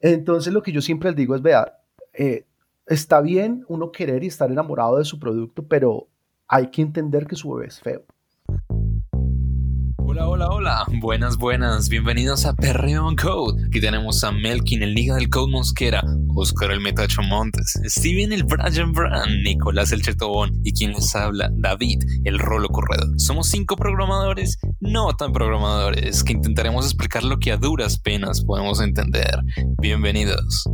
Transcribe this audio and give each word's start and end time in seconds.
Entonces 0.00 0.52
lo 0.52 0.62
que 0.62 0.72
yo 0.72 0.80
siempre 0.80 1.10
les 1.10 1.16
digo 1.16 1.34
es, 1.34 1.42
vea, 1.42 1.78
eh, 2.12 2.46
está 2.86 3.20
bien 3.20 3.64
uno 3.68 3.92
querer 3.92 4.24
y 4.24 4.28
estar 4.28 4.50
enamorado 4.50 4.98
de 4.98 5.04
su 5.04 5.18
producto, 5.18 5.66
pero 5.66 6.08
hay 6.46 6.70
que 6.70 6.82
entender 6.82 7.26
que 7.26 7.36
su 7.36 7.52
bebé 7.52 7.68
es 7.68 7.80
feo. 7.80 8.04
Hola, 10.10 10.26
hola, 10.26 10.48
hola. 10.48 10.84
Buenas, 11.02 11.36
buenas. 11.36 11.90
Bienvenidos 11.90 12.46
a 12.46 12.54
Perreo 12.54 13.14
Code. 13.22 13.66
Aquí 13.66 13.78
tenemos 13.78 14.24
a 14.24 14.32
Melkin, 14.32 14.82
el 14.82 14.94
Liga 14.94 15.16
del 15.16 15.28
Code 15.28 15.52
Mosquera, 15.52 16.02
Oscar 16.34 16.70
el 16.70 16.80
Metacho 16.80 17.20
Montes, 17.20 17.78
Steven 17.84 18.32
el 18.32 18.44
Brian 18.44 18.92
Brand, 18.92 19.42
Nicolás 19.44 19.92
el 19.92 20.00
Chetobón 20.00 20.62
y 20.64 20.72
quien 20.72 20.92
les 20.92 21.14
habla, 21.14 21.50
David 21.52 22.02
el 22.24 22.38
Rolo 22.38 22.70
Corredor. 22.70 23.20
Somos 23.20 23.48
cinco 23.48 23.76
programadores, 23.76 24.56
no 24.80 25.14
tan 25.14 25.30
programadores, 25.30 26.24
que 26.24 26.32
intentaremos 26.32 26.86
explicar 26.86 27.22
lo 27.22 27.38
que 27.38 27.52
a 27.52 27.58
duras 27.58 27.98
penas 27.98 28.42
podemos 28.42 28.80
entender. 28.80 29.42
Bienvenidos. 29.78 30.70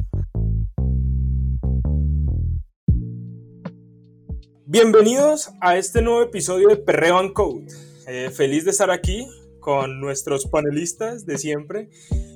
Bienvenidos 4.65 5.51
a 5.61 5.77
este 5.77 6.03
nuevo 6.03 6.23
episodio 6.23 6.69
de 6.69 6.77
Perreo 6.77 7.19
and 7.19 7.33
Code. 7.33 7.94
Eh, 8.07 8.31
feliz 8.31 8.65
de 8.65 8.71
estar 8.71 8.91
aquí 8.91 9.27
con 9.61 9.99
nuestros 9.99 10.47
panelistas 10.47 11.25
de 11.25 11.39
siempre 11.39 11.89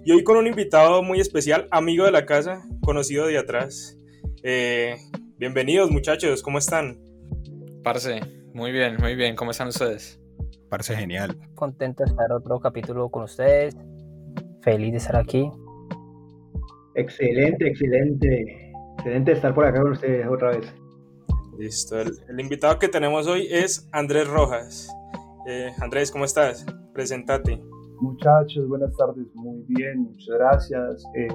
y 0.03 0.13
hoy 0.13 0.25
con 0.25 0.39
un 0.39 0.47
invitado 0.47 1.03
muy 1.03 1.21
especial, 1.21 1.69
amigo 1.71 2.07
de 2.07 2.11
la 2.11 2.25
casa, 2.25 2.67
conocido 2.81 3.27
de 3.27 3.37
atrás. 3.37 3.99
Eh, 4.43 4.97
bienvenidos 5.37 5.91
muchachos, 5.91 6.43
¿cómo 6.43 6.57
están? 6.57 6.99
Parce, 7.85 8.21
muy 8.55 8.73
bien, 8.73 8.97
muy 8.99 9.15
bien, 9.15 9.37
¿cómo 9.37 9.51
están 9.51 9.69
ustedes? 9.69 10.19
Parce, 10.71 10.97
genial. 10.97 11.37
Contento 11.55 12.03
de 12.03 12.11
estar 12.11 12.33
otro 12.33 12.59
capítulo 12.61 13.11
con 13.11 13.25
ustedes, 13.25 13.77
feliz 14.63 14.93
de 14.93 14.97
estar 14.97 15.17
aquí. 15.17 15.51
Excelente, 16.95 17.69
excelente, 17.69 18.73
excelente 18.97 19.33
estar 19.33 19.55
por 19.55 19.67
acá 19.67 19.83
con 19.83 19.93
ustedes 19.93 20.27
otra 20.27 20.51
vez. 20.57 20.75
Listo. 21.59 22.01
El, 22.01 22.41
invitado 22.41 22.79
que 22.79 22.89
tenemos 22.89 23.27
hoy 23.27 23.49
es 23.51 23.87
Andrés 23.93 24.29
Rojas. 24.29 24.89
Eh, 25.47 25.73
Andrés, 25.81 26.11
¿cómo 26.11 26.25
estás? 26.25 26.67
Preséntate. 26.93 27.63
Muchachos, 28.01 28.69
buenas 28.69 28.95
tardes. 28.97 29.27
Muy 29.35 29.65
bien, 29.69 30.03
muchas 30.03 30.37
gracias. 30.37 31.05
Eh, 31.15 31.29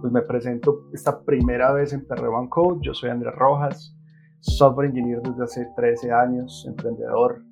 pues 0.00 0.12
me 0.12 0.22
presento 0.22 0.88
esta 0.92 1.22
primera 1.24 1.72
vez 1.72 1.92
en 1.92 2.06
Perreban 2.06 2.48
Code. 2.48 2.78
Yo 2.82 2.94
soy 2.94 3.10
Andrés 3.10 3.34
Rojas, 3.34 3.94
software 4.40 4.88
engineer 4.88 5.20
desde 5.22 5.44
hace 5.44 5.68
13 5.76 6.12
años, 6.12 6.64
emprendedor, 6.68 7.42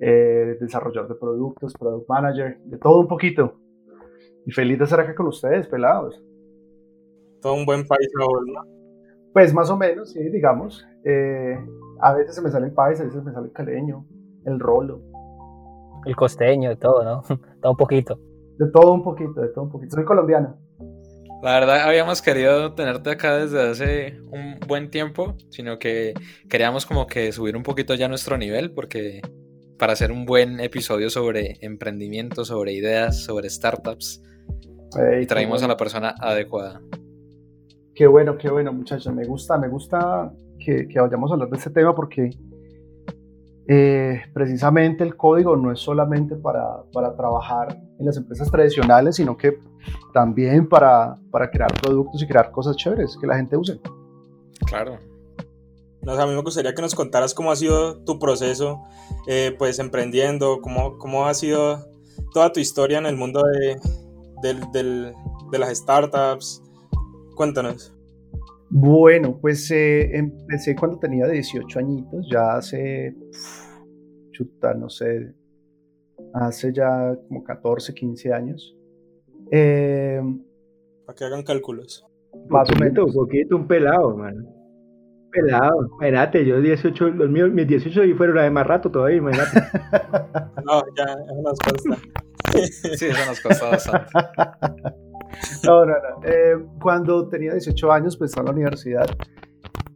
eh, 0.00 0.56
desarrollador 0.60 1.08
de 1.08 1.14
productos, 1.16 1.74
product 1.74 2.08
manager, 2.08 2.58
de 2.64 2.78
todo 2.78 3.00
un 3.00 3.08
poquito. 3.08 3.60
Y 4.46 4.52
feliz 4.52 4.78
de 4.78 4.84
estar 4.84 5.00
acá 5.00 5.14
con 5.14 5.26
ustedes, 5.26 5.66
pelados. 5.66 6.22
Todo 7.42 7.54
un 7.54 7.66
buen 7.66 7.86
país, 7.86 8.08
¿no? 8.18 8.62
Pues 9.32 9.52
más 9.52 9.68
o 9.68 9.76
menos, 9.76 10.12
sí, 10.12 10.20
digamos. 10.30 10.86
Eh, 11.04 11.58
a 12.00 12.14
veces 12.14 12.34
se 12.34 12.42
me 12.42 12.50
sale 12.50 12.66
el 12.66 12.72
país, 12.72 13.00
a 13.00 13.04
veces 13.04 13.22
me 13.22 13.32
sale 13.32 13.48
el 13.48 13.52
caleño, 13.52 14.06
el 14.46 14.58
rolo. 14.58 15.02
El 16.04 16.16
costeño, 16.16 16.70
de 16.70 16.76
todo, 16.76 17.04
¿no? 17.04 17.22
todo 17.60 17.72
un 17.72 17.76
poquito. 17.76 18.18
De 18.58 18.70
todo 18.70 18.92
un 18.92 19.02
poquito, 19.02 19.40
de 19.40 19.48
todo 19.48 19.64
un 19.64 19.70
poquito. 19.70 19.96
Soy 19.96 20.04
colombiano. 20.04 20.56
La 21.42 21.60
verdad, 21.60 21.82
habíamos 21.82 22.22
querido 22.22 22.72
tenerte 22.72 23.10
acá 23.10 23.36
desde 23.36 23.70
hace 23.70 24.20
un 24.30 24.58
buen 24.66 24.90
tiempo, 24.90 25.34
sino 25.50 25.78
que 25.78 26.14
queríamos 26.48 26.86
como 26.86 27.06
que 27.06 27.30
subir 27.30 27.56
un 27.56 27.62
poquito 27.62 27.94
ya 27.94 28.08
nuestro 28.08 28.38
nivel, 28.38 28.72
porque 28.72 29.20
para 29.78 29.92
hacer 29.92 30.10
un 30.10 30.24
buen 30.24 30.60
episodio 30.60 31.10
sobre 31.10 31.58
emprendimiento, 31.60 32.44
sobre 32.44 32.72
ideas, 32.72 33.22
sobre 33.22 33.50
startups, 33.50 34.22
y 35.20 35.26
traímos 35.26 35.62
a 35.62 35.68
la 35.68 35.76
persona 35.76 36.14
adecuada. 36.18 36.80
Qué 37.94 38.06
bueno, 38.06 38.36
qué 38.36 38.50
bueno, 38.50 38.72
muchachos. 38.72 39.12
Me 39.14 39.24
gusta, 39.24 39.58
me 39.58 39.68
gusta 39.68 40.32
que, 40.58 40.86
vayamos 40.94 41.30
a 41.30 41.34
hablar 41.34 41.50
de 41.50 41.56
este 41.56 41.70
tema 41.70 41.94
porque 41.94 42.30
eh, 43.68 44.22
precisamente 44.32 45.02
el 45.02 45.16
código 45.16 45.56
no 45.56 45.72
es 45.72 45.80
solamente 45.80 46.36
para, 46.36 46.82
trabajar 46.92 47.80
en 47.98 48.06
las 48.06 48.16
empresas 48.16 48.50
tradicionales, 48.50 49.16
sino 49.16 49.36
que 49.36 49.58
también 50.12 50.68
para, 50.68 51.16
crear 51.52 51.72
productos 51.80 52.22
y 52.22 52.26
crear 52.26 52.50
cosas 52.50 52.76
chéveres 52.76 53.16
que 53.20 53.26
la 53.26 53.36
gente 53.36 53.56
use. 53.56 53.80
Claro. 54.66 54.98
a 56.06 56.26
mí 56.26 56.32
me 56.34 56.42
gustaría 56.42 56.74
que 56.74 56.82
nos 56.82 56.94
contaras 56.94 57.34
cómo 57.34 57.50
ha 57.50 57.56
sido 57.56 57.98
tu 58.04 58.18
proceso, 58.18 58.82
eh, 59.26 59.54
pues 59.58 59.78
emprendiendo, 59.78 60.60
cómo, 60.60 60.98
cómo 60.98 61.26
ha 61.26 61.34
sido 61.34 61.86
toda 62.32 62.52
tu 62.52 62.60
historia 62.60 62.98
en 62.98 63.06
el 63.06 63.16
mundo 63.16 63.42
de, 63.42 63.80
de 64.42 65.58
las 65.58 65.76
startups, 65.76 66.62
Cuéntanos. 67.36 67.92
Bueno, 68.68 69.38
pues 69.40 69.70
eh, 69.70 70.16
empecé 70.16 70.74
cuando 70.74 70.98
tenía 70.98 71.26
18 71.26 71.78
añitos, 71.78 72.26
ya 72.30 72.56
hace, 72.56 73.14
chuta, 74.32 74.74
no 74.74 74.88
sé, 74.88 75.32
hace 76.34 76.72
ya 76.72 77.16
como 77.28 77.44
14, 77.44 77.94
15 77.94 78.32
años. 78.32 78.76
Eh, 79.52 80.20
Para 81.04 81.16
que 81.16 81.24
hagan 81.24 81.44
cálculos. 81.44 82.04
Más 82.48 82.68
o 82.70 82.78
menos. 82.78 83.06
Un 83.06 83.14
poquito, 83.14 83.56
un 83.56 83.68
pelado, 83.68 84.10
hermano. 84.10 84.52
Pelado. 85.30 85.86
Imagínate, 85.98 86.44
yo 86.44 86.60
18, 86.60 87.10
los 87.10 87.30
míos, 87.30 87.50
mis 87.52 87.68
18 87.68 88.04
y 88.04 88.14
fueron 88.14 88.36
de 88.36 88.50
más 88.50 88.66
rato 88.66 88.90
todavía, 88.90 89.18
imagínate. 89.18 89.60
no, 90.64 90.82
ya, 90.96 91.04
eso 91.04 91.42
nos 91.42 91.58
consta. 91.60 91.96
sí, 92.96 93.06
eso 93.06 93.26
nos 93.26 93.40
costó 93.40 93.70
bastante. 93.70 94.10
No, 95.64 95.84
no, 95.84 95.92
no. 95.92 96.24
Eh, 96.24 96.56
cuando 96.80 97.28
tenía 97.28 97.52
18 97.52 97.92
años, 97.92 98.16
pues 98.16 98.30
estaba 98.30 98.44
en 98.44 98.46
la 98.46 98.52
universidad, 98.52 99.06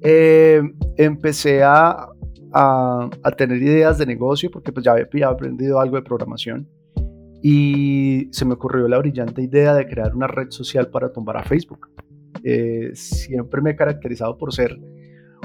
eh, 0.01 0.63
empecé 0.97 1.63
a, 1.63 2.09
a, 2.53 3.11
tener 3.37 3.63
ideas 3.63 3.99
de 3.99 4.07
negocio 4.07 4.51
porque 4.51 4.73
pues 4.73 4.85
ya 4.85 4.93
había 4.93 5.29
aprendido 5.29 5.81
algo 5.81 5.97
de 5.97 6.03
programación 6.03 6.69
y 7.43 8.29
se 8.33 8.45
me 8.45 8.55
ocurrió 8.55 8.89
la 8.89 8.99
brillante 8.99 9.43
idea 9.43 9.75
de 9.75 9.87
crear 9.87 10.15
una 10.15 10.27
red 10.27 10.51
social 10.51 10.89
para 10.89 11.13
tumbar 11.13 11.37
a 11.37 11.45
Facebook. 11.45 11.89
Eh, 12.43 12.91
siempre 12.95 13.61
me 13.61 13.71
he 13.71 13.77
caracterizado 13.77 14.37
por 14.37 14.53
ser 14.53 14.79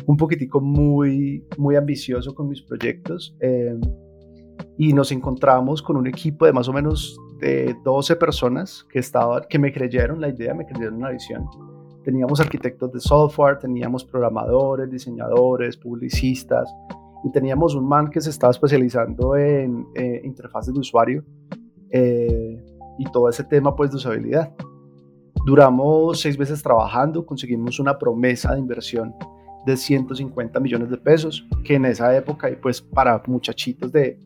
un 0.06 0.18
poquitico 0.18 0.62
muy, 0.62 1.46
muy 1.58 1.76
ambicioso 1.76 2.34
con 2.34 2.48
mis 2.48 2.62
proyectos 2.62 3.36
y 4.78 4.94
nos 4.94 5.12
encontramos 5.12 5.82
con 5.82 5.98
un 5.98 6.08
equipo 6.08 6.46
de 6.46 6.54
más 6.54 6.68
o 6.68 6.74
menos 6.74 7.18
de 7.40 7.76
12 7.84 8.16
personas 8.16 8.86
que, 8.90 9.00
estaban, 9.00 9.44
que 9.50 9.60
me 9.60 9.72
creyeron 9.72 10.22
la 10.22 10.30
idea, 10.30 10.54
me 10.54 10.66
creyeron 10.66 11.00
la 11.00 11.12
visión. 11.12 11.48
Teníamos 12.04 12.40
arquitectos 12.40 12.92
de 12.92 13.00
software, 13.00 13.60
teníamos 13.60 14.06
programadores, 14.06 14.90
diseñadores, 14.90 15.76
publicistas 15.76 16.74
y 17.24 17.32
teníamos 17.32 17.74
un 17.74 17.88
man 17.88 18.10
que 18.10 18.22
se 18.22 18.30
estaba 18.30 18.52
especializando 18.52 19.36
en 19.36 19.88
eh, 19.96 20.22
interfaces 20.24 20.74
de 20.74 20.80
usuario 20.80 21.24
eh, 21.90 22.64
y 23.00 23.06
todo 23.12 23.30
ese 23.30 23.44
tema 23.44 23.76
pues 23.76 23.90
de 23.90 23.98
usabilidad. 23.98 24.54
Duramos 25.46 26.22
seis 26.22 26.38
meses 26.38 26.62
trabajando, 26.62 27.26
conseguimos 27.26 27.80
una 27.80 27.98
promesa 27.98 28.54
de 28.54 28.60
inversión 28.60 29.14
de 29.66 29.76
150 29.76 30.60
millones 30.60 30.90
de 30.90 30.98
pesos, 30.98 31.48
que 31.64 31.76
en 31.76 31.86
esa 31.86 32.16
época, 32.16 32.50
y 32.50 32.56
pues 32.56 32.82
para 32.82 33.22
muchachitos 33.26 33.92
de 33.92 34.20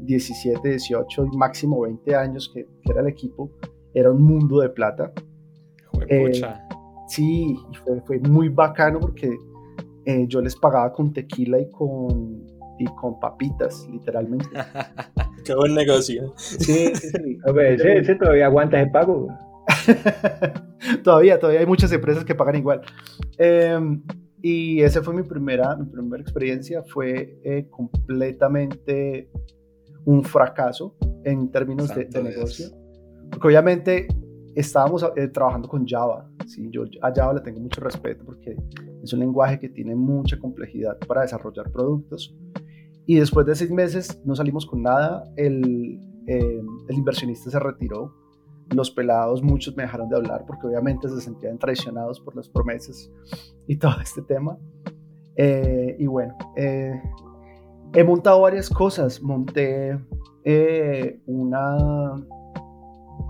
17, 0.00 0.68
18 0.68 1.26
y 1.32 1.36
máximo 1.36 1.80
20 1.82 2.14
años 2.14 2.50
que, 2.52 2.66
era 2.88 3.00
el 3.00 3.08
equipo, 3.08 3.50
era 3.92 4.10
un 4.10 4.22
mundo 4.22 4.60
de 4.60 4.68
plata. 4.70 5.12
Eh, 6.08 6.42
sí, 7.08 7.56
fue, 7.84 8.00
fue, 8.02 8.18
muy 8.18 8.48
bacano 8.48 9.00
porque 9.00 9.36
eh, 10.04 10.26
yo 10.28 10.40
les 10.40 10.56
pagaba 10.56 10.92
con 10.92 11.12
tequila 11.12 11.58
y 11.58 11.70
con, 11.70 12.44
y 12.78 12.84
con 12.96 13.18
papitas, 13.18 13.88
literalmente. 13.90 14.46
Qué 15.44 15.54
buen 15.54 15.74
negocio. 15.74 16.32
Sí, 16.36 16.92
sí, 16.94 17.08
sí. 17.08 17.38
ese, 17.60 18.14
todavía 18.16 18.46
aguanta 18.46 18.80
ese 18.80 18.90
pago. 18.90 19.28
todavía, 21.04 21.38
todavía 21.38 21.60
hay 21.60 21.66
muchas 21.66 21.92
empresas 21.92 22.24
que 22.24 22.34
pagan 22.34 22.56
igual. 22.56 22.82
Em, 23.38 24.02
y 24.42 24.82
esa 24.82 25.02
fue 25.02 25.14
mi 25.14 25.22
primera, 25.22 25.76
mi 25.76 25.86
primera 25.86 26.22
experiencia, 26.22 26.82
fue 26.82 27.38
eh, 27.44 27.66
completamente 27.70 29.30
un 30.04 30.22
fracaso 30.22 30.96
en 31.24 31.50
términos 31.50 31.94
de, 31.94 32.06
negocio. 32.22 32.68
Porque 33.30 33.48
obviamente 33.48 34.06
estábamos 34.54 35.04
eh, 35.16 35.28
trabajando 35.28 35.68
con 35.68 35.86
Java. 35.86 36.28
¿sí? 36.46 36.68
Yo 36.70 36.84
a 37.02 37.12
Java 37.12 37.34
le 37.34 37.40
tengo 37.40 37.60
mucho 37.60 37.80
respeto 37.80 38.24
porque 38.24 38.56
es 39.02 39.12
un 39.12 39.20
lenguaje 39.20 39.58
que 39.58 39.68
tiene 39.68 39.94
mucha 39.94 40.38
complejidad 40.38 40.98
para 41.06 41.22
desarrollar 41.22 41.70
productos. 41.70 42.36
Y 43.06 43.16
después 43.16 43.46
de 43.46 43.54
seis 43.54 43.70
meses 43.70 44.20
no 44.24 44.34
salimos 44.34 44.66
con 44.66 44.82
nada. 44.82 45.24
El, 45.36 46.00
eh, 46.26 46.62
el 46.88 46.96
inversionista 46.96 47.50
se 47.50 47.58
retiró. 47.58 48.14
Los 48.74 48.90
pelados, 48.90 49.42
muchos 49.42 49.76
me 49.76 49.82
dejaron 49.82 50.08
de 50.08 50.16
hablar 50.16 50.44
porque 50.46 50.66
obviamente 50.66 51.06
se 51.10 51.20
sentían 51.20 51.58
traicionados 51.58 52.18
por 52.20 52.34
las 52.34 52.48
promesas 52.48 53.10
y 53.66 53.76
todo 53.76 54.00
este 54.02 54.22
tema. 54.22 54.58
Eh, 55.36 55.96
y 55.98 56.06
bueno, 56.06 56.34
He 57.94 58.02
montado 58.02 58.40
varias 58.40 58.68
cosas. 58.68 59.22
Monté 59.22 59.96
eh, 60.42 61.20
una, 61.26 62.14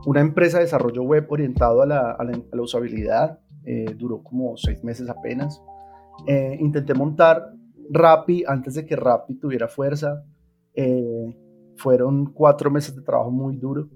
una 0.06 0.20
empresa 0.20 0.56
de 0.56 0.64
desarrollo 0.64 1.02
web 1.02 1.26
orientado 1.28 1.82
a 1.82 1.86
la, 1.86 2.12
a 2.12 2.24
la, 2.24 2.62
usabilidad. 2.62 3.40
Eh, 3.66 3.94
duró 3.96 4.22
como 4.22 4.56
seis 4.56 4.82
meses 4.82 5.10
apenas. 5.10 5.62
Eh, 6.26 6.56
intenté 6.60 6.94
montar 6.94 7.52
Rappi 7.90 8.44
antes 8.46 8.74
de 8.74 8.86
que 8.86 8.96
Rappi 8.96 9.34
tuviera 9.34 9.68
fuerza. 9.68 10.24
Eh, 10.72 11.36
fueron 11.76 12.32
cuatro 12.32 12.70
meses 12.70 12.96
de 12.96 13.02
trabajo 13.02 13.30
muy 13.30 13.56
duro, 13.56 13.90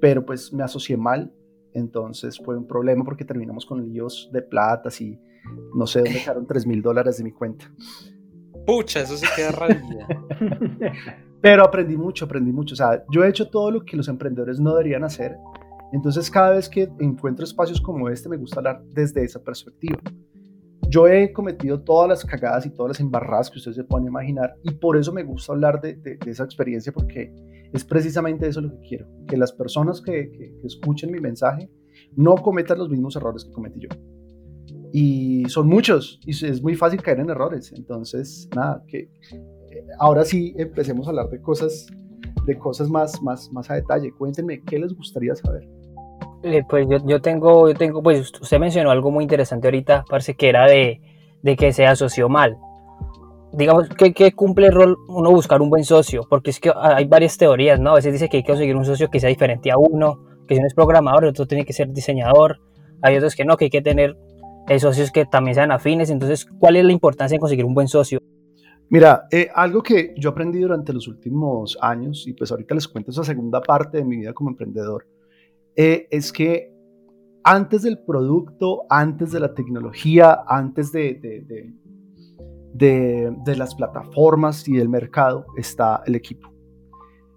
pero 0.00 0.24
pues 0.24 0.52
me 0.52 0.62
asocié 0.62 0.96
mal. 0.96 1.34
Entonces 1.72 2.38
fue 2.38 2.56
un 2.56 2.68
problema 2.68 3.04
porque 3.04 3.24
terminamos 3.24 3.66
con 3.66 3.84
líos 3.84 4.30
de 4.32 4.40
platas 4.40 5.00
y 5.00 5.18
no 5.74 5.84
sé 5.88 5.98
dónde 5.98 6.14
dejaron 6.14 6.46
3 6.46 6.64
mil 6.64 6.80
dólares 6.80 7.18
de 7.18 7.24
mi 7.24 7.32
cuenta. 7.32 7.66
Pucha, 8.66 9.00
eso 9.00 9.16
sí 9.16 9.26
queda 9.36 9.52
rabia. 9.52 10.06
Pero 11.40 11.64
aprendí 11.64 11.96
mucho, 11.96 12.24
aprendí 12.24 12.52
mucho. 12.52 12.74
O 12.74 12.76
sea, 12.76 13.04
yo 13.10 13.24
he 13.24 13.28
hecho 13.28 13.48
todo 13.48 13.70
lo 13.70 13.84
que 13.84 13.96
los 13.96 14.08
emprendedores 14.08 14.58
no 14.58 14.70
deberían 14.70 15.04
hacer. 15.04 15.36
Entonces, 15.92 16.30
cada 16.30 16.50
vez 16.50 16.68
que 16.68 16.88
encuentro 16.98 17.44
espacios 17.44 17.80
como 17.80 18.08
este, 18.08 18.28
me 18.28 18.36
gusta 18.36 18.58
hablar 18.58 18.82
desde 18.92 19.22
esa 19.22 19.42
perspectiva. 19.42 19.98
Yo 20.88 21.06
he 21.06 21.32
cometido 21.32 21.80
todas 21.82 22.08
las 22.08 22.24
cagadas 22.24 22.66
y 22.66 22.70
todas 22.70 22.90
las 22.90 23.00
embarradas 23.00 23.50
que 23.50 23.58
ustedes 23.58 23.76
se 23.76 23.84
pueden 23.84 24.06
imaginar 24.06 24.54
y 24.62 24.70
por 24.72 24.96
eso 24.96 25.12
me 25.12 25.24
gusta 25.24 25.52
hablar 25.52 25.80
de, 25.80 25.96
de, 25.96 26.18
esa 26.26 26.44
experiencia 26.44 26.92
porque 26.92 27.32
es 27.72 27.84
precisamente 27.84 28.46
eso 28.46 28.60
lo 28.60 28.70
que 28.70 28.88
quiero, 28.88 29.08
que 29.26 29.36
las 29.36 29.52
personas 29.52 30.00
que, 30.00 30.30
que, 30.30 30.54
que 30.60 30.66
escuchen 30.66 31.10
mi 31.10 31.18
mensaje 31.18 31.68
no 32.14 32.36
cometan 32.36 32.78
los 32.78 32.88
mismos 32.88 33.16
errores 33.16 33.44
que 33.44 33.50
cometí 33.50 33.80
yo 33.80 33.88
y 34.98 35.44
son 35.50 35.68
muchos 35.68 36.18
y 36.24 36.30
es 36.30 36.62
muy 36.62 36.74
fácil 36.74 37.02
caer 37.02 37.20
en 37.20 37.28
errores. 37.28 37.70
Entonces, 37.76 38.48
nada, 38.56 38.82
que 38.88 39.10
eh, 39.30 39.84
ahora 39.98 40.24
sí 40.24 40.54
empecemos 40.56 41.06
a 41.06 41.10
hablar 41.10 41.28
de 41.28 41.38
cosas, 41.42 41.86
de 42.46 42.56
cosas 42.56 42.88
más, 42.88 43.20
más, 43.20 43.52
más 43.52 43.70
a 43.70 43.74
detalle. 43.74 44.10
Cuéntenme, 44.12 44.62
¿qué 44.62 44.78
les 44.78 44.94
gustaría 44.94 45.34
saber? 45.34 45.68
Eh, 46.44 46.62
pues 46.66 46.86
yo, 46.88 46.96
yo, 47.06 47.20
tengo, 47.20 47.68
yo 47.68 47.74
tengo, 47.74 48.02
pues 48.02 48.32
usted 48.40 48.58
mencionó 48.58 48.90
algo 48.90 49.10
muy 49.10 49.24
interesante 49.24 49.66
ahorita, 49.66 50.06
parece 50.08 50.34
que 50.34 50.48
era 50.48 50.66
de, 50.66 51.02
de 51.42 51.56
que 51.56 51.74
se 51.74 51.84
asoció 51.84 52.30
mal. 52.30 52.56
Digamos, 53.52 53.90
¿qué, 53.98 54.14
¿qué, 54.14 54.32
cumple 54.32 54.68
el 54.68 54.72
rol 54.72 54.96
uno 55.08 55.30
buscar 55.30 55.60
un 55.60 55.68
buen 55.68 55.84
socio? 55.84 56.22
Porque 56.26 56.48
es 56.48 56.58
que 56.58 56.72
hay 56.74 57.04
varias 57.04 57.36
teorías, 57.36 57.78
¿no? 57.78 57.90
A 57.90 57.96
veces 57.96 58.14
dice 58.14 58.30
que 58.30 58.38
hay 58.38 58.44
que 58.44 58.52
conseguir 58.52 58.74
un 58.74 58.86
socio 58.86 59.10
que 59.10 59.20
sea 59.20 59.28
diferente 59.28 59.70
a 59.70 59.76
uno, 59.76 60.24
que 60.48 60.54
si 60.54 60.58
uno 60.58 60.68
es 60.68 60.74
programador, 60.74 61.24
el 61.24 61.30
otro 61.30 61.46
tiene 61.46 61.66
que 61.66 61.74
ser 61.74 61.92
diseñador. 61.92 62.60
Hay 63.02 63.14
otros 63.18 63.34
que 63.34 63.44
no, 63.44 63.58
que 63.58 63.66
hay 63.66 63.70
que 63.70 63.82
tener 63.82 64.16
hay 64.66 64.80
socios 64.80 65.10
que 65.10 65.24
también 65.24 65.54
sean 65.54 65.70
afines. 65.70 66.10
Entonces, 66.10 66.46
¿cuál 66.58 66.76
es 66.76 66.84
la 66.84 66.92
importancia 66.92 67.36
de 67.36 67.40
conseguir 67.40 67.64
un 67.64 67.74
buen 67.74 67.88
socio? 67.88 68.20
Mira, 68.88 69.26
eh, 69.32 69.48
algo 69.54 69.82
que 69.82 70.14
yo 70.16 70.30
aprendí 70.30 70.60
durante 70.60 70.92
los 70.92 71.08
últimos 71.08 71.76
años, 71.80 72.26
y 72.26 72.32
pues 72.34 72.50
ahorita 72.52 72.74
les 72.74 72.86
cuento 72.86 73.10
esa 73.10 73.24
segunda 73.24 73.60
parte 73.60 73.98
de 73.98 74.04
mi 74.04 74.18
vida 74.18 74.32
como 74.32 74.50
emprendedor, 74.50 75.06
eh, 75.74 76.06
es 76.10 76.32
que 76.32 76.72
antes 77.42 77.82
del 77.82 77.98
producto, 77.98 78.84
antes 78.88 79.32
de 79.32 79.40
la 79.40 79.54
tecnología, 79.54 80.40
antes 80.46 80.92
de, 80.92 81.14
de, 81.14 81.72
de, 82.74 83.32
de 83.44 83.56
las 83.56 83.74
plataformas 83.74 84.66
y 84.68 84.76
del 84.76 84.88
mercado, 84.88 85.46
está 85.56 86.02
el 86.06 86.14
equipo. 86.14 86.52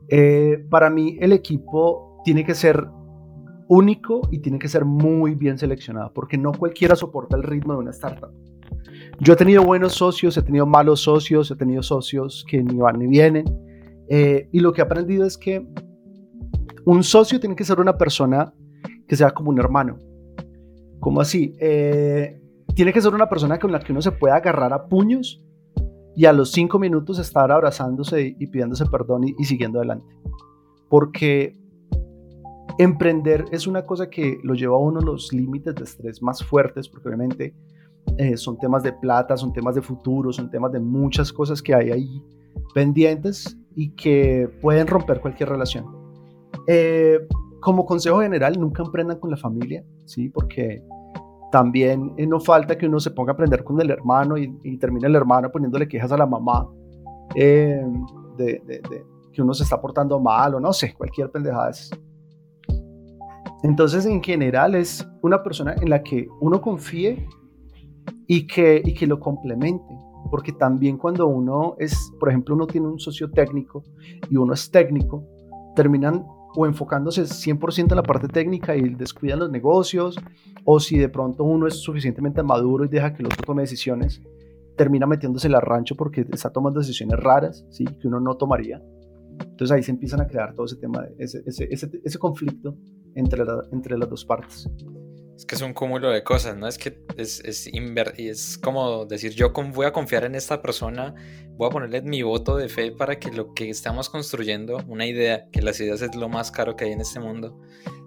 Eh, 0.08 0.66
para 0.70 0.90
mí, 0.90 1.18
el 1.20 1.34
equipo 1.34 2.22
tiene 2.26 2.44
que 2.44 2.56
ser 2.56 2.88
único 3.70 4.28
y 4.32 4.40
tiene 4.40 4.60
que 4.60 4.68
ser 4.68 4.84
muy 4.84 5.36
bien 5.36 5.58
seleccionado, 5.58 6.12
porque 6.14 6.38
no 6.38 6.52
cualquiera 6.52 6.96
soporta 6.96 7.38
el 7.38 7.44
ritmo 7.44 7.74
de 7.74 7.80
una 7.80 7.92
startup. 7.92 8.32
Yo 9.20 9.34
he 9.34 9.36
tenido 9.36 9.64
buenos 9.64 9.94
socios, 9.94 10.36
he 10.38 10.42
tenido 10.42 10.66
malos 10.66 11.02
socios, 11.02 11.52
he 11.52 11.56
tenido 11.56 11.84
socios 11.84 12.44
que 12.50 12.64
ni 12.64 12.78
van 12.80 12.98
ni 12.98 13.08
vienen, 13.08 13.46
eh, 14.10 14.50
y 14.52 14.60
lo 14.60 14.74
que 14.74 14.82
he 14.82 14.84
aprendido 14.84 15.26
es 15.26 15.38
que 15.38 15.66
un 16.86 17.04
socio 17.04 17.40
tiene 17.40 17.56
que 17.56 17.64
ser 17.64 17.80
una 17.80 17.96
persona 17.96 18.52
que 19.08 19.16
sea 19.16 19.32
como 19.32 19.52
un 19.52 19.60
hermano. 19.60 20.00
¿Cómo 21.00 21.22
así? 21.22 21.56
Eh, 21.60 22.42
tiene 22.74 22.92
que 22.92 23.02
ser 23.02 23.14
una 23.14 23.30
persona 23.30 23.60
con 23.60 23.72
la 23.72 23.80
que 23.80 23.92
uno 23.92 24.02
se 24.02 24.12
pueda 24.12 24.36
agarrar 24.36 24.74
a 24.74 24.88
puños 24.88 25.46
y 26.16 26.26
a 26.26 26.34
los 26.34 26.52
cinco 26.52 26.80
minutos 26.80 27.20
estar 27.20 27.52
abrazándose 27.52 28.36
y, 28.40 28.48
pidiéndose 28.48 28.88
perdón 28.88 29.28
y, 29.28 29.36
y 29.38 29.46
siguiendo 29.46 29.78
adelante. 29.78 30.08
Porque 30.90 31.56
Emprender 32.80 33.44
es 33.52 33.68
una 33.68 33.86
cosa 33.86 34.10
que 34.10 34.40
lo 34.42 34.54
lleva 34.54 34.78
a 34.78 34.80
uno 34.80 35.02
los 35.02 35.34
límites 35.34 35.76
de 35.76 35.84
estrés 35.84 36.22
más 36.22 36.42
fuertes, 36.42 36.88
porque 36.88 37.10
obviamente 37.10 37.54
eh, 38.18 38.38
son 38.38 38.58
temas 38.58 38.84
de 38.84 38.94
plata, 38.94 39.36
son 39.36 39.52
temas 39.52 39.76
de 39.76 39.82
futuro, 39.82 40.32
son 40.32 40.50
temas 40.50 40.72
de 40.72 40.80
muchas 40.80 41.34
cosas 41.34 41.62
que 41.62 41.76
hay 41.76 41.92
ahí 41.92 42.24
pendientes 42.74 43.58
y 43.76 43.90
que 43.96 44.50
pueden 44.62 44.88
romper 44.88 45.20
cualquier 45.20 45.50
relación. 45.50 45.88
Eh, 46.68 47.20
como 47.60 47.86
consejo 47.86 48.22
general, 48.22 48.58
nunca 48.58 48.82
emprendan 48.82 49.20
con 49.20 49.30
la 49.30 49.36
familia, 49.36 49.84
¿sí? 50.06 50.30
Porque 50.30 50.82
también 51.52 52.14
eh, 52.16 52.26
no 52.26 52.40
falta 52.40 52.78
que 52.78 52.86
uno 52.86 53.02
se 53.02 53.12
ponga 53.12 53.32
a 53.32 53.34
aprender 53.34 53.66
con 53.66 53.82
el 53.82 53.92
hermano 53.92 54.38
y, 54.38 54.58
y 54.64 54.78
termine 54.78 55.08
el 55.08 55.16
hermano 55.16 55.52
poniéndole 55.52 55.86
quejas 55.86 56.14
a 56.14 56.18
la 56.18 56.26
mamá 56.26 56.66
de, 57.36 57.86
de, 58.38 58.82
que 59.34 59.42
uno 59.42 59.54
se 59.54 59.64
está 59.64 59.82
portando 59.82 60.18
mal 60.18 60.56
o 60.56 60.62
no 60.62 60.72
sé, 60.72 60.94
cualquier 60.94 61.30
pendejada 61.30 61.66
de 61.66 61.72
esas. 61.72 61.92
Entonces, 63.64 64.06
en 64.06 64.24
general, 64.24 64.76
es 64.76 65.08
una 65.22 65.44
persona 65.44 65.76
en 65.80 65.90
la 65.90 66.02
que 66.02 66.28
uno 66.40 66.62
confíe 66.62 67.28
y 68.28 68.48
que, 68.48 68.82
y 68.84 68.94
que 68.94 69.08
lo 69.08 69.20
complemente. 69.20 69.94
Porque 70.32 70.52
también 70.52 70.98
cuando 70.98 71.28
uno 71.28 71.76
es, 71.80 72.12
por 72.20 72.30
ejemplo, 72.30 72.56
uno 72.56 72.68
tiene 72.68 72.88
un 72.88 73.00
socio 73.00 73.32
técnico 73.32 73.84
y 74.30 74.38
uno 74.38 74.54
es 74.54 74.70
técnico, 74.70 75.26
terminan 75.76 76.26
o 76.56 76.66
enfocándose 76.66 77.24
100% 77.24 77.92
en 77.92 77.96
la 77.96 78.04
parte 78.04 78.28
técnica 78.28 78.76
y 78.76 78.90
descuidan 78.96 79.40
los 79.40 79.50
negocios, 79.50 80.18
o 80.66 80.80
si 80.80 80.98
de 80.98 81.10
pronto 81.10 81.44
uno 81.44 81.68
es 81.68 81.76
suficientemente 81.76 82.44
maduro 82.44 82.86
y 82.86 82.88
deja 82.88 83.14
que 83.14 83.22
el 83.22 83.28
otro 83.28 83.44
tome 83.46 83.62
decisiones, 83.62 84.22
termina 84.76 85.06
metiéndose 85.06 85.48
el 85.48 85.60
rancho 85.62 85.96
porque 85.96 86.26
está 86.32 86.52
tomando 86.52 86.80
decisiones 86.80 87.20
raras, 87.20 87.66
¿sí? 87.70 87.86
que 87.86 88.08
uno 88.08 88.20
no 88.20 88.36
tomaría. 88.36 88.82
Entonces 89.40 89.72
ahí 89.72 89.84
se 89.84 89.92
empiezan 89.92 90.22
a 90.22 90.28
crear 90.28 90.54
todo 90.54 90.66
ese 90.66 90.78
tema, 90.78 91.06
ese, 91.18 91.44
ese, 91.46 91.68
ese, 91.70 91.90
ese 92.04 92.18
conflicto 92.20 92.76
entre, 93.20 93.44
entre 93.72 93.98
las 93.98 94.10
dos 94.10 94.26
partes. 94.26 94.68
Es 95.40 95.46
que 95.46 95.56
es 95.56 95.62
un 95.62 95.74
cúmulo 95.74 96.10
de 96.10 96.22
cosas, 96.22 96.58
¿no? 96.58 96.68
Es 96.68 96.78
que 96.78 97.02
es, 97.16 97.40
es, 97.46 97.70
es 97.72 98.58
como 98.58 99.06
decir, 99.06 99.32
yo 99.32 99.52
voy 99.52 99.86
a 99.86 99.94
confiar 99.94 100.26
en 100.26 100.36
esta 100.36 100.62
persona, 100.62 101.16
voy 101.56 101.68
a 101.68 101.70
ponerle 101.70 102.02
mi 102.02 102.24
voto 102.24 102.58
de 102.58 102.68
fe 102.68 102.92
para 102.92 103.20
que 103.20 103.32
lo 103.32 103.54
que 103.54 103.70
estamos 103.70 104.10
construyendo, 104.10 104.84
una 104.88 105.06
idea, 105.06 105.48
que 105.50 105.62
las 105.62 105.80
ideas 105.80 106.02
es 106.02 106.14
lo 106.14 106.28
más 106.28 106.52
caro 106.52 106.76
que 106.76 106.86
hay 106.86 106.92
en 106.92 107.00
este 107.00 107.22
mundo, 107.22 107.58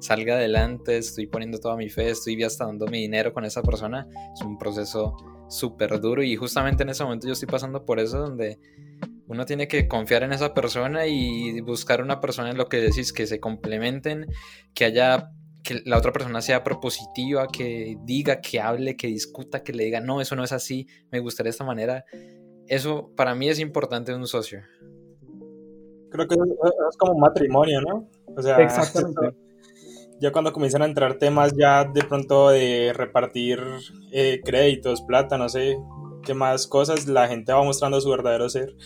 salga 0.00 0.35
adelante, 0.35 0.99
estoy 0.99 1.26
poniendo 1.26 1.58
toda 1.58 1.75
mi 1.76 1.88
fe, 1.88 2.11
estoy 2.11 2.37
gastando 2.37 2.87
mi 2.87 3.00
dinero 3.00 3.32
con 3.32 3.47
esa 3.47 3.62
persona, 3.62 4.06
es 4.35 4.43
un 4.43 4.58
proceso 4.58 5.17
súper 5.48 6.01
duro 6.01 6.22
y 6.22 6.36
justamente 6.36 6.82
en 6.82 6.91
ese 6.91 7.03
momento 7.03 7.27
yo 7.27 7.32
estoy 7.32 7.48
pasando 7.48 7.84
por 7.86 7.98
eso 7.98 8.19
donde 8.19 8.58
uno 9.32 9.46
tiene 9.46 9.67
que 9.67 9.89
confiar 9.89 10.22
en 10.22 10.32
esa 10.32 10.53
persona 10.55 11.06
y 11.06 11.60
buscar 11.62 12.03
una 12.03 12.20
persona 12.20 12.51
en 12.51 12.58
lo 12.58 12.69
que 12.69 12.79
decís, 12.79 13.12
que 13.12 13.27
se 13.27 13.41
complementen, 13.41 14.27
que 14.74 14.84
haya 14.84 15.31
que 15.65 15.81
la 15.86 15.96
otra 15.96 16.12
persona 16.12 16.43
sea 16.43 16.65
propositiva, 16.65 17.46
que 17.46 17.96
diga, 18.03 18.41
que 18.41 18.60
hable, 18.60 18.96
que 18.96 19.06
discuta, 19.06 19.62
que 19.62 19.72
le 19.72 19.84
diga, 19.84 20.01
no, 20.01 20.20
eso 20.20 20.36
no 20.36 20.44
es 20.44 20.53
así, 20.53 20.89
me 21.10 21.20
gustaría 21.20 21.48
de 21.48 21.53
esta 21.53 21.65
manera. 21.65 22.05
Eso 22.67 23.10
para 23.17 23.34
mí 23.34 23.48
es 23.48 23.58
importante 23.58 24.12
en 24.12 24.19
un 24.19 24.27
socio. 24.27 24.60
Creo 26.10 26.29
que 26.29 26.34
es 26.34 26.96
como 26.98 27.12
un 27.12 27.20
matrimonio, 27.20 27.81
¿no? 27.81 28.08
O 28.36 28.43
sea, 28.43 28.58
Exactamente. 28.58 29.36
Ya 30.20 30.31
cuando 30.31 30.53
comienzan 30.53 30.82
a 30.82 30.84
entrar 30.84 31.19
temas 31.19 31.53
ya 31.58 31.82
de 31.82 32.05
pronto 32.05 32.51
de 32.51 32.93
repartir 32.94 33.60
eh, 34.12 34.41
créditos, 34.44 35.03
plata, 35.03 35.36
no 35.36 35.48
sé, 35.48 35.77
qué 36.22 36.32
más 36.32 36.69
cosas, 36.69 37.08
la 37.08 37.27
gente 37.27 37.53
va 37.53 37.65
mostrando 37.65 38.01
su 38.01 38.08
verdadero 38.08 38.48
ser. 38.48 38.77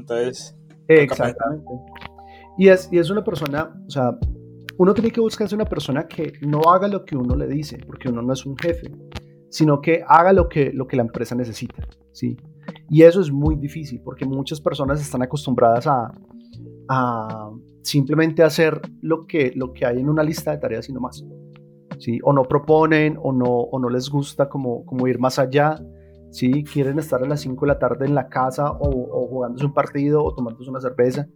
Entonces. 0.00 0.56
Exactamente. 0.88 1.70
Y 2.58 2.68
es, 2.68 2.88
y 2.92 2.98
es 2.98 3.10
una 3.10 3.22
persona, 3.22 3.72
o 3.86 3.90
sea, 3.90 4.18
uno 4.78 4.94
tiene 4.94 5.10
que 5.10 5.20
buscarse 5.20 5.54
una 5.54 5.64
persona 5.64 6.08
que 6.08 6.32
no 6.40 6.62
haga 6.70 6.88
lo 6.88 7.04
que 7.04 7.16
uno 7.16 7.36
le 7.36 7.46
dice, 7.46 7.78
porque 7.86 8.08
uno 8.08 8.22
no 8.22 8.32
es 8.32 8.44
un 8.44 8.56
jefe, 8.56 8.90
sino 9.48 9.80
que 9.80 10.02
haga 10.06 10.32
lo 10.32 10.48
que, 10.48 10.72
lo 10.72 10.86
que 10.86 10.96
la 10.96 11.02
empresa 11.02 11.34
necesita, 11.34 11.86
¿sí? 12.12 12.36
Y 12.88 13.02
eso 13.02 13.20
es 13.20 13.30
muy 13.30 13.56
difícil, 13.56 14.00
porque 14.02 14.24
muchas 14.24 14.60
personas 14.60 15.00
están 15.00 15.22
acostumbradas 15.22 15.86
a, 15.86 16.12
a 16.88 17.50
simplemente 17.82 18.42
hacer 18.42 18.80
lo 19.00 19.26
que, 19.26 19.52
lo 19.54 19.72
que 19.72 19.86
hay 19.86 19.98
en 19.98 20.08
una 20.08 20.22
lista 20.22 20.50
de 20.50 20.58
tareas 20.58 20.88
y 20.88 20.92
no 20.92 21.00
más, 21.00 21.24
¿sí? 21.98 22.18
O 22.22 22.32
no 22.32 22.42
proponen, 22.44 23.18
o 23.22 23.32
no, 23.32 23.46
o 23.46 23.78
no 23.78 23.88
les 23.90 24.08
gusta 24.08 24.48
como, 24.48 24.84
como 24.84 25.06
ir 25.06 25.18
más 25.18 25.38
allá, 25.38 25.76
¿sí? 26.30 26.64
Quieren 26.64 26.98
estar 26.98 27.22
a 27.22 27.26
las 27.26 27.40
5 27.40 27.66
de 27.66 27.72
la 27.72 27.78
tarde 27.78 28.06
en 28.06 28.14
la 28.14 28.28
casa 28.28 28.70
o, 28.70 28.88
o 28.88 29.28
jugándose 29.28 29.66
un 29.66 29.74
partido 29.74 30.24
o 30.24 30.34
tomándose 30.34 30.70
una 30.70 30.80
cerveza. 30.80 31.26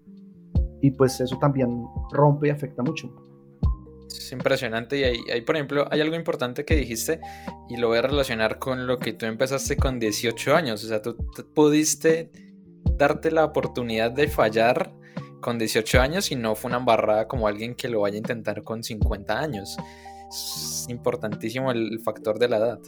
Y 0.81 0.91
pues 0.91 1.21
eso 1.21 1.39
también 1.39 1.87
rompe 2.13 2.49
y 2.49 2.51
afecta 2.51 2.83
mucho. 2.83 3.11
Es 4.09 4.33
impresionante 4.33 4.99
y 4.99 5.31
hay, 5.31 5.41
por 5.43 5.57
ejemplo, 5.57 5.87
hay 5.91 6.01
algo 6.01 6.15
importante 6.15 6.65
que 6.65 6.77
dijiste 6.77 7.21
y 7.69 7.77
lo 7.77 7.89
voy 7.89 7.99
a 7.99 8.03
relacionar 8.03 8.59
con 8.59 8.87
lo 8.87 8.99
que 8.99 9.13
tú 9.13 9.27
empezaste 9.27 9.77
con 9.77 9.99
18 9.99 10.55
años. 10.55 10.85
O 10.85 10.89
sea, 10.89 11.03
tú 11.03 11.17
pudiste 11.55 12.31
darte 12.97 13.31
la 13.31 13.45
oportunidad 13.45 14.13
de 14.13 14.29
fallar 14.29 14.93
con 15.41 15.59
18 15.59 16.01
años 16.01 16.31
y 16.31 16.37
no 16.37 16.55
fue 16.55 16.69
una 16.71 16.79
embarrada 16.79 17.29
como 17.29 17.49
alguien 17.49 17.75
que 17.75 17.89
lo 17.89 18.01
vaya 18.01 18.15
a 18.15 18.19
intentar 18.19 18.63
con 18.63 18.83
50 18.83 19.39
años. 19.39 19.77
Es 20.29 20.87
importantísimo 20.89 21.71
el 21.71 22.01
factor 22.01 22.39
de 22.39 22.49
la 22.49 22.57
edad. 22.59 22.79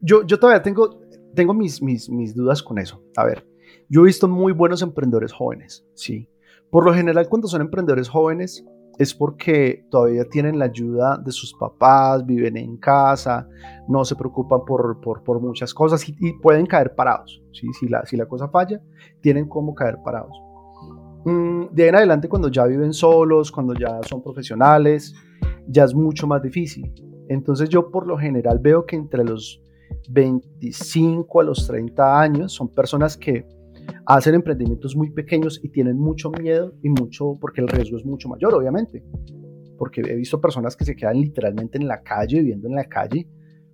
Yo, 0.00 0.24
yo 0.24 0.38
todavía 0.38 0.62
tengo, 0.62 1.00
tengo 1.34 1.54
mis, 1.54 1.82
mis, 1.82 2.08
mis 2.08 2.34
dudas 2.34 2.62
con 2.62 2.78
eso. 2.78 3.02
A 3.16 3.24
ver, 3.24 3.46
yo 3.88 4.02
he 4.02 4.04
visto 4.04 4.28
muy 4.28 4.52
buenos 4.52 4.82
emprendedores 4.82 5.32
jóvenes, 5.32 5.86
¿sí? 5.94 6.28
Por 6.70 6.84
lo 6.84 6.92
general, 6.92 7.28
cuando 7.28 7.48
son 7.48 7.62
emprendedores 7.62 8.08
jóvenes, 8.08 8.64
es 8.98 9.14
porque 9.14 9.86
todavía 9.90 10.24
tienen 10.24 10.58
la 10.58 10.66
ayuda 10.66 11.16
de 11.18 11.30
sus 11.30 11.54
papás, 11.54 12.26
viven 12.26 12.56
en 12.56 12.76
casa, 12.76 13.48
no 13.88 14.04
se 14.04 14.16
preocupan 14.16 14.64
por, 14.66 15.00
por, 15.00 15.22
por 15.22 15.40
muchas 15.40 15.72
cosas 15.72 16.06
y, 16.08 16.32
pueden 16.42 16.66
caer 16.66 16.94
parados. 16.94 17.40
¿sí? 17.52 17.68
Si, 17.78 17.88
la, 17.88 18.04
si 18.04 18.16
la 18.16 18.26
cosa 18.26 18.48
falla, 18.48 18.80
tienen 19.20 19.48
cómo 19.48 19.74
caer 19.74 19.98
parados. 20.04 20.36
Mm, 21.24 21.66
de 21.72 21.82
ahí 21.84 21.88
en 21.90 21.94
adelante, 21.94 22.28
cuando 22.28 22.48
ya 22.48 22.64
viven 22.66 22.92
solos, 22.92 23.52
cuando 23.52 23.72
ya 23.74 24.00
son 24.02 24.20
profesionales, 24.20 25.14
ya 25.68 25.84
es 25.84 25.94
mucho 25.94 26.26
más 26.26 26.42
difícil. 26.42 26.92
Entonces 27.28 27.68
yo 27.68 27.90
por 27.90 28.06
lo 28.06 28.18
general 28.18 28.58
veo 28.58 28.84
que 28.84 28.96
entre 28.96 29.22
los 29.22 29.62
25 30.08 31.40
a 31.40 31.44
los 31.44 31.66
30 31.66 32.20
años 32.20 32.52
son 32.52 32.68
personas 32.68 33.16
que 33.16 33.46
hacen 34.06 34.34
emprendimientos 34.34 34.96
muy 34.96 35.10
pequeños 35.10 35.60
y 35.62 35.68
tienen 35.68 35.98
mucho 35.98 36.30
miedo 36.30 36.72
y 36.82 36.88
mucho, 36.88 37.36
porque 37.40 37.60
el 37.60 37.68
riesgo 37.68 37.96
es 37.96 38.04
mucho 38.04 38.28
mayor, 38.28 38.54
obviamente. 38.54 39.04
Porque 39.76 40.00
he 40.00 40.16
visto 40.16 40.40
personas 40.40 40.76
que 40.76 40.84
se 40.84 40.96
quedan 40.96 41.20
literalmente 41.20 41.78
en 41.78 41.86
la 41.86 42.02
calle, 42.02 42.38
viviendo 42.40 42.68
en 42.68 42.74
la 42.74 42.84
calle, 42.84 43.28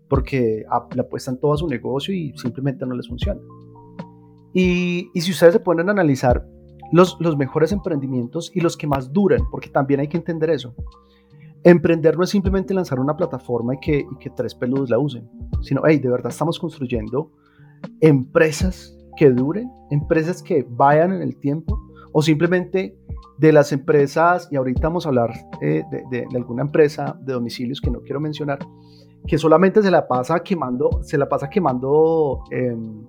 porque 0.08 0.64
le 0.94 1.00
apuestan 1.00 1.38
todo 1.38 1.54
a 1.54 1.56
su 1.56 1.68
negocio 1.68 2.14
y 2.14 2.32
simplemente 2.36 2.84
no 2.86 2.94
les 2.94 3.08
funciona. 3.08 3.40
Y, 4.52 5.10
y 5.14 5.20
si 5.20 5.32
ustedes 5.32 5.54
se 5.54 5.60
ponen 5.60 5.88
a 5.88 5.92
analizar 5.92 6.46
los, 6.92 7.16
los 7.20 7.36
mejores 7.36 7.72
emprendimientos 7.72 8.52
y 8.54 8.60
los 8.60 8.76
que 8.76 8.86
más 8.86 9.12
duran, 9.12 9.40
porque 9.50 9.68
también 9.70 10.00
hay 10.00 10.08
que 10.08 10.16
entender 10.16 10.50
eso. 10.50 10.74
Emprender 11.64 12.18
no 12.18 12.24
es 12.24 12.30
simplemente 12.30 12.74
lanzar 12.74 13.00
una 13.00 13.16
plataforma 13.16 13.74
y 13.74 13.78
que, 13.78 14.30
tres 14.36 14.54
peludos 14.54 14.90
la 14.90 14.98
usen, 14.98 15.26
sino, 15.62 15.80
hey, 15.86 15.98
de 15.98 16.10
verdad 16.10 16.30
estamos 16.30 16.58
construyendo 16.58 17.32
empresas 18.00 18.94
que 19.16 19.30
duren, 19.30 19.70
empresas 19.90 20.42
que 20.42 20.66
vayan 20.68 21.14
en 21.14 21.22
el 21.22 21.36
tiempo 21.36 21.80
o 22.12 22.20
simplemente 22.20 22.98
de 23.38 23.52
las 23.52 23.72
empresas, 23.72 24.46
y 24.50 24.56
ahorita 24.56 24.88
vamos 24.88 25.06
a 25.06 25.08
hablar 25.08 25.32
eh, 25.62 25.82
de, 26.10 26.26
alguna 26.34 26.62
empresa 26.62 27.18
de 27.20 27.32
domicilios 27.32 27.80
que 27.80 27.90
no 27.90 28.02
quiero 28.02 28.20
mencionar, 28.20 28.58
que 29.26 29.38
solamente 29.38 29.82
se 29.82 29.90
la 29.90 30.06
pasa 30.06 30.40
quemando, 30.40 31.02
se 31.02 31.16
la 31.16 31.28
pasa 31.28 31.48
quemando, 31.48 32.44
em, 32.50 33.06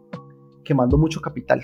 quemando 0.63 0.97
mucho 0.97 1.19
capital. 1.19 1.61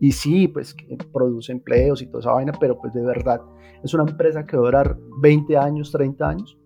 Y 0.00 0.12
sí, 0.12 0.48
pues 0.48 0.76
produce 1.12 1.52
empleos 1.52 2.02
y 2.02 2.06
toda 2.06 2.20
esa 2.20 2.32
vaina, 2.32 2.52
pero 2.58 2.78
pues 2.78 2.92
de 2.94 3.02
verdad 3.02 3.40
es 3.82 3.94
una 3.94 4.04
empresa 4.10 4.44
que 4.44 4.56
va 4.56 4.62
a 4.62 4.66
durar 4.66 4.98
20 5.20 5.56
años, 5.56 5.92
30 5.92 6.28
años. 6.28 6.58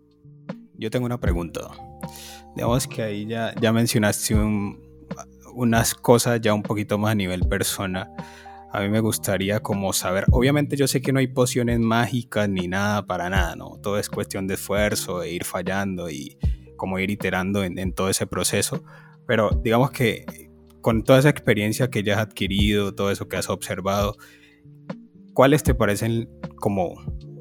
Yo 0.76 0.90
tengo 0.90 1.06
una 1.06 1.18
pregunta. 1.18 1.60
Digamos 2.54 2.86
que 2.86 3.02
ahí 3.02 3.26
ya, 3.26 3.54
ya 3.60 3.72
mencionaste 3.72 4.34
un, 4.34 4.80
unas 5.54 5.94
cosas 5.94 6.40
ya 6.40 6.54
un 6.54 6.62
poquito 6.62 6.98
más 6.98 7.12
a 7.12 7.14
nivel 7.14 7.46
persona. 7.48 8.10
A 8.70 8.80
mí 8.80 8.88
me 8.88 9.00
gustaría 9.00 9.60
como 9.60 9.92
saber, 9.92 10.26
obviamente 10.30 10.76
yo 10.76 10.86
sé 10.86 11.00
que 11.00 11.12
no 11.12 11.18
hay 11.18 11.26
pociones 11.26 11.80
mágicas 11.80 12.48
ni 12.48 12.68
nada 12.68 13.06
para 13.06 13.30
nada, 13.30 13.56
¿no? 13.56 13.78
Todo 13.82 13.98
es 13.98 14.08
cuestión 14.08 14.46
de 14.46 14.54
esfuerzo, 14.54 15.22
e 15.22 15.32
ir 15.32 15.44
fallando 15.44 16.10
y 16.10 16.38
como 16.76 16.98
ir 16.98 17.10
iterando 17.10 17.64
en, 17.64 17.92
todo 17.92 18.10
ese 18.10 18.26
proceso. 18.26 18.84
Pero 19.26 19.50
digamos 19.50 19.90
que 19.90 20.24
con 20.80 21.02
toda 21.04 21.18
esa 21.18 21.28
experiencia 21.28 21.90
que 21.90 22.02
ya 22.02 22.14
has 22.14 22.20
adquirido, 22.20 22.94
todo 22.94 23.10
eso 23.10 23.28
que 23.28 23.36
has 23.36 23.50
observado, 23.50 24.16
¿cuáles 25.34 25.62
te 25.62 25.74
parecen 25.74 26.28
como 26.56 26.94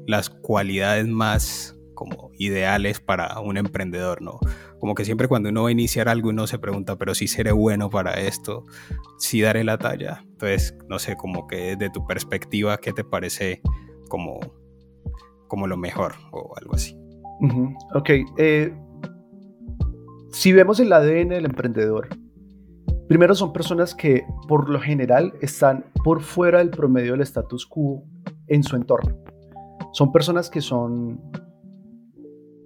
las 0.06 0.30
cualidades 0.30 1.06
más 1.06 1.74
como 1.94 2.30
ideales 2.38 3.00
para 3.00 3.40
un 3.40 3.56
emprendedor, 3.56 4.22
¿no? 4.22 4.38
como 4.78 4.94
que 4.94 5.04
siempre 5.04 5.28
cuando 5.28 5.48
uno 5.48 5.64
va 5.64 5.68
a 5.68 5.72
iniciar 5.72 6.08
algo 6.08 6.30
uno 6.30 6.46
se 6.46 6.58
pregunta, 6.58 6.96
pero 6.96 7.14
si 7.14 7.26
seré 7.26 7.52
bueno 7.52 7.90
para 7.90 8.14
esto, 8.14 8.64
si 9.18 9.40
daré 9.40 9.64
la 9.64 9.78
talla. 9.78 10.24
Entonces, 10.24 10.76
no 10.88 10.98
sé, 10.98 11.16
como 11.16 11.46
que 11.46 11.76
desde 11.76 11.90
tu 11.90 12.06
perspectiva, 12.06 12.78
¿qué 12.78 12.92
te 12.92 13.04
parece 13.04 13.60
como, 14.08 14.38
como 15.48 15.66
lo 15.66 15.76
mejor 15.76 16.14
o 16.32 16.54
algo 16.56 16.74
así? 16.74 16.96
Ok, 17.94 18.10
eh, 18.38 18.72
si 20.30 20.52
vemos 20.52 20.80
el 20.80 20.92
ADN 20.92 21.28
del 21.28 21.44
emprendedor, 21.44 22.08
primero 23.08 23.34
son 23.34 23.52
personas 23.52 23.94
que 23.94 24.24
por 24.46 24.68
lo 24.68 24.80
general 24.80 25.32
están 25.40 25.86
por 26.04 26.22
fuera 26.22 26.58
del 26.58 26.70
promedio 26.70 27.12
del 27.12 27.22
status 27.22 27.66
quo 27.66 28.04
en 28.46 28.62
su 28.62 28.76
entorno. 28.76 29.16
Son 29.92 30.12
personas 30.12 30.50
que 30.50 30.60
son 30.60 31.20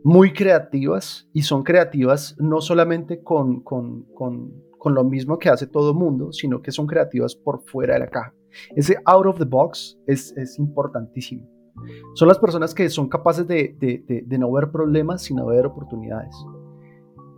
muy 0.04 0.32
creativas 0.32 1.28
y 1.32 1.42
son 1.42 1.62
creativas 1.62 2.36
no 2.38 2.60
solamente 2.60 3.22
con, 3.22 3.60
con, 3.62 4.02
con, 4.14 4.52
con 4.78 4.94
lo 4.94 5.04
mismo 5.04 5.38
que 5.38 5.48
hace 5.48 5.66
todo 5.66 5.94
mundo, 5.94 6.32
sino 6.32 6.60
que 6.60 6.72
son 6.72 6.86
creativas 6.86 7.36
por 7.36 7.62
fuera 7.64 7.94
de 7.94 8.00
la 8.00 8.08
caja. 8.08 8.34
Ese 8.74 8.96
out 9.06 9.26
of 9.26 9.38
the 9.38 9.44
box 9.44 9.98
es, 10.06 10.36
es 10.36 10.58
importantísimo. 10.58 11.48
Son 12.14 12.28
las 12.28 12.38
personas 12.38 12.74
que 12.74 12.88
son 12.90 13.08
capaces 13.08 13.46
de, 13.46 13.76
de, 13.78 14.24
de, 14.26 14.38
no 14.38 14.52
ver 14.52 14.70
problemas, 14.70 15.22
sino 15.22 15.46
ver 15.46 15.66
oportunidades. 15.66 16.34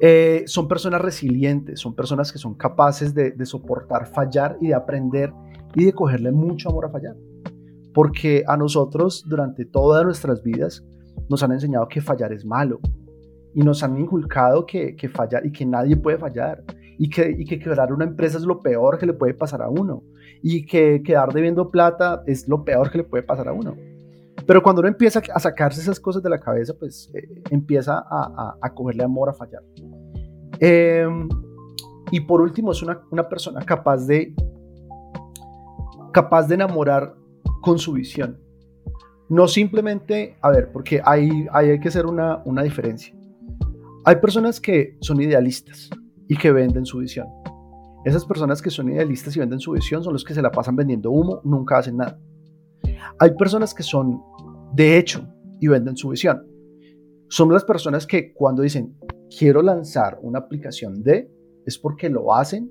Eh, 0.00 0.42
son 0.46 0.66
personas 0.68 1.00
resilientes, 1.00 1.80
son 1.80 1.94
personas 1.94 2.32
que 2.32 2.38
son 2.38 2.54
capaces 2.54 3.14
de, 3.14 3.34
soportar 3.46 4.06
fallar 4.06 4.56
y 4.60 4.68
de 4.68 4.74
aprender 4.74 5.32
y 5.74 5.84
de 5.84 5.92
cogerle 5.92 6.32
mucho 6.32 6.70
amor 6.70 6.86
a 6.86 6.90
fallar. 6.90 7.16
Porque 7.92 8.44
a 8.46 8.56
nosotros 8.56 9.24
durante 9.26 9.64
todas 9.64 10.04
nuestras 10.04 10.42
vidas 10.42 10.84
nos 11.28 11.42
han 11.42 11.52
enseñado 11.52 11.86
que 11.88 12.00
fallar 12.00 12.32
es 12.32 12.44
malo 12.44 12.80
y 13.54 13.62
nos 13.62 13.82
han 13.82 13.98
inculcado 13.98 14.66
que, 14.66 14.96
que 14.96 15.08
fallar 15.08 15.46
y 15.46 15.52
que 15.52 15.64
nadie 15.64 15.96
puede 15.96 16.18
fallar 16.18 16.64
y 16.98 17.08
que, 17.08 17.34
y 17.38 17.44
que 17.44 17.58
quebrar 17.58 17.92
una 17.92 18.04
empresa 18.04 18.38
es 18.38 18.44
lo 18.44 18.60
peor 18.60 18.98
que 18.98 19.06
le 19.06 19.12
puede 19.12 19.34
pasar 19.34 19.62
a 19.62 19.68
uno 19.68 20.02
y 20.42 20.66
que 20.66 21.02
quedar 21.02 21.32
debiendo 21.32 21.70
plata 21.70 22.22
es 22.26 22.48
lo 22.48 22.64
peor 22.64 22.90
que 22.90 22.98
le 22.98 23.04
puede 23.04 23.22
pasar 23.22 23.48
a 23.48 23.52
uno. 23.52 23.76
Pero 24.46 24.62
cuando 24.62 24.80
uno 24.80 24.88
empieza 24.88 25.22
a 25.32 25.40
sacarse 25.40 25.80
esas 25.80 25.98
cosas 25.98 26.22
de 26.22 26.30
la 26.30 26.38
cabeza, 26.38 26.74
pues 26.78 27.10
eh, 27.14 27.42
empieza 27.50 28.04
a, 28.08 28.70
cogerle 28.74 29.04
amor 29.04 29.30
a 29.30 29.32
fallar. 29.32 29.62
Em, 30.60 31.28
y 32.10 32.20
por 32.20 32.40
último, 32.40 32.72
es 32.72 32.82
una, 32.82 33.28
persona 33.28 33.64
capaz 33.64 34.06
de, 34.06 34.34
capaz 36.12 36.46
de 36.46 36.56
enamorar 36.56 37.14
con 37.62 37.78
su 37.78 37.92
visión. 37.92 38.38
No 39.28 39.48
simplemente, 39.48 40.36
a 40.42 40.50
ver, 40.50 40.70
porque 40.70 41.00
hay, 41.02 41.46
hay 41.50 41.80
que 41.80 41.88
hacer 41.88 42.04
una, 42.04 42.42
una 42.44 42.62
diferencia. 42.62 43.14
Hay 44.04 44.16
personas 44.16 44.60
que 44.60 44.98
son 45.00 45.20
idealistas 45.22 45.88
y 46.28 46.36
que 46.36 46.52
venden 46.52 46.84
su 46.84 46.98
visión. 46.98 47.26
Esas 48.04 48.26
personas 48.26 48.60
que 48.60 48.68
son 48.68 48.90
idealistas 48.90 49.34
y 49.34 49.40
venden 49.40 49.60
su 49.60 49.72
visión 49.72 50.04
son 50.04 50.12
los 50.12 50.24
que 50.24 50.34
se 50.34 50.42
la 50.42 50.50
pasan 50.50 50.76
vendiendo 50.76 51.10
humo, 51.10 51.40
nunca 51.42 51.78
hacen 51.78 51.96
nada. 51.96 52.18
Hay 53.18 53.34
personas 53.37 53.75
que 53.75 53.82
son 53.82 54.23
de 54.75 54.99
hecho 54.99 55.26
y 55.61 55.68
venden 55.68 55.96
su 55.96 56.08
visión. 56.08 56.46
Son 57.28 57.52
las 57.52 57.64
personas 57.64 58.06
que 58.06 58.32
cuando 58.32 58.62
dicen 58.62 58.96
quiero 59.37 59.62
lanzar 59.62 60.18
una 60.23 60.38
aplicación 60.38 61.02
de, 61.02 61.30
es 61.66 61.78
porque 61.78 62.08
lo 62.08 62.34
hacen 62.34 62.70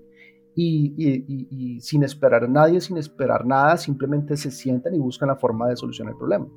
y, 0.55 1.79
sin 1.81 2.03
esperar 2.03 2.43
a 2.43 2.47
nadie, 2.47 2.79
sin 2.79 2.97
esperar 2.97 3.45
nada, 3.45 3.77
simplemente 3.77 4.37
se 4.37 4.51
sientan 4.51 4.93
y 4.93 4.99
buscan 4.99 5.29
la 5.29 5.35
forma 5.35 5.67
de 5.67 5.75
solucionar 5.75 6.13
el 6.13 6.17
problema. 6.17 6.47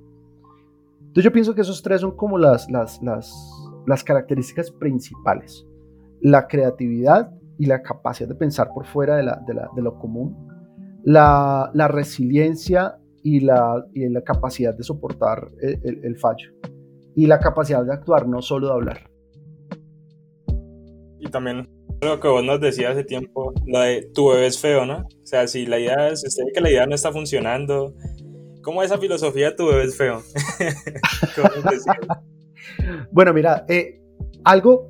Entonces 1.01 1.25
yo 1.25 1.33
pienso 1.33 1.55
que 1.55 1.63
esos 1.63 1.83
tres 1.83 2.03
son 2.03 2.15
como 2.15 2.37
las, 2.37 2.71
las, 2.71 3.03
las, 3.03 3.33
las 3.87 4.05
características 4.05 4.71
principales. 4.71 5.67
La 6.21 6.47
creatividad 6.47 7.33
y 7.59 7.67
la 7.67 7.83
capacidad 7.83 8.29
de 8.29 8.35
pensar 8.35 8.69
por 8.75 8.85
fuera 8.85 9.17
de, 9.17 9.23
de, 9.47 9.55
la, 9.55 9.71
de 9.75 9.83
lo 9.83 9.99
común, 9.99 10.37
la, 11.05 11.71
la 11.73 11.89
resiliencia 11.89 12.99
y 13.27 13.41
la, 13.41 13.85
y 13.93 14.09
la, 14.09 14.23
capacidad 14.23 14.73
de 14.73 14.85
soportar 14.85 15.51
el, 15.61 16.05
el, 16.05 16.17
fallo 16.17 16.49
y 17.17 17.27
la 17.27 17.41
capacidad 17.41 17.85
de 17.85 17.93
actuar, 17.93 18.29
no 18.29 18.41
solo 18.41 18.69
de 18.69 18.73
hablar. 18.73 19.11
Y 21.19 21.29
también 21.29 21.69
lo 22.03 22.21
que 22.21 22.29
vos 22.29 22.45
nos 22.45 22.61
decías 22.61 22.93
hace 22.93 23.03
tiempo, 23.03 23.53
lo 23.67 23.81
de 23.81 24.09
tu 24.15 24.29
bebé 24.29 24.47
es 24.47 24.61
feo, 24.61 24.87
¿no? 24.87 24.99
O 24.99 25.27
sea, 25.27 25.49
si 25.49 25.67
la 25.67 25.81
idea 25.81 26.09
es, 26.09 26.25
usted 26.25 26.45
que 26.55 26.61
la 26.61 26.71
idea 26.71 26.87
no 26.87 26.95
está 26.95 27.11
funcionando, 27.11 27.95
¿cómo 28.63 28.85
esa 28.85 28.97
filosofía 28.97 29.57
tu 29.57 29.67
bebé 29.67 29.85
es 29.85 29.97
feo? 29.97 30.23
bueno, 33.11 33.35
mira, 33.35 33.65
eh, 33.69 34.01
algo, 34.45 34.89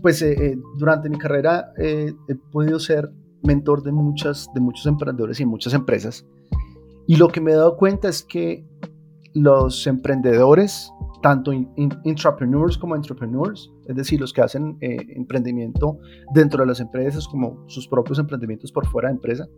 pues 0.00 0.22
eh, 0.22 0.32
eh, 0.32 0.56
durante 0.78 1.10
mi 1.10 1.18
carrera 1.18 1.74
he 1.76 2.14
podido 2.50 2.78
ser 2.78 3.10
mentor 3.42 3.82
de, 3.82 3.92
muchas, 3.92 4.48
de 4.54 4.62
muchos 4.62 4.86
emprendedores 4.86 5.40
y 5.40 5.44
muchas 5.44 5.74
empresas. 5.74 6.24
Y 7.06 7.16
lo 7.16 7.28
que 7.28 7.40
me 7.40 7.52
he 7.52 7.54
dado 7.54 7.76
cuenta 7.76 8.08
es 8.08 8.22
que 8.22 8.66
los 9.34 9.86
emprendedores 9.86 10.90
tanto 11.22 11.52
intrapreneurs 11.52 12.78
como 12.78 12.94
entrepreneurs, 12.94 13.72
es 13.86 13.96
decir, 13.96 14.20
los 14.20 14.32
que 14.32 14.42
hacen 14.42 14.76
eh, 14.80 14.96
emprendimiento 15.16 15.98
dentro 16.32 16.60
de 16.60 16.66
las 16.66 16.78
empresas 16.78 17.26
como 17.26 17.64
sus 17.66 17.88
propios 17.88 18.18
emprendimientos 18.18 18.70
por 18.70 18.86
fuera 18.86 19.08
de 19.08 19.14
empresa, 19.14 19.48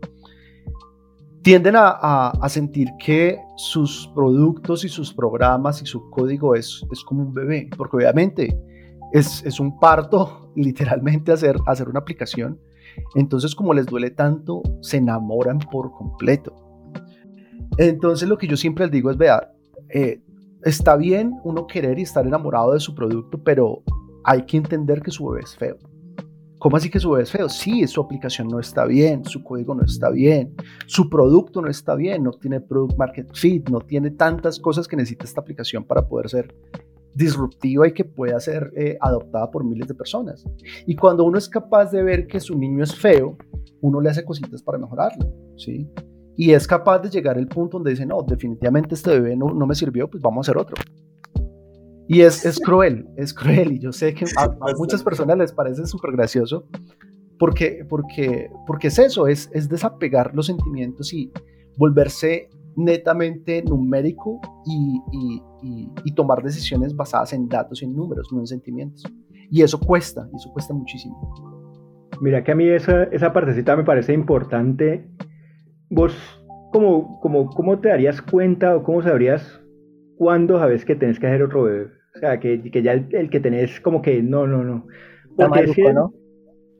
tienden 1.43 1.75
a, 1.75 1.89
a, 1.89 2.29
a, 2.31 2.49
sentir 2.49 2.89
que 2.97 3.37
sus 3.55 4.09
productos 4.15 4.83
y 4.83 4.89
sus 4.89 5.13
programas 5.13 5.81
y 5.81 5.85
su 5.85 6.09
código 6.09 6.55
es, 6.55 6.83
es 6.91 7.03
como 7.03 7.21
un 7.21 7.33
bebé, 7.33 7.69
porque 7.77 7.97
obviamente 7.97 8.57
es, 9.13 9.45
es 9.45 9.59
un 9.59 9.79
parto 9.79 10.51
literalmente 10.55 11.31
hacer, 11.31 11.55
hacer 11.65 11.87
una 11.87 11.99
aplicación. 11.99 12.59
Entonces 13.15 13.53
como 13.53 13.73
les 13.73 13.85
duele 13.85 14.09
tanto, 14.11 14.61
se 14.81 14.97
enamoran 14.97 15.59
por 15.59 15.91
completo. 15.91 16.68
Entonces 17.79 18.27
lo 18.27 18.37
que 18.37 18.45
yo 18.45 18.57
siempre 18.57 18.85
les 18.85 18.91
digo 18.91 19.09
es, 19.09 19.15
vea, 19.15 19.53
eh, 19.87 20.21
está 20.63 20.97
bien 20.97 21.39
uno 21.45 21.65
querer 21.65 21.97
y 21.97 22.01
estar 22.01 22.27
enamorado 22.27 22.73
de 22.73 22.81
su 22.81 22.93
producto, 22.93 23.41
pero 23.41 23.83
hay 24.25 24.45
que 24.45 24.57
entender 24.57 25.01
que 25.01 25.11
su 25.11 25.25
bebé 25.27 25.43
es 25.45 25.55
feo. 25.55 25.77
¿Cómo 26.59 26.75
así 26.75 26.89
que 26.89 26.99
su 26.99 27.11
bebé 27.11 27.23
es 27.23 27.31
feo? 27.31 27.47
Sí, 27.47 27.87
su 27.87 28.01
aplicación 28.01 28.49
no 28.49 28.59
está 28.59 28.85
bien, 28.85 29.23
su 29.23 29.41
código 29.45 29.73
no 29.75 29.85
está 29.85 30.09
bien, 30.09 30.53
su 30.87 31.09
producto 31.09 31.61
no 31.61 31.69
está 31.69 31.95
bien, 31.95 32.21
no 32.21 32.31
tiene 32.31 32.59
product 32.59 32.97
market 32.97 33.33
fit, 33.33 33.69
no 33.69 33.79
tiene 33.79 34.11
tantas 34.11 34.59
cosas 34.59 34.85
que 34.85 34.97
necesita 34.97 35.23
esta 35.23 35.39
aplicación 35.39 35.85
para 35.85 36.05
poder 36.05 36.29
ser 36.29 36.53
disruptiva 37.13 37.87
y 37.87 37.93
que 37.93 38.03
pueda 38.03 38.41
ser 38.41 38.73
eh, 38.75 38.97
adoptada 38.99 39.49
por 39.49 39.63
miles 39.63 39.87
de 39.87 39.93
personas. 39.93 40.45
Y 40.85 40.97
cuando 40.97 41.23
uno 41.23 41.37
es 41.37 41.47
capaz 41.47 41.91
de 41.91 42.03
ver 42.03 42.27
que 42.27 42.41
su 42.41 42.59
niño 42.59 42.83
es 42.83 42.93
feo, 42.93 43.37
uno 43.79 44.01
le 44.01 44.09
hace 44.09 44.25
cositas 44.25 44.61
para 44.61 44.77
mejorarlo, 44.77 45.31
¿sí? 45.55 45.89
Y 46.39 46.53
es 46.53 46.65
capaz 46.65 46.99
de 46.99 47.09
llegar 47.09 47.37
al 47.37 47.47
punto 47.49 47.77
donde 47.77 47.89
dice, 47.89 48.05
no, 48.05 48.23
definitivamente 48.23 48.95
este 48.95 49.09
bebé 49.09 49.35
no, 49.35 49.47
no 49.47 49.67
me 49.67 49.75
sirvió, 49.75 50.09
pues 50.09 50.23
vamos 50.23 50.47
a 50.47 50.51
hacer 50.51 50.61
otro. 50.61 50.77
Y 52.07 52.21
es, 52.21 52.45
es 52.45 52.59
cruel, 52.65 53.09
es 53.17 53.33
cruel. 53.33 53.73
Y 53.73 53.79
yo 53.79 53.91
sé 53.91 54.13
que 54.13 54.23
a, 54.37 54.43
a 54.43 54.73
muchas 54.77 55.03
personas 55.03 55.37
les 55.37 55.51
parece 55.51 55.85
súper 55.85 56.13
gracioso 56.13 56.65
porque, 57.37 57.85
porque, 57.89 58.49
porque 58.65 58.87
es 58.87 58.99
eso, 58.99 59.27
es, 59.27 59.49
es 59.53 59.67
desapegar 59.67 60.33
los 60.33 60.45
sentimientos 60.45 61.11
y 61.11 61.29
volverse 61.75 62.47
netamente 62.77 63.61
numérico 63.63 64.39
y, 64.65 65.01
y, 65.11 65.43
y, 65.61 65.91
y, 66.05 66.15
tomar 66.15 66.41
decisiones 66.41 66.95
basadas 66.95 67.33
en 67.33 67.49
datos 67.49 67.81
y 67.81 67.85
en 67.85 67.97
números, 67.97 68.29
no 68.31 68.39
en 68.39 68.47
sentimientos. 68.47 69.03
Y 69.51 69.61
eso 69.61 69.77
cuesta, 69.77 70.25
eso 70.33 70.53
cuesta 70.53 70.73
muchísimo. 70.73 71.35
Mira 72.21 72.45
que 72.45 72.53
a 72.53 72.55
mí 72.55 72.65
esa, 72.65 73.03
esa 73.11 73.33
partecita 73.33 73.75
me 73.75 73.83
parece 73.83 74.13
importante. 74.13 75.05
Vos, 75.89 76.15
¿cómo, 76.71 77.19
cómo, 77.21 77.49
¿cómo 77.49 77.79
te 77.79 77.89
darías 77.89 78.21
cuenta 78.21 78.75
o 78.75 78.83
cómo 78.83 79.01
sabrías 79.01 79.61
cuándo 80.17 80.59
sabes 80.59 80.85
que 80.85 80.95
tenés 80.95 81.19
que 81.19 81.27
hacer 81.27 81.43
otro 81.43 81.63
bebé? 81.63 81.87
O 82.15 82.19
sea, 82.19 82.39
que, 82.39 82.61
que 82.71 82.81
ya 82.81 82.93
el, 82.93 83.07
el, 83.11 83.29
que 83.29 83.39
tenés 83.39 83.79
como 83.81 84.01
que 84.01 84.21
no, 84.21 84.47
no, 84.47 84.63
no. 84.63 84.85
Porque 85.35 85.61
es 85.61 85.75
que, 85.75 85.93
¿no? 85.93 86.13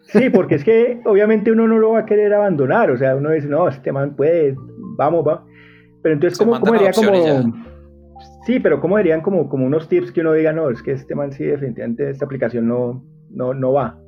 Sí, 0.01 0.29
porque 0.29 0.55
es 0.55 0.63
que 0.63 1.01
obviamente 1.05 1.51
uno 1.51 1.67
no 1.67 1.77
lo 1.77 1.91
va 1.91 1.99
a 1.99 2.05
querer 2.05 2.33
abandonar. 2.33 2.91
O 2.91 2.97
sea, 2.97 3.15
uno 3.15 3.31
dice, 3.31 3.47
no, 3.47 3.67
este 3.67 3.91
man 3.91 4.15
puede, 4.15 4.55
vamos, 4.97 5.27
va. 5.27 5.45
Pero 6.01 6.13
entonces, 6.13 6.37
¿cómo, 6.37 6.59
¿cómo 6.59 6.73
diría 6.73 6.91
como... 6.91 7.11
Sí, 8.45 8.59
pero 8.59 8.81
¿cómo 8.81 8.97
dirían 8.97 9.21
como, 9.21 9.47
como 9.47 9.65
unos 9.65 9.87
tips 9.87 10.11
que 10.11 10.21
uno 10.21 10.33
diga, 10.33 10.51
no, 10.51 10.69
es 10.69 10.81
que 10.81 10.91
este 10.91 11.13
man 11.13 11.31
sí, 11.31 11.45
definitivamente 11.45 12.09
esta 12.09 12.25
aplicación 12.25 12.67
no, 12.67 13.03
no, 13.29 13.53
no 13.53 13.73
va? 13.73 13.99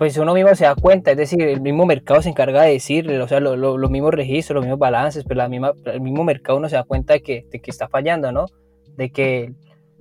Pues 0.00 0.16
uno 0.16 0.32
mismo 0.32 0.54
se 0.54 0.64
da 0.64 0.74
cuenta, 0.74 1.10
es 1.10 1.18
decir, 1.18 1.42
el 1.42 1.60
mismo 1.60 1.84
mercado 1.84 2.22
se 2.22 2.30
encarga 2.30 2.62
de 2.62 2.72
decirle, 2.72 3.20
o 3.20 3.28
sea, 3.28 3.38
lo, 3.38 3.54
lo, 3.54 3.76
los 3.76 3.90
mismos 3.90 4.14
registros, 4.14 4.54
los 4.54 4.64
mismos 4.64 4.78
balances, 4.78 5.24
pero 5.24 5.36
la 5.36 5.48
misma, 5.50 5.74
el 5.84 6.00
mismo 6.00 6.24
mercado 6.24 6.56
uno 6.56 6.70
se 6.70 6.76
da 6.76 6.84
cuenta 6.84 7.12
de 7.12 7.20
que, 7.20 7.46
de 7.52 7.60
que 7.60 7.70
está 7.70 7.86
fallando, 7.86 8.32
¿no? 8.32 8.46
De 8.96 9.12
que 9.12 9.52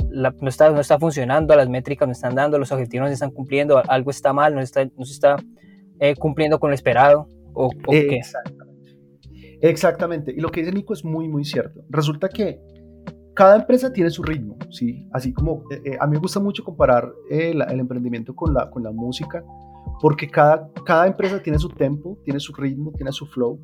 no, 0.10 0.48
está, 0.48 0.70
no 0.70 0.79
está 0.79 0.98
funcionando, 0.98 1.53
las 1.53 1.68
métricas 1.68 2.08
no 2.08 2.13
están 2.13 2.34
dando, 2.34 2.58
los 2.58 2.72
objetivos 2.72 3.03
no 3.03 3.08
se 3.10 3.15
están 3.15 3.32
cumpliendo, 3.32 3.84
algo 3.89 4.10
está 4.10 4.32
mal, 4.32 4.56
no, 4.56 4.62
está, 4.62 4.86
no 4.86 5.03
se 5.03 5.12
está 5.12 5.36
eh, 6.00 6.15
cumpliendo 6.15 6.62
con 6.62 6.70
lo 6.70 6.75
esperado, 6.75 7.27
o, 7.53 7.65
o 7.65 7.91
qué. 7.91 8.22
Exactamente. 9.60 10.32
Y 10.32 10.39
lo 10.39 10.50
que 10.50 10.62
dice 10.62 10.72
Nico 10.72 10.94
es 10.94 11.03
muy, 11.03 11.27
muy 11.27 11.44
cierto. 11.44 11.82
Resulta 11.89 12.29
que 12.29 12.62
cada 13.34 13.58
empresa 13.58 13.91
tiene 13.91 14.12
su 14.12 14.24
ritmo, 14.24 14.58
¿sí? 14.70 15.10
Así 15.12 15.34
como 15.34 15.63
eh, 15.72 15.82
eh, 15.84 15.98
a 16.00 16.08
mí 16.08 16.13
me 16.13 16.20
gusta 16.20 16.39
mucho 16.39 16.63
comparar 16.63 17.12
la, 17.29 17.65
el 17.65 17.82
emprendimiento 17.82 18.34
con 18.34 18.53
la, 18.53 18.70
con 18.70 18.82
la 18.82 18.91
música, 18.94 19.44
porque 20.01 20.29
cada, 20.29 20.72
cada 20.86 21.08
empresa 21.08 21.42
tiene 21.42 21.59
su 21.59 21.70
tempo, 21.70 22.18
tiene 22.24 22.40
su 22.40 22.53
ritmo, 22.53 22.92
tiene 22.96 23.12
su 23.12 23.25
flow. 23.25 23.59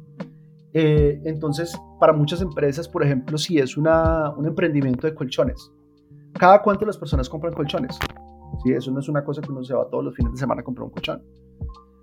Eh, 0.74 1.22
entonces, 1.24 1.74
para 2.00 2.12
muchas 2.12 2.42
empresas, 2.42 2.88
por 2.90 3.04
ejemplo, 3.04 3.38
si 3.38 3.58
es 3.60 3.78
una, 3.78 4.32
un 4.32 4.46
emprendimiento 4.46 5.08
de 5.08 5.16
colchones, 5.16 5.72
¿cada 6.34 6.62
cuánto 6.62 6.86
las 6.86 6.98
personas 6.98 7.30
compran 7.30 7.54
colchones? 7.54 7.98
¿Sí? 8.64 8.74
Eso 8.74 8.92
no 8.92 9.00
es 9.00 9.08
una 9.08 9.24
cosa 9.24 9.42
que 9.42 9.52
uno 9.52 9.64
se 9.64 9.74
va 9.74 9.90
todos 9.90 10.04
los 10.04 10.16
fines 10.16 10.34
de 10.34 10.38
semana 10.38 10.62
a 10.62 10.64
comprar 10.64 10.86
un 10.86 10.92
colchón. 10.92 11.24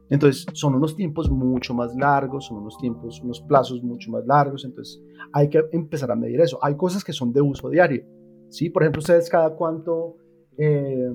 Entonces, 0.09 0.47
son 0.53 0.75
unos 0.75 0.95
tiempos 0.95 1.31
mucho 1.31 1.73
más 1.75 1.95
largos, 1.95 2.47
son 2.47 2.59
unos 2.59 2.77
tiempos, 2.79 3.21
unos 3.23 3.40
plazos 3.42 3.83
mucho 3.83 4.11
más 4.11 4.27
largos, 4.27 4.64
entonces 4.64 5.03
hay 5.33 5.49
que 5.49 5.62
empezar 5.73 6.11
a 6.11 6.16
medir 6.16 6.40
eso. 6.40 6.59
Hay 6.62 6.77
cosas 6.77 7.03
que 7.03 7.12
son 7.12 7.33
de 7.33 7.40
uso 7.40 7.71
diario, 7.71 8.05
¿sí? 8.49 8.68
Por 8.68 8.83
ejemplo, 8.83 9.01
ustedes 9.01 9.31
cada 9.31 9.55
cuánto, 9.55 10.16
eh, 10.59 11.11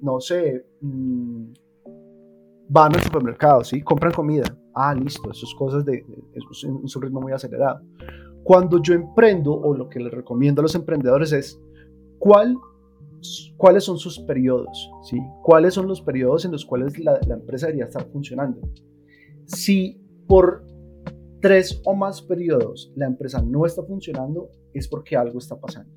no 0.00 0.20
sé, 0.20 0.64
mmm, 0.80 1.52
van 2.70 2.94
al 2.94 3.02
supermercado, 3.02 3.64
¿sí? 3.64 3.82
Compran 3.82 4.12
comida. 4.12 4.44
Ah, 4.74 4.94
listo, 4.94 5.30
eso 5.30 5.44
es 5.44 5.54
cosas 5.54 5.84
de, 5.84 6.04
es 6.32 6.64
un, 6.64 6.84
un 6.84 7.02
ritmo 7.02 7.20
muy 7.20 7.32
acelerado. 7.32 7.80
Cuando 8.44 8.80
yo 8.80 8.94
emprendo, 8.94 9.52
o 9.52 9.76
lo 9.76 9.88
que 9.88 9.98
les 9.98 10.12
recomiendo 10.12 10.60
a 10.60 10.62
los 10.62 10.74
emprendedores 10.76 11.32
es, 11.32 11.60
¿cuál 12.18 12.56
cuáles 13.56 13.84
son 13.84 13.98
sus 13.98 14.18
periodos, 14.20 14.90
¿sí? 15.02 15.18
cuáles 15.42 15.74
son 15.74 15.86
los 15.86 16.00
periodos 16.00 16.44
en 16.44 16.52
los 16.52 16.64
cuales 16.64 16.98
la, 16.98 17.20
la, 17.26 17.34
empresa 17.34 17.66
debería 17.66 17.84
estar 17.84 18.06
funcionando. 18.06 18.60
Si 19.44 20.00
por 20.26 20.64
tres 21.40 21.82
o 21.84 21.94
más 21.94 22.22
periodos 22.22 22.92
la 22.96 23.06
empresa 23.06 23.42
no 23.42 23.66
está 23.66 23.82
funcionando, 23.82 24.48
es 24.72 24.88
porque 24.88 25.16
algo 25.16 25.38
está 25.38 25.60
pasando. 25.60 25.92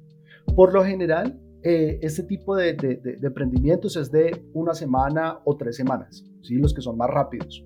Por 0.53 0.73
lo 0.73 0.83
general, 0.83 1.39
eh, 1.63 1.99
este 2.01 2.23
tipo 2.23 2.57
de, 2.57 2.73
de, 2.73 2.97
de, 2.97 3.15
de, 3.15 3.27
emprendimientos 3.27 3.95
es 3.95 4.11
de 4.11 4.45
una 4.53 4.73
semana 4.73 5.39
o 5.45 5.55
tres 5.55 5.77
semanas, 5.77 6.25
¿sí? 6.43 6.55
los 6.55 6.73
que 6.73 6.81
son 6.81 6.97
más 6.97 7.09
rápidos. 7.09 7.65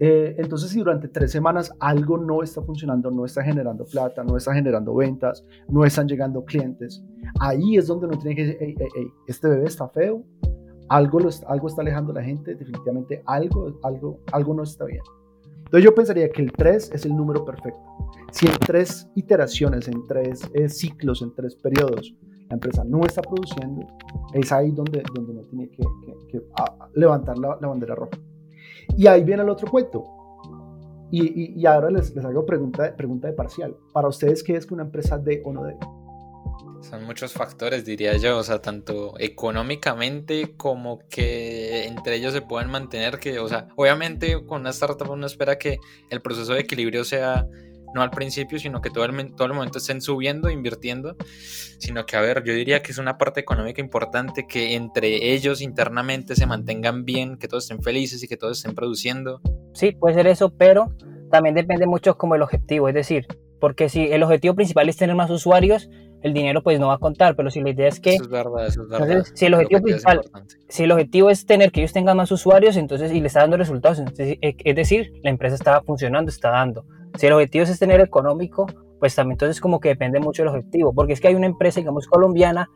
Eh, 0.00 0.34
entonces, 0.38 0.70
si 0.70 0.80
durante 0.80 1.06
tres 1.06 1.30
semanas 1.30 1.72
algo 1.78 2.18
no 2.18 2.42
está 2.42 2.60
funcionando, 2.62 3.10
no 3.10 3.24
está 3.24 3.44
generando 3.44 3.84
plata, 3.84 4.24
no 4.24 4.36
está 4.36 4.52
generando 4.52 4.94
ventas, 4.94 5.44
no 5.68 5.84
están 5.84 6.08
llegando 6.08 6.44
clientes, 6.44 7.04
ahí 7.38 7.76
es 7.76 7.86
donde 7.86 8.06
uno 8.06 8.18
tiene 8.18 8.34
que 8.34 8.42
decir, 8.42 8.58
hey, 8.60 8.74
hey, 8.78 8.88
hey, 8.96 9.06
este 9.28 9.48
bebé 9.48 9.66
está 9.66 9.88
feo, 9.88 10.24
algo, 10.88 11.20
lo, 11.20 11.30
algo 11.46 11.68
está 11.68 11.82
alejando 11.82 12.10
a 12.10 12.16
la 12.16 12.24
gente, 12.24 12.54
definitivamente 12.54 13.22
algo, 13.26 13.78
algo, 13.84 14.18
algo 14.32 14.54
no 14.54 14.64
está 14.64 14.86
bien. 14.86 15.02
Entonces 15.58 15.84
yo 15.84 15.94
pensaría 15.94 16.28
que 16.30 16.42
el 16.42 16.52
3 16.52 16.90
es 16.92 17.06
el 17.06 17.16
número 17.16 17.44
perfecto. 17.44 17.80
Si 18.30 18.46
en 18.46 18.58
tres 18.58 19.08
iteraciones, 19.14 19.88
en 19.88 20.06
tres 20.06 20.42
eh, 20.52 20.68
ciclos, 20.68 21.22
en 21.22 21.34
tres 21.34 21.54
periodos, 21.54 22.14
la 22.52 22.56
empresa 22.56 22.84
no 22.84 23.00
está 23.06 23.22
produciendo, 23.22 23.86
es 24.34 24.52
ahí 24.52 24.70
donde, 24.72 25.02
donde 25.14 25.32
uno 25.32 25.40
tiene 25.48 25.70
que, 25.70 25.82
que, 26.04 26.26
que 26.28 26.42
a, 26.54 26.86
levantar 26.94 27.38
la, 27.38 27.56
la 27.58 27.68
bandera 27.68 27.94
roja. 27.94 28.18
Y 28.94 29.06
ahí 29.06 29.24
viene 29.24 29.42
el 29.42 29.48
otro 29.48 29.70
cuento. 29.70 30.04
Y, 31.10 31.22
y, 31.22 31.54
y 31.58 31.66
ahora 31.66 31.90
les, 31.90 32.14
les, 32.14 32.22
hago 32.22 32.44
pregunta, 32.44 32.94
pregunta 32.94 33.28
de 33.28 33.32
parcial. 33.32 33.74
Para 33.94 34.08
ustedes, 34.08 34.42
¿qué 34.42 34.56
es 34.56 34.66
que 34.66 34.74
una 34.74 34.82
empresa 34.82 35.16
dé 35.16 35.40
o 35.46 35.52
no 35.52 35.64
dé? 35.64 35.76
Son 36.82 37.04
muchos 37.04 37.32
factores, 37.32 37.86
diría 37.86 38.18
yo, 38.18 38.36
o 38.36 38.42
sea, 38.42 38.60
tanto 38.60 39.14
económicamente 39.18 40.54
como 40.54 40.98
que 41.08 41.86
entre 41.86 42.16
ellos 42.16 42.34
se 42.34 42.42
pueden 42.42 42.70
mantener 42.70 43.18
que, 43.18 43.38
o 43.38 43.48
sea, 43.48 43.68
obviamente 43.76 44.44
con 44.44 44.62
una 44.62 44.70
startup 44.70 45.08
uno 45.10 45.26
espera 45.26 45.56
que 45.56 45.78
el 46.10 46.20
proceso 46.20 46.52
de 46.52 46.60
equilibrio 46.60 47.04
sea 47.04 47.46
no 47.94 48.02
al 48.02 48.10
principio, 48.10 48.58
sino 48.58 48.80
que 48.80 48.90
todo 48.90 49.04
el, 49.04 49.34
todo 49.34 49.46
el 49.46 49.54
momento 49.54 49.78
estén 49.78 50.00
subiendo, 50.00 50.50
invirtiendo, 50.50 51.16
sino 51.78 52.06
que, 52.06 52.16
a 52.16 52.20
ver, 52.20 52.42
yo 52.44 52.52
diría 52.52 52.82
que 52.82 52.92
es 52.92 52.98
una 52.98 53.18
parte 53.18 53.40
económica 53.40 53.80
importante 53.80 54.46
que 54.46 54.74
entre 54.74 55.32
ellos 55.32 55.60
internamente 55.60 56.36
se 56.36 56.46
mantengan 56.46 57.04
bien, 57.04 57.38
que 57.38 57.48
todos 57.48 57.64
estén 57.64 57.82
felices 57.82 58.22
y 58.22 58.28
que 58.28 58.36
todos 58.36 58.58
estén 58.58 58.74
produciendo. 58.74 59.40
Sí, 59.74 59.92
puede 59.92 60.14
ser 60.14 60.26
eso, 60.26 60.50
pero 60.50 60.94
también 61.30 61.54
depende 61.54 61.86
mucho 61.86 62.16
como 62.16 62.34
el 62.34 62.42
objetivo, 62.42 62.88
es 62.88 62.94
decir, 62.94 63.26
porque 63.60 63.88
si 63.88 64.10
el 64.12 64.22
objetivo 64.22 64.54
principal 64.54 64.88
es 64.88 64.96
tener 64.96 65.14
más 65.14 65.30
usuarios, 65.30 65.88
el 66.22 66.32
dinero 66.34 66.62
pues 66.62 66.78
no 66.78 66.88
va 66.88 66.94
a 66.94 66.98
contar, 66.98 67.36
pero 67.36 67.50
si 67.50 67.60
la 67.60 67.70
idea 67.70 67.88
es 67.88 68.00
que... 68.00 68.14
Eso 68.14 68.24
es 68.24 68.30
verdad, 68.30 68.66
eso 68.66 68.82
es 68.82 68.88
verdad. 68.88 69.10
Entonces, 69.10 69.32
si 69.36 69.46
el 69.46 69.54
objetivo 69.54 69.82
principal, 69.82 70.20
si 70.68 70.82
el 70.84 70.92
objetivo 70.92 71.30
es 71.30 71.46
tener 71.46 71.72
que 71.72 71.80
ellos 71.80 71.92
tengan 71.92 72.16
más 72.16 72.30
usuarios, 72.30 72.76
entonces, 72.76 73.12
y 73.12 73.20
le 73.20 73.26
está 73.26 73.40
dando 73.40 73.56
resultados, 73.56 73.98
entonces, 73.98 74.38
es 74.40 74.76
decir, 74.76 75.12
la 75.22 75.30
empresa 75.30 75.56
está 75.56 75.82
funcionando, 75.82 76.30
está 76.30 76.50
dando. 76.50 76.84
Si 77.16 77.26
el 77.26 77.32
objetivo 77.32 77.64
es 77.64 77.78
tener 77.78 78.00
económico, 78.00 78.66
pues 78.98 79.14
también 79.14 79.34
entonces 79.34 79.60
como 79.60 79.80
que 79.80 79.90
depende 79.90 80.20
mucho 80.20 80.42
del 80.42 80.48
objetivo, 80.48 80.92
porque 80.92 81.12
es 81.12 81.20
que 81.20 81.28
hay 81.28 81.34
una 81.34 81.46
empresa, 81.46 81.80
digamos, 81.80 82.06
colombiana, 82.06 82.70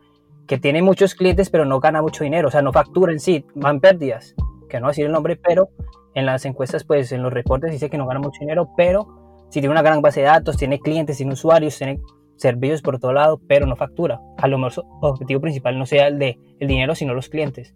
que 0.46 0.59
tiene 0.59 0.83
muchos 0.83 1.14
clientes, 1.14 1.51
pero 1.51 1.64
no 1.64 1.81
gana 1.81 2.03
mucho 2.03 2.25
dinero, 2.25 2.49
o 2.49 2.51
sea, 2.51 2.62
no 2.62 2.72
factura 2.72 3.12
en 3.12 3.20
sí, 3.20 3.44
van 3.55 3.81
pérdidas, 3.81 4.35
que 4.68 4.81
no 4.81 4.88
decir 4.88 5.07
el 5.07 5.12
nombre, 5.12 5.37
pero 5.37 5.70
en 6.14 6.27
las 6.27 6.44
encuestas, 6.44 6.85
pues 6.85 7.12
en 7.12 7.22
los 7.22 7.33
reportes 7.33 7.70
dice 7.70 7.90
que 7.90 7.99
no 7.99 8.07
gana 8.07 8.20
mucho 8.20 8.40
dinero, 8.40 8.70
pero 8.77 9.46
si 9.51 9.61
tiene 9.61 9.72
una 9.72 9.83
gran 9.83 10.03
base 10.03 10.20
de 10.20 10.27
datos, 10.27 10.57
tiene 10.57 10.81
clientes, 10.81 11.16
tiene 11.16 11.33
usuarios, 11.33 11.77
tiene 11.77 12.01
servicios 12.37 12.83
por 12.83 12.99
todo 12.99 13.12
lado, 13.12 13.40
pero 13.46 13.66
no 13.66 13.77
factura. 13.77 14.20
A 14.38 14.49
lo 14.49 14.59
mejor 14.59 14.72
su 14.72 14.81
objetivo 15.01 15.40
principal 15.40 15.79
no 15.79 15.87
sea 15.87 16.09
el 16.09 16.18
de 16.18 16.38
el 16.59 16.68
dinero, 16.68 16.94
sino 16.94 17.14
los 17.14 17.29
clientes. 17.29 17.75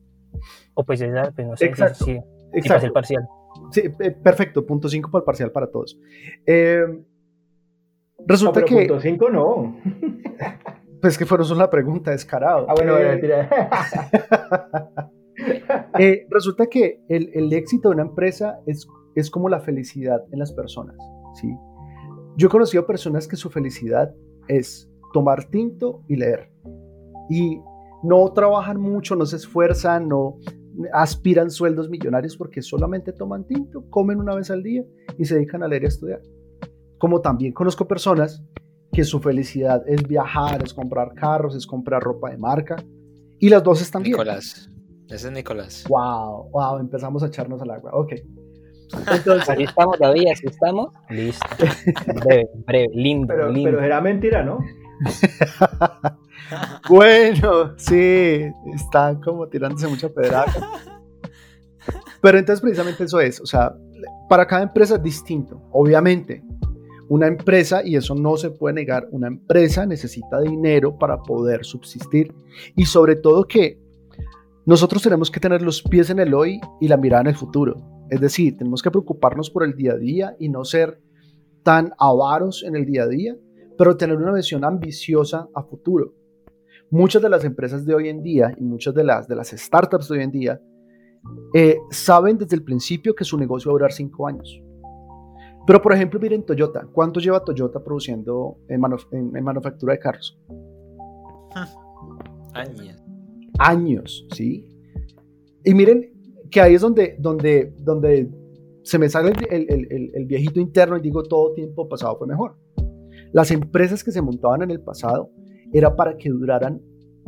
O 0.75 0.85
pues, 0.85 1.01
esa, 1.01 1.31
pues 1.33 1.47
no 1.47 1.57
sé 1.57 1.67
Exacto. 1.67 2.05
si, 2.05 2.21
Exacto. 2.53 2.87
el 2.87 2.93
parcial. 2.93 3.29
Sí, 3.71 3.83
eh, 4.01 4.11
perfecto, 4.11 4.65
punto 4.67 4.89
5 4.89 5.11
para 5.11 5.21
el 5.21 5.25
parcial 5.25 5.53
para 5.53 5.71
todos. 5.71 5.99
Eh, 6.47 6.85
resulta 8.27 8.61
no, 8.61 8.67
que... 8.67 8.75
Punto 8.75 9.01
5 9.01 9.31
no. 9.31 9.77
Pues 11.01 11.17
que 11.17 11.25
fueron 11.25 11.47
solo 11.47 11.61
una 11.61 11.71
pregunta, 11.71 12.11
descarado. 12.11 12.67
Ah, 12.69 12.75
bueno, 12.77 12.99
Eh, 12.99 13.09
mentira. 13.09 13.49
eh, 15.99 16.27
resulta 16.29 16.67
que 16.67 17.01
el, 17.09 17.31
el 17.33 17.51
éxito 17.55 17.89
de 17.89 17.95
una 17.95 18.03
empresa 18.03 18.61
es, 18.67 18.87
es 19.15 19.31
como 19.31 19.49
la 19.49 19.61
felicidad 19.61 20.23
en 20.31 20.39
las 20.39 20.53
personas, 20.53 20.97
¿sí? 21.41 21.49
Yo 22.37 22.49
he 22.49 22.51
conocido 22.51 22.87
personas 22.87 23.27
que 23.27 23.37
su 23.37 23.49
felicidad 23.49 24.15
es 24.49 24.91
tomar 25.13 25.45
tinto 25.45 26.03
y 26.07 26.17
leer. 26.17 26.53
Y 27.31 27.61
no 28.03 28.31
trabajan 28.33 28.81
mucho, 28.81 29.17
no 29.17 29.25
se 29.27 29.37
esfuerzan, 29.37 30.09
no 30.09 30.37
aspiran 30.93 31.51
sueldos 31.51 31.89
millonarios 31.89 32.37
porque 32.37 32.63
solamente 32.63 33.13
toman 33.13 33.47
tinto, 33.47 33.85
comen 33.91 34.19
una 34.19 34.35
vez 34.35 34.51
al 34.51 34.63
día 34.63 34.85
y 35.19 35.25
se 35.25 35.35
dedican 35.35 35.63
a 35.63 35.69
leer 35.69 35.83
y 35.83 35.87
a 35.87 35.89
estudiar. 35.89 36.21
Como 36.99 37.21
también 37.21 37.53
conozco 37.53 37.87
personas 37.89 38.43
que 38.93 39.05
su 39.05 39.21
felicidad 39.21 39.83
es 39.87 40.03
viajar, 40.07 40.63
es 40.65 40.75
comprar 40.75 41.15
carros, 41.15 41.55
es 41.55 41.67
comprar 41.67 42.03
ropa 42.03 42.31
de 42.31 42.39
marca. 42.39 42.77
Y 43.39 43.49
las 43.49 43.63
dos 43.63 43.81
están 43.81 44.03
bien. 44.03 44.13
Nicolás. 44.13 44.69
Ese 45.09 45.29
es 45.29 45.33
Nicolás. 45.33 45.85
Wow, 45.89 46.51
wow, 46.51 46.79
empezamos 46.79 47.23
a 47.23 47.27
echarnos 47.27 47.61
al 47.63 47.71
agua. 47.71 47.91
Ok. 47.95 48.13
Entonces, 49.13 49.49
Así 49.49 49.63
estamos, 49.63 49.99
David, 49.99 50.29
así 50.33 50.47
estamos. 50.47 50.89
Listo. 51.11 51.47
Breve, 52.25 52.49
breve, 52.67 52.89
lindo, 52.93 53.29
Pero, 53.29 53.49
lindo. 53.51 53.71
pero 53.71 53.85
era 53.85 54.01
mentira, 54.01 54.43
¿no? 54.43 54.59
bueno, 56.89 57.75
sí, 57.77 58.47
están 58.75 59.21
como 59.21 59.47
tirándose 59.49 59.89
mucha 59.89 60.09
pedrada. 60.09 60.53
Pero 62.21 62.39
entonces 62.39 62.61
precisamente 62.61 63.05
eso 63.05 63.21
es, 63.21 63.41
o 63.41 63.47
sea, 63.47 63.75
para 64.29 64.47
cada 64.47 64.63
empresa 64.63 64.97
es 64.97 65.03
distinto. 65.03 65.63
Obviamente, 65.73 66.43
una 67.09 67.27
empresa, 67.27 67.83
y 67.85 67.97
eso 67.97 68.15
no 68.15 68.37
se 68.37 68.51
puede 68.51 68.75
negar, 68.75 69.09
una 69.11 69.27
empresa 69.27 69.85
necesita 69.85 70.41
dinero 70.41 70.97
para 70.97 71.21
poder 71.23 71.65
subsistir. 71.65 72.33
Y 72.77 72.85
sobre 72.85 73.17
todo 73.17 73.49
que 73.49 73.81
nosotros 74.67 75.03
tenemos 75.03 75.31
que 75.31 75.41
tener 75.41 75.63
los 75.63 75.83
pies 75.83 76.11
en 76.11 76.21
el 76.21 76.35
hoy 76.35 76.61
y 76.81 76.87
la 76.87 76.97
mirada 76.97 77.23
en 77.23 77.29
el 77.29 77.35
futuro. 77.35 77.75
Es 78.11 78.21
decir, 78.21 78.57
tenemos 78.57 78.83
que 78.83 78.91
preocuparnos 78.91 79.51
por 79.51 79.65
el 79.65 79.75
día 79.75 79.93
a 79.93 79.97
día 79.97 80.37
y 80.39 80.49
no 80.49 80.65
ser 80.65 81.01
tan 81.63 81.93
avaros 81.99 82.63
en 82.63 82.77
el 82.77 82.87
día 82.87 83.03
a 83.05 83.09
día, 83.09 83.37
pero 83.81 83.97
tener 83.97 84.19
una 84.19 84.35
visión 84.35 84.63
ambiciosa 84.63 85.49
a 85.55 85.63
futuro. 85.63 86.13
Muchas 86.91 87.23
de 87.23 87.31
las 87.31 87.45
empresas 87.45 87.87
de 87.87 87.95
hoy 87.95 88.11
en 88.11 88.23
día 88.23 88.55
y 88.59 88.63
muchas 88.63 88.95
de 88.95 89.03
las, 89.05 89.27
de 89.27 89.35
las 89.35 89.49
startups 89.49 90.07
de 90.11 90.19
hoy 90.19 90.25
en 90.25 90.31
día 90.31 90.61
eh, 91.55 91.79
saben 91.91 92.37
desde 92.37 92.57
el 92.57 92.63
principio 92.63 93.15
que 93.15 93.25
su 93.25 93.39
negocio 93.39 93.71
va 93.71 93.73
a 93.73 93.79
durar 93.79 93.93
cinco 93.93 94.27
años. 94.29 94.61
Pero, 95.67 95.81
por 95.81 95.95
ejemplo, 95.95 96.21
miren 96.21 96.45
Toyota. 96.45 96.87
¿Cuánto 96.93 97.21
lleva 97.21 97.43
Toyota 97.43 97.83
produciendo 97.83 98.59
en, 98.69 98.83
manuf- 98.83 99.09
en- 99.13 99.35
en 99.35 99.43
manufactura 99.45 99.95
de 99.95 99.99
carros? 99.99 100.39
Años. 102.53 103.03
Años, 103.59 104.27
¿sí? 104.35 104.69
Y 105.65 105.73
miren 105.73 106.13
que 106.51 106.61
ahí 106.61 106.75
es 106.75 106.83
donde, 106.83 107.17
donde, 107.19 107.73
donde 107.79 108.31
se 108.83 108.99
me 108.99 109.09
sale 109.09 109.33
el, 109.51 109.67
el- 109.71 109.87
el- 109.91 110.11
el 110.15 110.27
viejito 110.27 110.61
interno 110.61 110.99
y 110.99 111.01
digo, 111.01 111.23
todo 111.23 111.55
tiempo 111.55 111.89
pasado 111.89 112.19
fue 112.19 112.27
mejor. 112.27 112.57
Las 113.33 113.51
empresas 113.51 114.03
que 114.03 114.11
se 114.11 114.23
montaban 114.23 114.63
en 114.63 114.71
el 114.71 114.81
pasado 114.81 115.31
era 115.73 115.95
para 115.95 116.17
que 116.17 116.31
duraran 116.31 116.81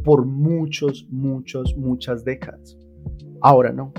por 0.05 0.27
muchos, 0.27 1.07
muchos, 1.11 1.77
muchas 1.77 2.25
décadas. 2.25 2.77
Ahora 3.41 3.73
no. 3.73 3.93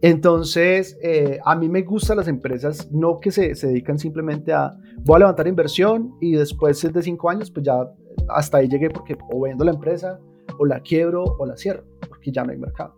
Entonces, 0.00 0.98
eh, 1.02 1.38
a 1.44 1.56
mí 1.56 1.68
me 1.68 1.82
gustan 1.82 2.18
las 2.18 2.28
empresas, 2.28 2.90
no 2.92 3.20
que 3.20 3.30
se, 3.30 3.54
se 3.54 3.68
dedican 3.68 3.98
simplemente 3.98 4.52
a, 4.52 4.76
voy 5.02 5.16
a 5.16 5.18
levantar 5.20 5.46
inversión 5.46 6.14
y 6.20 6.32
después 6.32 6.82
de 6.82 7.02
cinco 7.02 7.30
años, 7.30 7.50
pues 7.50 7.64
ya 7.64 7.90
hasta 8.28 8.58
ahí 8.58 8.68
llegué 8.68 8.90
porque 8.90 9.16
o 9.32 9.40
vendo 9.40 9.64
la 9.64 9.72
empresa, 9.72 10.20
o 10.58 10.66
la 10.66 10.80
quiebro, 10.80 11.24
o 11.38 11.46
la 11.46 11.56
cierro, 11.56 11.84
porque 12.06 12.30
ya 12.30 12.44
no 12.44 12.52
hay 12.52 12.58
mercado. 12.58 12.94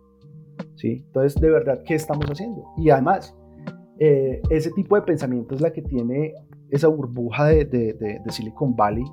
¿sí? 0.75 1.03
Entonces, 1.07 1.39
de 1.39 1.49
verdad, 1.49 1.81
¿qué 1.85 1.95
estamos 1.95 2.25
haciendo? 2.25 2.63
Y 2.77 2.89
además, 2.89 3.35
eh, 3.99 4.41
ese 4.49 4.71
tipo 4.71 4.95
de 4.95 5.01
pensamiento 5.03 5.55
es 5.55 5.61
la 5.61 5.71
que 5.71 5.81
tiene 5.81 6.33
esa 6.69 6.87
burbuja 6.87 7.45
de, 7.45 7.65
de- 7.65 7.93
de- 7.93 8.19
de 8.23 8.31
Silicon 8.31 8.75
Valley 8.75 9.03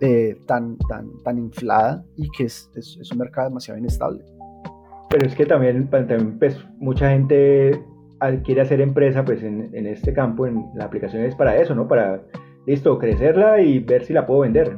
eh, 0.00 0.36
tan, 0.46 0.76
tan, 0.88 1.10
tan 1.24 1.38
inflada 1.38 2.04
y 2.16 2.28
que 2.30 2.44
es, 2.44 2.70
es- 2.74 2.98
es 3.00 3.10
un 3.12 3.18
mercado 3.18 3.48
demasiado 3.48 3.78
inestable. 3.78 4.24
Pero 5.10 5.26
es 5.26 5.34
que 5.34 5.46
también, 5.46 5.88
pa- 5.88 6.06
también, 6.06 6.38
pues, 6.38 6.56
mucha 6.78 7.10
gente 7.10 7.82
quiere 8.44 8.60
hacer 8.62 8.80
empresa 8.80 9.24
pues, 9.24 9.42
en, 9.42 9.70
en 9.74 9.86
este 9.86 10.12
campo, 10.12 10.46
en 10.46 10.66
la 10.74 10.84
aplicación 10.86 11.22
es 11.24 11.34
para 11.36 11.56
eso, 11.56 11.74
¿no? 11.74 11.86
Para, 11.88 12.22
listo, 12.66 12.98
crecerla 12.98 13.60
y 13.60 13.78
ver 13.78 14.04
si 14.04 14.12
la 14.12 14.26
puedo 14.26 14.40
vender. 14.40 14.76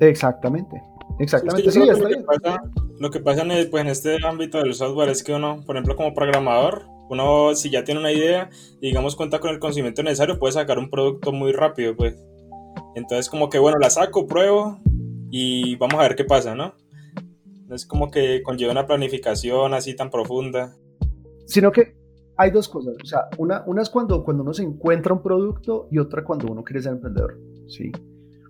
Exactamente, 0.00 0.80
exactamente, 1.18 1.70
sí, 1.72 1.80
lo, 1.80 2.08
que 2.08 2.16
pasa, 2.24 2.62
lo 3.00 3.10
que 3.10 3.20
pasa 3.20 3.42
en, 3.42 3.50
el- 3.50 3.68
pues, 3.70 3.82
en 3.82 3.88
este 3.90 4.16
ámbito 4.26 4.58
del 4.58 4.74
software 4.74 5.08
es 5.10 5.22
que 5.24 5.34
uno, 5.34 5.62
por 5.66 5.76
ejemplo, 5.76 5.96
como 5.96 6.14
programador, 6.14 6.82
uno 7.10 7.54
si 7.54 7.70
ya 7.70 7.84
tiene 7.84 8.00
una 8.00 8.12
idea 8.12 8.50
digamos 8.80 9.16
cuenta 9.16 9.40
con 9.40 9.50
el 9.50 9.58
conocimiento 9.58 10.02
necesario, 10.02 10.38
puede 10.38 10.52
sacar 10.52 10.78
un 10.78 10.90
producto 10.90 11.32
muy 11.32 11.52
rápido, 11.52 11.96
pues. 11.96 12.16
Entonces 12.94 13.28
como 13.28 13.48
que 13.48 13.58
bueno, 13.58 13.78
la 13.78 13.90
saco, 13.90 14.26
pruebo 14.26 14.78
y 15.30 15.76
vamos 15.76 15.94
a 15.94 16.02
ver 16.02 16.16
qué 16.16 16.24
pasa, 16.24 16.54
¿no? 16.54 16.74
No 17.66 17.74
es 17.74 17.84
como 17.84 18.10
que 18.10 18.42
conlleva 18.42 18.72
una 18.72 18.86
planificación 18.86 19.74
así 19.74 19.94
tan 19.94 20.10
profunda. 20.10 20.74
Sino 21.44 21.70
que 21.70 21.96
hay 22.36 22.50
dos 22.50 22.68
cosas, 22.68 22.94
o 23.02 23.06
sea, 23.06 23.28
una, 23.36 23.64
una 23.66 23.82
es 23.82 23.90
cuando, 23.90 24.22
cuando 24.22 24.44
uno 24.44 24.54
se 24.54 24.62
encuentra 24.62 25.12
un 25.12 25.22
producto 25.22 25.88
y 25.90 25.98
otra 25.98 26.22
cuando 26.22 26.46
uno 26.46 26.62
quiere 26.62 26.80
ser 26.80 26.92
emprendedor, 26.92 27.36
¿sí? 27.66 27.90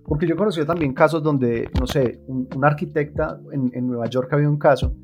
Porque 0.05 0.27
yo 0.27 0.35
he 0.35 0.37
conocido 0.37 0.67
también 0.67 0.93
casos 0.93 1.23
donde, 1.23 1.71
no 1.81 1.87
sé, 1.87 2.21
un, 2.27 2.47
un 2.55 2.65
arquitecta, 2.65 3.41
en, 3.51 3.71
en 3.73 3.87
Nueva 3.87 4.07
York 4.07 4.31
había 4.33 4.49
un 4.49 4.59
caso, 4.59 4.95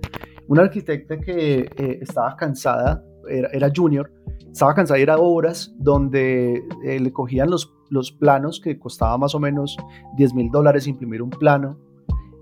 una 0.49 0.63
arquitecta 0.63 1.19
que 1.19 1.61
eh, 1.61 1.99
estaba 2.03 2.37
cansada, 2.37 3.03
era, 3.29 3.71
junior, 3.75 4.11
estaba 4.51 4.75
cansada 4.75 4.99
de 5.01 5.07
obras 5.19 5.75
donde 5.79 6.63
eh, 6.85 7.01
le 7.01 7.13
cogían 7.13 7.51
los, 7.51 7.73
los 7.91 8.13
planos 8.13 8.61
que 8.61 8.79
costaba 8.79 9.17
más 9.19 9.35
o 9.35 9.41
menos 9.41 9.77
10 10.17 10.35
mil 10.35 10.51
dólares 10.51 10.87
imprimir 10.87 11.23
un 11.23 11.31
plano 11.31 11.79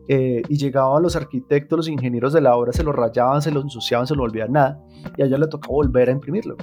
eh, 0.08 0.42
y 0.48 0.56
llegaban 0.56 1.02
los 1.02 1.16
arquitectos, 1.16 1.76
los 1.76 1.88
ingenieros 1.88 2.32
de 2.32 2.40
la 2.40 2.56
obra, 2.56 2.72
se 2.72 2.82
lo 2.82 2.92
rayaban, 2.92 3.40
se 3.40 3.50
lo 3.52 3.60
ensuciaban, 3.60 4.06
se 4.06 4.14
lo 4.14 4.22
volvían 4.22 4.52
nada 4.52 4.82
y 5.16 5.22
a 5.22 5.26
ella 5.26 5.38
le 5.38 5.46
tocó 5.46 5.72
volver 5.72 6.08
a 6.08 6.12
imprimirlo. 6.12 6.56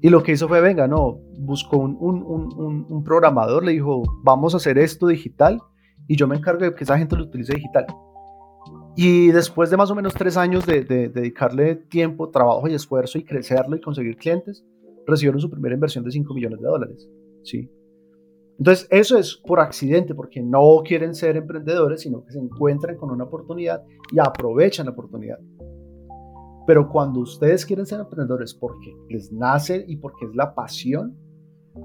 Y 0.00 0.10
lo 0.10 0.22
que 0.22 0.32
hizo 0.32 0.46
fue, 0.48 0.60
venga, 0.60 0.86
no, 0.86 1.18
buscó 1.40 1.76
un, 1.78 1.96
un, 2.00 2.22
un- 2.22 2.86
un 2.88 3.04
programador, 3.04 3.64
le 3.64 3.72
dijo, 3.72 4.02
vamos 4.22 4.54
a 4.54 4.58
hacer 4.58 4.78
esto 4.78 5.08
digital 5.08 5.60
y 6.06 6.16
yo 6.16 6.26
me 6.28 6.36
encargo 6.36 6.64
de 6.64 6.74
que 6.74 6.84
esa 6.84 6.96
gente 6.98 7.16
lo 7.16 7.24
utilice 7.24 7.54
digital. 7.54 7.86
Y 9.00 9.28
después 9.30 9.70
de 9.70 9.76
más 9.76 9.90
o 9.92 9.94
menos 9.94 10.12
tres 10.14 10.36
años 10.36 10.66
de, 10.66 10.82
de- 10.82 11.08
dedicarle 11.08 11.76
tiempo, 11.76 12.30
trabajo 12.30 12.66
y 12.68 12.74
esfuerzo 12.74 13.16
y 13.18 13.22
crecerlo 13.24 13.76
y 13.76 13.80
conseguir 13.80 14.16
clientes, 14.16 14.64
recibieron 15.06 15.40
su 15.40 15.48
primera 15.48 15.74
inversión 15.74 16.02
de 16.04 16.10
5 16.10 16.34
millones 16.34 16.60
de 16.60 16.66
dólares. 16.66 17.08
¿sí? 17.44 17.70
Entonces, 18.58 18.88
eso 18.90 19.16
es 19.16 19.36
por 19.46 19.60
accidente, 19.60 20.16
porque 20.16 20.42
no 20.42 20.82
quieren 20.84 21.14
ser 21.14 21.36
emprendedores, 21.36 22.00
sino 22.00 22.24
que 22.24 22.32
se 22.32 22.40
encuentran 22.40 22.96
con 22.96 23.12
una 23.12 23.22
oportunidad 23.24 23.84
y 24.10 24.18
aprovechan 24.18 24.86
la 24.86 24.92
oportunidad. 24.92 25.38
Pero 26.66 26.88
cuando 26.88 27.20
ustedes 27.20 27.64
quieren 27.64 27.86
ser 27.86 28.00
emprendedores 28.00 28.52
porque 28.52 28.92
les 29.08 29.32
nace 29.32 29.84
y 29.86 29.96
porque 29.98 30.26
es 30.26 30.34
la 30.34 30.54
pasión, 30.56 31.16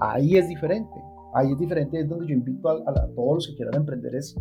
ahí 0.01 0.35
es 0.35 0.47
diferente. 0.49 0.89
Ahí 1.35 1.51
es 1.51 1.59
diferente, 1.59 1.99
es 1.99 2.09
donde 2.09 2.25
yo 2.27 2.33
invito 2.33 2.67
a, 2.69 2.73
a- 2.73 3.03
a 3.03 3.07
todos 3.15 3.35
los 3.35 3.47
que 3.47 3.55
quieran 3.55 3.75
emprender 3.75 4.15
es 4.15 4.35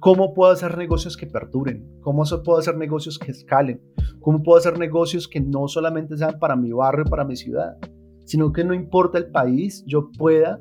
cómo 0.00 0.34
puedo 0.34 0.50
hacer 0.50 0.76
negocios 0.76 1.16
que 1.16 1.26
perduren, 1.26 1.98
cómo 2.00 2.24
se 2.24 2.38
puedo 2.38 2.58
hacer 2.58 2.76
negocios 2.76 3.18
que 3.18 3.30
escalen, 3.30 3.80
cómo 4.20 4.42
puedo 4.42 4.58
hacer 4.58 4.78
negocios 4.78 5.28
que 5.28 5.40
no 5.40 5.68
solamente 5.68 6.16
sean 6.16 6.38
para 6.38 6.56
mi 6.56 6.72
barrio, 6.72 7.04
para 7.04 7.24
mi 7.24 7.36
ciudad, 7.36 7.76
sino 8.24 8.52
que 8.52 8.64
no 8.64 8.74
importa 8.74 9.18
el 9.18 9.30
país, 9.30 9.84
yo 9.86 10.10
pueda 10.16 10.60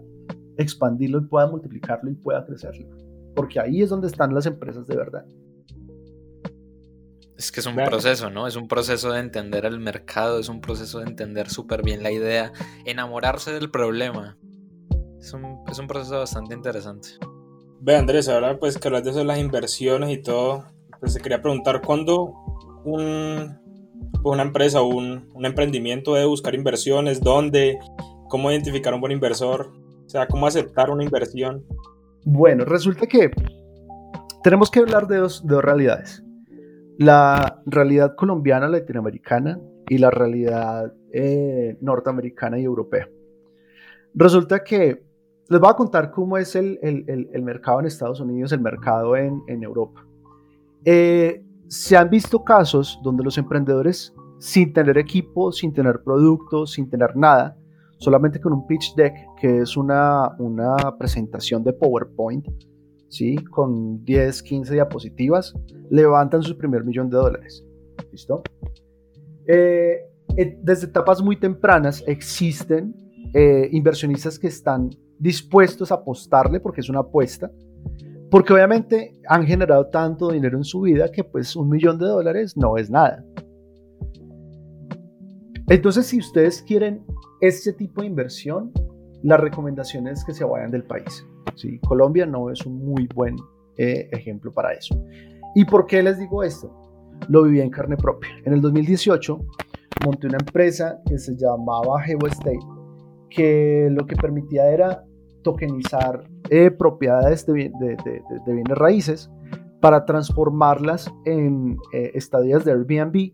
expandirlo 0.58 1.20
y 1.20 1.26
pueda 1.26 1.48
multiplicarlo 1.48 2.12
y 2.12 2.16
pueda 2.16 2.46
crecerlo. 2.46 2.88
Porque 3.36 3.60
ahí 3.60 3.82
es 3.82 3.90
donde 3.90 4.08
están 4.08 4.34
las 4.34 4.46
empresas 4.46 4.86
de 4.86 4.96
verdad. 4.98 5.26
Es 7.38 7.54
que 7.54 7.62
es 7.62 7.66
un 7.66 7.76
Claro. 7.76 7.92
proceso, 7.92 8.30
¿no? 8.30 8.48
Es 8.48 8.58
un 8.58 8.68
proceso 8.68 9.14
de 9.14 9.20
entender 9.22 9.64
el 9.64 9.80
mercado, 9.80 10.40
es 10.40 10.50
un 10.50 10.60
proceso 10.60 11.00
de 11.00 11.06
entender 11.06 11.50
súper 11.50 11.84
bien 11.84 12.04
la 12.04 12.12
idea, 12.12 12.52
enamorarse 12.86 13.54
del 13.54 13.72
problema. 13.72 14.38
Es 15.20 15.32
un, 15.32 15.60
es 15.72 15.80
un 15.80 15.88
proceso 15.88 16.18
bastante 16.20 16.54
interesante. 16.54 17.10
Ve 17.82 17.96
Andrés, 17.96 18.28
ahora 18.28 18.60
pues 18.60 18.78
que 18.78 18.88
hablas 18.88 19.04
de 19.04 19.12
eso 19.12 19.20
de 19.20 19.26
las 19.26 19.40
inversiones 19.40 20.10
y 20.10 20.18
todo, 20.18 20.66
pues 21.00 21.14
te 21.14 21.22
quería 21.22 21.42
preguntar, 21.42 21.82
¿cuándo 21.82 22.34
un, 22.84 23.58
pues, 24.22 24.34
una 24.34 24.44
empresa 24.44 24.82
o 24.82 24.88
un, 24.88 25.30
un 25.34 25.46
emprendimiento 25.46 26.14
debe 26.14 26.28
buscar 26.28 26.56
inversiones? 26.56 27.22
¿Dónde? 27.22 27.80
¿Cómo 28.28 28.52
identificar 28.52 28.94
un 28.94 29.02
buen 29.02 29.14
inversor? 29.14 29.72
O 30.06 30.10
sea, 30.10 30.28
¿cómo 30.28 30.46
aceptar 30.46 30.90
una 30.90 31.04
inversión? 31.04 31.66
Bueno, 32.26 32.66
resulta 32.66 33.08
que 33.08 33.32
tenemos 34.44 34.70
que 34.70 34.80
hablar 34.80 35.08
de 35.08 35.18
dos, 35.18 35.46
de 35.46 35.56
dos 35.56 35.64
realidades. 35.64 36.24
La 36.98 37.62
realidad 37.66 38.16
colombiana 38.16 38.68
latinoamericana 38.68 39.60
y 39.88 39.98
la 40.00 40.12
realidad 40.12 40.94
eh, 41.14 41.78
norteamericana 41.80 42.60
y 42.60 42.64
europea. 42.64 43.10
Resulta 44.14 44.64
que 44.64 45.04
les 45.50 45.60
voy 45.60 45.70
a 45.70 45.74
contar 45.74 46.12
cómo 46.12 46.38
es 46.38 46.56
el, 46.56 46.80
mercado 47.44 47.80
en 47.80 47.88
Estados 47.88 48.20
Unidos, 48.20 48.52
el 48.52 48.62
mercado 48.62 49.16
en, 49.16 49.64
Europa. 49.64 50.06
Eh, 50.86 51.44
se 51.68 51.98
han 51.98 52.10
visto 52.10 52.44
casos 52.44 53.00
donde 53.04 53.24
los 53.24 53.38
emprendedores, 53.38 54.14
sin 54.38 54.74
tener 54.74 54.98
equipo, 54.98 55.52
sin 55.52 55.74
tener 55.74 56.02
productos, 56.04 56.74
sin 56.74 56.88
tener 56.90 57.16
nada, 57.16 57.58
solamente 57.98 58.40
con 58.40 58.54
un 58.54 58.68
pitch 58.68 58.94
deck, 58.96 59.14
que 59.42 59.62
es 59.62 59.76
una, 59.76 60.36
una 60.38 60.98
presentación 60.98 61.64
de 61.64 61.74
PowerPoint, 61.74 62.48
¿sí? 63.08 63.36
con 63.38 64.06
10, 64.06 64.44
15 64.44 64.74
diapositivas, 64.74 65.56
levantan 65.90 66.44
su 66.44 66.56
primer 66.58 66.84
millón 66.84 67.10
de 67.10 67.18
dólares. 67.18 67.66
¿Listo? 68.12 68.44
Eh, 69.48 70.06
desde 70.62 70.86
etapas 70.86 71.24
muy 71.24 71.38
tempranas 71.38 72.04
existen 72.06 72.96
eh, 73.34 73.68
inversionistas 73.72 74.38
que 74.38 74.48
están 74.48 74.92
dispuestos 75.20 75.92
a 75.92 75.96
apostarle 75.96 76.60
porque 76.60 76.82
es 76.82 76.90
una 76.90 77.00
apuesta, 77.00 77.52
porque 78.32 78.54
obviamente 78.54 79.14
han 79.28 79.46
generado 79.46 79.88
tanto 79.88 80.32
dinero 80.32 80.58
en 80.58 80.64
su 80.64 80.82
vida 80.82 81.12
que 81.12 81.24
pues 81.24 81.56
un 81.56 81.70
millón 81.70 82.00
de 82.00 82.06
dólares 82.06 82.56
no 82.56 82.78
es 82.78 82.90
nada. 82.90 83.24
Entonces 85.68 86.08
si 86.08 86.20
ustedes 86.20 86.64
quieren 86.64 87.06
este 87.42 87.74
tipo 87.74 88.02
de 88.02 88.08
inversión, 88.08 88.72
la 89.22 89.38
recomendación 89.38 90.08
es 90.08 90.24
que 90.24 90.34
se 90.34 90.44
vayan 90.44 90.72
del 90.72 90.84
país. 90.84 91.26
¿sí? 91.56 91.80
Colombia 91.80 92.26
no 92.26 92.50
es 92.50 92.66
un 92.66 92.78
muy 92.84 93.08
buen 93.14 93.36
ejemplo 93.78 94.52
para 94.52 94.74
eso. 94.74 95.02
¿Y 95.56 95.66
por 95.66 95.86
qué 95.86 96.04
les 96.04 96.20
digo 96.20 96.44
esto? 96.44 96.70
Lo 97.30 97.44
viví 97.44 97.62
en 97.62 97.70
carne 97.70 97.96
propia. 97.98 98.30
En 98.46 98.54
el 98.54 98.62
2018 98.62 99.40
monté 100.06 100.28
una 100.28 100.38
empresa 100.38 101.02
que 101.06 101.18
se 101.18 101.36
llamaba 101.36 102.02
GeoState, 102.02 102.60
que 103.30 103.90
lo 103.92 104.06
que 104.06 104.16
permitía 104.16 104.70
era 104.70 105.04
tokenizar 105.44 106.24
eh, 106.50 106.72
propiedades 106.72 107.46
de, 107.46 107.72
bienes 108.46 108.78
raíces 108.78 109.32
para 109.82 110.06
transformarlas 110.06 111.12
en 111.26 111.78
eh, 111.94 112.12
estadías 112.14 112.66
de 112.66 112.72
Airbnb 112.72 113.32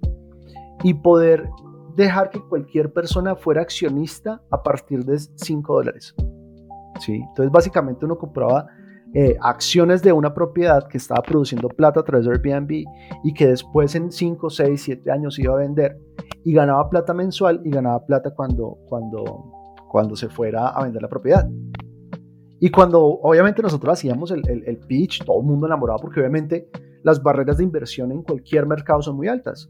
y 0.83 0.93
poder 0.93 1.49
dejar 1.95 2.29
que 2.29 2.41
cualquier 2.41 2.91
persona 2.93 3.35
fuera 3.35 3.61
accionista 3.61 4.41
a 4.51 4.61
partir 4.61 5.05
de 5.05 5.17
5 5.17 5.73
dólares. 5.73 6.13
¿Sí? 6.99 7.15
Entonces 7.15 7.51
básicamente 7.51 8.05
uno 8.05 8.17
compraba 8.17 8.67
eh, 9.17 9.37
acciones 9.41 10.01
de 10.01 10.11
una 10.11 10.33
propiedad 10.33 10.89
que 10.89 10.97
estaba 10.97 11.21
produciendo 11.21 11.69
plata 11.69 12.01
a 12.01 12.03
través 12.03 12.25
de 12.25 12.33
Airbnb 12.33 12.83
y 13.23 13.33
que 13.33 13.47
después 13.47 13.95
en 13.95 14.11
5, 14.11 14.49
6, 14.49 14.81
7 14.81 15.09
años 15.09 15.39
iba 15.39 15.53
a 15.53 15.57
vender 15.57 15.97
y 16.43 16.53
ganaba 16.53 16.89
plata 16.89 17.13
mensual 17.13 17.61
y 17.63 17.69
ganaba 17.69 18.05
plata 18.05 18.31
cuando, 18.31 18.77
cuando, 18.89 19.23
cuando 19.87 20.17
se 20.17 20.27
fuera 20.27 20.67
a 20.67 20.83
vender 20.83 21.01
la 21.01 21.07
propiedad. 21.07 21.47
Y 22.59 22.69
cuando 22.69 23.03
obviamente 23.03 23.61
nosotros 23.61 23.93
hacíamos 23.93 24.31
el, 24.31 24.41
el, 24.47 24.77
pitch, 24.77 25.23
todo 25.25 25.39
el 25.41 25.45
mundo 25.45 25.67
enamorado 25.67 25.99
porque 25.99 26.19
obviamente 26.19 26.69
las 27.03 27.21
barreras 27.21 27.57
de 27.57 27.63
inversión 27.63 28.11
en 28.11 28.23
cualquier 28.23 28.65
mercado 28.65 29.01
son 29.01 29.17
muy 29.17 29.27
altas. 29.27 29.69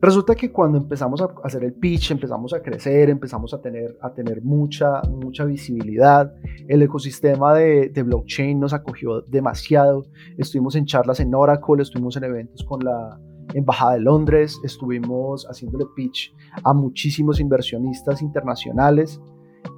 Resulta 0.00 0.34
que 0.34 0.52
cuando 0.52 0.76
empezamos 0.76 1.22
a 1.22 1.34
hacer 1.42 1.64
el 1.64 1.72
pitch, 1.72 2.10
empezamos 2.10 2.52
a 2.52 2.60
crecer, 2.60 3.08
empezamos 3.08 3.54
a 3.54 3.62
tener, 3.62 3.96
a 4.02 4.12
tener 4.12 4.42
mucha, 4.42 5.00
mucha 5.02 5.46
visibilidad, 5.46 6.30
el 6.68 6.82
ecosistema 6.82 7.54
de, 7.54 7.88
de, 7.88 8.02
blockchain 8.02 8.60
nos 8.60 8.74
acogió 8.74 9.22
demasiado, 9.22 10.04
estuvimos 10.36 10.76
en 10.76 10.84
charlas 10.84 11.20
en 11.20 11.34
Oracle, 11.34 11.80
estuvimos 11.80 12.18
en 12.18 12.24
eventos 12.24 12.62
con 12.64 12.84
la 12.84 13.18
Embajada 13.54 13.94
de 13.94 14.00
Londres, 14.00 14.60
estuvimos 14.62 15.46
haciéndole 15.46 15.86
pitch 15.96 16.34
a 16.62 16.74
muchísimos 16.74 17.40
inversionistas 17.40 18.20
internacionales. 18.20 19.20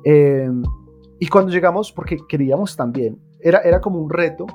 Eh, 0.05 0.51
y 1.19 1.29
cuando 1.29 1.53
llegamos, 1.53 1.93
porque 1.93 2.19
queríamos 2.29 2.77
también, 2.77 3.19
era, 3.41 3.61
era 3.61 3.81
como 3.81 4.01
un 4.01 4.11
reto 4.11 4.47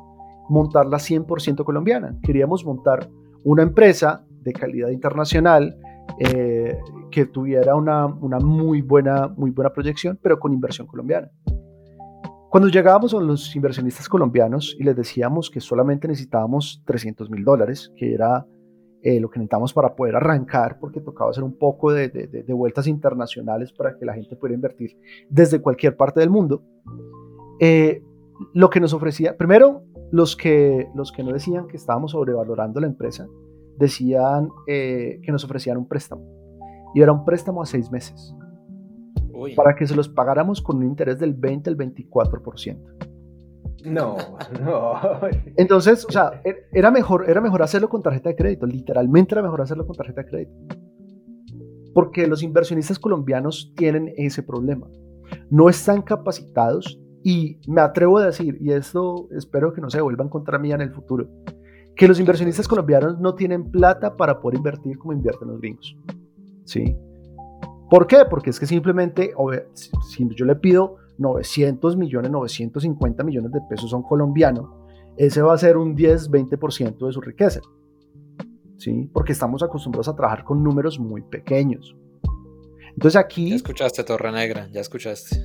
montarla 0.49 0.97
100% 0.97 1.63
colombiana, 1.63 2.17
queríamos 2.23 2.65
montar 2.65 3.09
una 3.43 3.63
empresa 3.63 4.25
de 4.41 4.53
calidad 4.53 4.89
internacional, 4.89 5.75
eh, 6.19 6.77
que 7.09 7.25
tuviera 7.25 7.75
una, 7.75 8.05
una, 8.05 8.39
muy, 8.39 8.81
buena, 8.81 9.27
muy 9.27 9.51
buena 9.51 9.71
proyección, 9.71 10.19
pero 10.21 10.39
con 10.39 10.53
inversión 10.53 10.87
colombiana. 10.87 11.29
Cuando 12.49 12.69
llegábamos 12.69 13.13
a 13.13 13.19
los 13.19 13.55
inversionistas 13.55 14.09
colombianos 14.09 14.75
y 14.77 14.83
les 14.83 14.95
decíamos 14.95 15.49
que 15.49 15.61
solamente 15.61 16.07
necesitábamos 16.07 16.83
300 16.85 17.29
mil 17.29 17.45
dólares, 17.45 17.91
que 17.95 18.13
era 18.13 18.45
eh, 19.03 19.19
lo 19.19 19.29
que 19.29 19.39
necesitábamos 19.39 19.73
para 19.73 19.95
poder 19.95 20.15
arrancar, 20.15 20.77
porque 20.79 21.01
tocaba 21.01 21.31
hacer 21.31 21.43
un 21.43 21.57
poco 21.57 21.91
de, 21.91 22.09
de, 22.09 22.53
vueltas 22.53 22.85
internacionales 22.85 23.71
para 23.71 23.97
que 23.97 24.05
la 24.05 24.13
gente 24.13 24.35
pudiera 24.35 24.55
invertir 24.55 24.95
desde 25.29 25.59
cualquier 25.59 25.97
parte 25.97 26.19
del 26.19 26.29
mundo, 26.29 26.61
eh, 27.59 28.03
lo 28.53 28.69
que 28.69 28.79
nos 28.79 28.93
ofrecía, 28.93 29.37
primero, 29.37 29.83
los 30.11 30.35
que, 30.35 30.87
los 30.93 31.11
que 31.11 31.23
no 31.23 31.31
decían 31.31 31.67
que 31.67 31.77
estábamos 31.77 32.11
sobrevalorando 32.11 32.79
la 32.79 32.87
empresa, 32.87 33.27
decían 33.77 34.49
eh, 34.67 35.19
que 35.23 35.31
nos 35.31 35.43
ofrecían 35.43 35.77
un 35.77 35.87
préstamo. 35.87 36.23
Y 36.93 37.01
era 37.01 37.11
un 37.11 37.25
préstamo 37.25 37.61
a 37.61 37.65
seis 37.65 37.91
meses. 37.91 38.35
Para 39.55 39.75
que 39.75 39.87
se 39.87 39.95
los 39.95 40.07
pagáramos 40.07 40.61
con 40.61 40.77
un 40.77 40.83
interés 40.83 41.17
del 41.17 41.33
20 41.33 41.71
al 41.71 41.77
24%. 41.77 43.10
No, 43.85 44.17
no. 44.63 44.93
Entonces, 45.57 46.05
o 46.05 46.11
sea, 46.11 46.41
er, 46.43 46.67
era 46.71 46.91
mejor, 46.91 47.29
era 47.29 47.41
mejor 47.41 47.61
hacerlo 47.61 47.89
con 47.89 48.01
tarjeta 48.01 48.29
de 48.29 48.35
crédito. 48.35 48.65
Literalmente 48.65 49.35
era 49.35 49.41
mejor 49.41 49.61
hacerlo 49.61 49.85
con 49.85 49.95
tarjeta 49.95 50.23
de 50.23 50.29
crédito. 50.29 50.51
Porque 51.93 52.27
los 52.27 52.43
inversionistas 52.43 52.99
colombianos 52.99 53.73
tienen 53.75 54.13
ese 54.17 54.43
problema. 54.43 54.87
No 55.49 55.69
están 55.69 56.01
capacitados 56.01 56.99
y 57.23 57.59
me 57.67 57.81
atrevo 57.81 58.17
a 58.17 58.25
decir, 58.25 58.57
y 58.59 58.71
esto 58.71 59.27
espero 59.31 59.73
que 59.73 59.81
no 59.81 59.89
se 59.89 60.01
vuelva 60.01 60.23
en 60.23 60.29
contra 60.29 60.57
mía 60.57 60.75
en 60.75 60.81
el 60.81 60.91
futuro, 60.91 61.27
que 61.95 62.07
los 62.07 62.19
inversionistas 62.19 62.67
colombianos 62.67 63.19
no 63.19 63.35
tienen 63.35 63.69
plata 63.69 64.15
para 64.15 64.39
poder 64.39 64.57
invertir 64.57 64.97
como 64.97 65.13
invierten 65.13 65.49
los 65.49 65.59
gringos. 65.59 65.95
¿Sí? 66.65 66.95
¿Por 67.89 68.07
qué? 68.07 68.19
Porque 68.29 68.49
es 68.49 68.59
que 68.59 68.65
simplemente, 68.65 69.33
si 69.73 70.27
yo 70.35 70.45
le 70.45 70.55
pido 70.55 70.95
900 71.21 71.95
millones, 71.97 72.31
950 72.31 73.23
millones 73.23 73.51
de 73.51 73.61
pesos 73.69 73.93
a 73.93 73.97
un 73.97 74.03
colombiano, 74.03 74.87
ese 75.17 75.41
va 75.41 75.53
a 75.53 75.57
ser 75.57 75.77
un 75.77 75.95
10, 75.95 76.31
20% 76.31 77.05
de 77.05 77.11
su 77.11 77.21
riqueza. 77.21 77.61
¿Sí? 78.77 79.09
Porque 79.13 79.33
estamos 79.33 79.61
acostumbrados 79.61 80.07
a 80.07 80.15
trabajar 80.15 80.43
con 80.43 80.63
números 80.63 80.99
muy 80.99 81.21
pequeños. 81.21 81.95
Entonces 82.89 83.15
aquí... 83.15 83.49
Ya 83.49 83.55
escuchaste 83.55 84.03
Torre 84.03 84.31
Negra, 84.31 84.67
ya 84.71 84.81
escuchaste. 84.81 85.37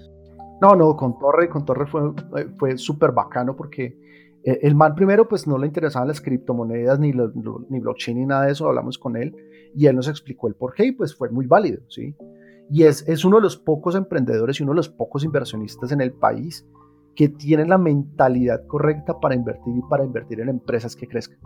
No, 0.63 0.75
no, 0.75 0.97
con 0.97 1.19
Torre, 1.19 1.51
con 1.51 1.67
Torre 1.67 1.87
fue, 1.87 2.15
fue 2.59 2.79
súper 2.79 3.13
bacano 3.13 3.55
porque 3.55 3.99
eh, 4.43 4.61
el 4.63 4.75
man 4.75 4.95
primero 4.95 5.29
pues 5.29 5.47
no 5.47 5.59
le 5.59 5.67
interesaban 5.67 6.09
las 6.09 6.23
criptomonedas 6.23 6.99
ni, 6.99 7.13
ni 7.13 7.81
blockchain 7.81 8.19
ni 8.19 8.25
nada 8.25 8.47
de 8.47 8.53
eso, 8.53 8.67
hablamos 8.67 8.97
con 8.97 9.17
él 9.17 9.37
y 9.75 9.87
él 9.87 9.97
nos 9.97 10.09
explicó 10.09 10.49
el 10.49 10.55
por 10.55 10.73
qué 10.73 10.87
y 10.87 10.93
pues 10.93 11.15
fue 11.15 11.29
muy 11.29 11.47
válido, 11.47 11.83
¿sí? 11.91 12.15
Y 12.71 12.85
es, 12.85 13.07
es 13.07 13.25
uno 13.25 13.37
de 13.37 13.43
los 13.43 13.57
pocos 13.57 13.95
emprendedores 13.95 14.59
y 14.59 14.63
uno 14.63 14.73
de 14.73 14.77
los 14.77 14.89
pocos 14.89 15.25
inversionistas 15.25 15.93
en 15.93 16.01
el 16.01 16.13
país 16.13 16.67
que 17.15 17.29
tienen 17.29 17.69
la 17.69 17.79
mentalidad 17.79 18.67
correcta 18.67 19.19
para 19.21 19.35
invertir 19.35 19.75
y 19.77 19.83
para 19.89 20.05
invertir 20.05 20.41
en 20.41 20.49
empresas 20.49 20.95
que 20.97 21.07
crezcan. 21.07 21.39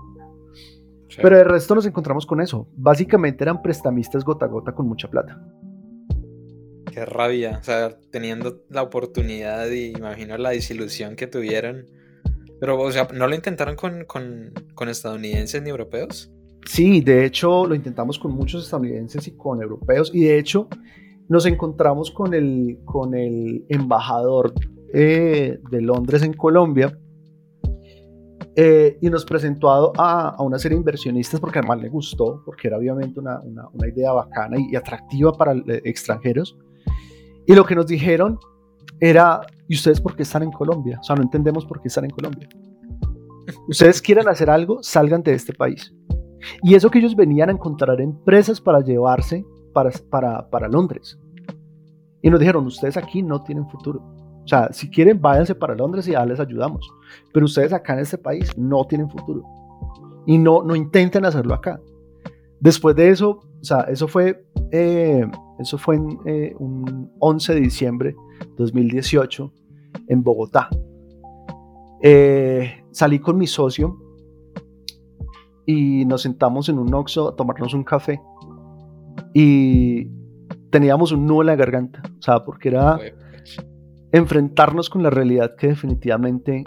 Pero 1.21 1.39
el 1.39 1.45
resto 1.45 1.75
nos 1.75 1.87
encontramos 1.87 2.27
con 2.27 2.41
eso. 2.41 2.69
Básicamente 2.77 3.45
eran 3.45 3.63
prestamistas 3.63 4.25
gota 4.25 4.47
a 4.47 4.49
gota 4.49 4.73
con 4.73 4.87
mucha 4.87 5.09
plata. 5.09 5.41
Qué 6.93 7.05
rabia, 7.05 7.59
o 7.61 7.63
sea, 7.63 7.97
teniendo 8.11 8.63
la 8.69 8.83
oportunidad 8.83 9.69
y 9.71 9.91
imagino 9.97 10.37
la 10.39 10.51
desilusión 10.51 11.15
que 11.15 11.27
tuvieron 11.27 11.87
pero, 12.61 12.79
o 12.79 12.93
sea, 12.93 13.09
¿no 13.15 13.27
lo 13.27 13.35
intentaron 13.35 13.75
con, 13.75 14.05
con, 14.05 14.53
con, 14.75 14.89
estadounidenses 14.91 15.63
ni 15.63 15.71
europeos? 15.71 16.31
Sí, 16.67 17.01
de 17.01 17.25
hecho 17.25 17.67
lo 17.67 17.75
intentamos 17.75 18.19
con 18.19 18.35
muchos 18.35 18.65
estadounidenses 18.65 19.27
y 19.27 19.33
con 19.33 19.63
europeos. 19.63 20.11
Y 20.15 20.25
de 20.25 20.39
hecho 20.39 20.69
nos 21.31 21.47
encontramos 21.47 22.11
con 22.11 22.35
el, 22.35 22.81
con 22.85 23.15
el 23.15 23.65
embajador 23.69 24.53
eh, 24.93 25.61
de 25.71 25.81
Londres 25.81 26.23
en 26.25 26.33
Colombia. 26.33 26.99
Eh, 28.57 28.99
y 29.01 29.09
nos 29.09 29.25
presentó 29.25 29.71
a, 29.71 30.31
a, 30.31 30.43
una 30.43 30.59
serie 30.59 30.75
de 30.75 30.81
inversionistas 30.81 31.39
porque 31.39 31.61
además 31.61 31.81
le 31.81 31.89
gustó, 31.89 32.43
porque 32.45 32.67
era 32.67 32.79
obviamente 32.79 33.21
una, 33.21 33.41
una, 33.45 33.89
idea 33.89 34.11
bacana 34.13 34.57
y, 34.59 34.75
atractiva 34.75 35.33
para 35.33 35.53
eh, 35.53 35.81
extranjeros. 35.85 36.59
Y 37.47 37.55
lo 37.55 37.65
que 37.65 37.77
nos 37.77 37.87
dijeron 37.87 38.37
era, 38.99 39.41
¿y 39.69 39.77
ustedes 39.77 40.01
por 40.01 40.17
qué 40.17 40.25
están 40.25 40.43
en 40.43 40.51
Colombia? 40.51 40.99
O 41.01 41.05
sea, 41.05 41.15
no 41.15 41.23
entendemos 41.23 41.65
por 41.65 41.81
qué 41.81 41.87
están 41.87 42.07
en 42.07 42.11
Colombia. 42.11 42.49
Ustedes 43.69 44.03
quieren 44.03 44.29
hacer 44.29 44.51
algo, 44.51 44.83
salgan 44.83 45.23
de 45.23 45.35
este 45.35 45.53
país. 45.53 45.95
Y 46.65 46.75
eso 46.75 46.91
que 46.91 46.99
ellos 46.99 47.15
venían 47.15 47.51
a 47.51 47.53
encontrar 47.53 48.01
empresas 48.01 48.61
para 48.61 48.81
llevarse 48.81 49.45
para, 49.73 50.69
Londres. 50.69 51.19
Y 52.23 52.31
nos 52.31 52.41
dijeron, 52.41 52.67
ustedes 52.67 52.97
aquí 52.97 53.23
no 53.23 53.43
tienen 53.43 53.69
futuro. 53.69 54.01
O 54.45 54.49
sea, 54.49 54.73
si 54.73 54.91
quieren, 54.91 55.21
váyanse 55.21 55.55
para 55.55 55.75
Londres 55.75 56.09
y 56.09 56.13
ya 56.13 56.25
les 56.27 56.41
ayudamos. 56.41 56.91
Pero 57.33 57.47
ustedes 57.47 57.73
acá 57.73 57.95
en 57.95 58.01
este 58.01 58.19
país 58.19 58.57
no 58.57 58.85
tienen 58.85 59.09
futuro. 59.09 59.43
Y 60.27 60.39
no, 60.39 60.63
no 60.63 60.75
intenten 60.75 61.25
hacerlo 61.25 61.55
acá. 61.55 61.81
Después 62.61 62.95
de 62.97 63.09
eso, 63.09 63.41
o 63.61 63.65
sea, 63.65 63.81
eso 63.83 64.07
fue, 64.07 64.45
eh, 64.71 65.27
eso 65.59 65.79
fue 65.79 65.97
en 65.97 66.19
eh, 66.27 66.55
un 66.59 67.11
11 67.19 67.55
de 67.55 67.61
diciembre 67.61 68.17
de 68.41 68.55
2018 68.57 69.53
en 70.09 70.23
Bogotá. 70.23 70.69
Eh, 72.03 72.83
salí 72.91 73.19
con 73.19 73.37
mi 73.37 73.47
socio 73.47 73.99
y 75.67 76.05
nos 76.07 76.23
sentamos 76.23 76.69
en 76.69 76.79
un 76.79 76.93
Oxxo 76.93 77.29
a 77.29 77.37
tomarnos 77.37 77.75
un 77.75 77.85
café 77.85 78.21
y 79.35 80.09
teníamos 80.71 81.13
un 81.13 81.27
nudo 81.27 81.43
en 81.43 81.47
la 81.47 81.57
garganta, 81.57 82.03
o 82.19 82.23
sea, 82.23 82.45
porque 82.45 82.69
era 82.69 82.99
enfrentarnos 84.13 84.91
con 84.91 85.03
la 85.03 85.11
realidad 85.11 85.55
que 85.57 85.69
definitivamente 85.69 86.65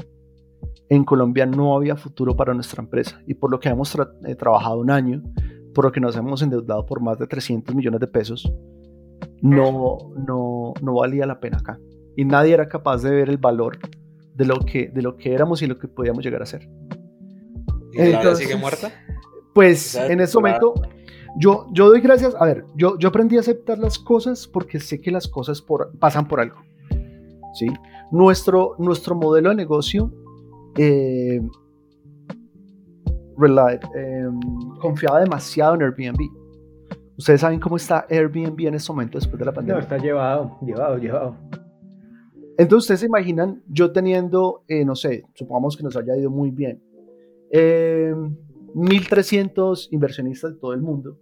en 0.90 1.04
Colombia 1.04 1.46
no 1.46 1.76
había 1.76 1.96
futuro 1.96 2.36
para 2.36 2.54
nuestra 2.54 2.82
empresa 2.82 3.22
y 3.28 3.34
por 3.34 3.52
lo 3.52 3.60
que 3.60 3.70
hemos 3.70 3.98
trabajado 4.38 4.80
un 4.80 4.92
año 4.92 5.24
por 5.74 5.86
lo 5.86 5.92
que 5.92 6.00
nos 6.00 6.16
hemos 6.16 6.42
endeudado 6.42 6.86
por 6.86 7.02
más 7.02 7.18
de 7.20 7.28
300 7.28 7.76
millones 7.76 8.00
de 8.00 8.08
pesos, 8.08 8.52
no, 9.42 10.12
no, 10.16 10.74
no 10.82 10.94
valía 10.94 11.26
la 11.26 11.40
pena 11.40 11.58
acá. 11.58 11.80
Y 12.16 12.26
nadie 12.26 12.54
era 12.54 12.68
capaz 12.68 13.02
de 13.02 13.12
ver 13.12 13.30
el 13.30 13.38
valor 13.38 13.80
de 14.36 14.46
lo 14.46 14.60
que, 14.60 14.90
de 14.90 15.02
lo 15.02 15.18
que 15.18 15.34
éramos 15.34 15.62
y 15.62 15.68
lo 15.68 15.78
que 15.78 15.88
podíamos 15.88 16.24
llegar 16.24 16.42
a 16.42 16.46
ser. 16.46 16.70
¿Y 17.94 18.02
Entonces, 18.02 18.48
sigue 18.48 18.56
muerta? 18.56 18.92
Pues 19.54 19.96
en 19.96 20.20
ese 20.20 20.38
momento 20.38 20.74
yo, 21.38 21.68
yo 21.72 21.90
doy 21.90 22.02
gracias, 22.02 22.36
a 22.40 22.46
ver, 22.46 22.66
yo, 22.76 22.98
yo 22.98 23.10
aprendí 23.10 23.38
a 23.38 23.42
aceptar 23.42 23.80
las 23.80 23.98
cosas 24.00 24.48
porque 24.48 24.80
sé 24.80 25.02
que 25.02 25.12
las 25.12 25.28
cosas 25.28 25.62
por, 25.62 25.98
pasan 26.00 26.28
por 26.28 26.40
algo. 26.40 26.58
¿sí? 27.54 27.68
Nuestro, 28.12 28.76
nuestro 28.80 29.16
modelo 29.16 29.50
de 29.50 29.56
negocio 29.56 30.12
eh, 30.78 31.42
Em, 33.38 34.40
confiaba 34.80 35.20
demasiado 35.20 35.76
en 35.76 35.82
Airbnb. 35.84 36.30
¿Ustedes 37.18 37.42
saben 37.42 37.60
cómo 37.60 37.78
está 37.78 38.06
Airbnb 38.10 38.60
en 38.68 38.76
este 38.76 38.92
momento 38.92 39.18
después 39.18 39.40
de 39.40 39.46
la 39.46 39.52
pandemia? 39.52 39.76
No, 39.76 39.82
está 39.82 39.98
llevado, 39.98 40.58
llevado, 40.62 40.98
llevado. 40.98 41.36
Entonces, 42.58 42.84
ustedes 42.84 43.00
se 43.02 43.06
imaginan 43.08 43.64
yo 43.68 43.92
teniendo, 43.92 44.64
eh, 44.68 44.86
no 44.86 44.96
sé, 44.96 45.26
supongamos 45.34 45.76
que 45.76 45.84
nos 45.84 45.96
haya 45.96 46.16
ido 46.16 46.30
muy 46.30 46.52
bien, 46.52 46.82
1.300 48.74 49.88
em, 49.88 49.96
inversionistas 49.96 50.54
de 50.54 50.60
todo 50.60 50.74
el 50.74 50.82
mundo 50.82 51.18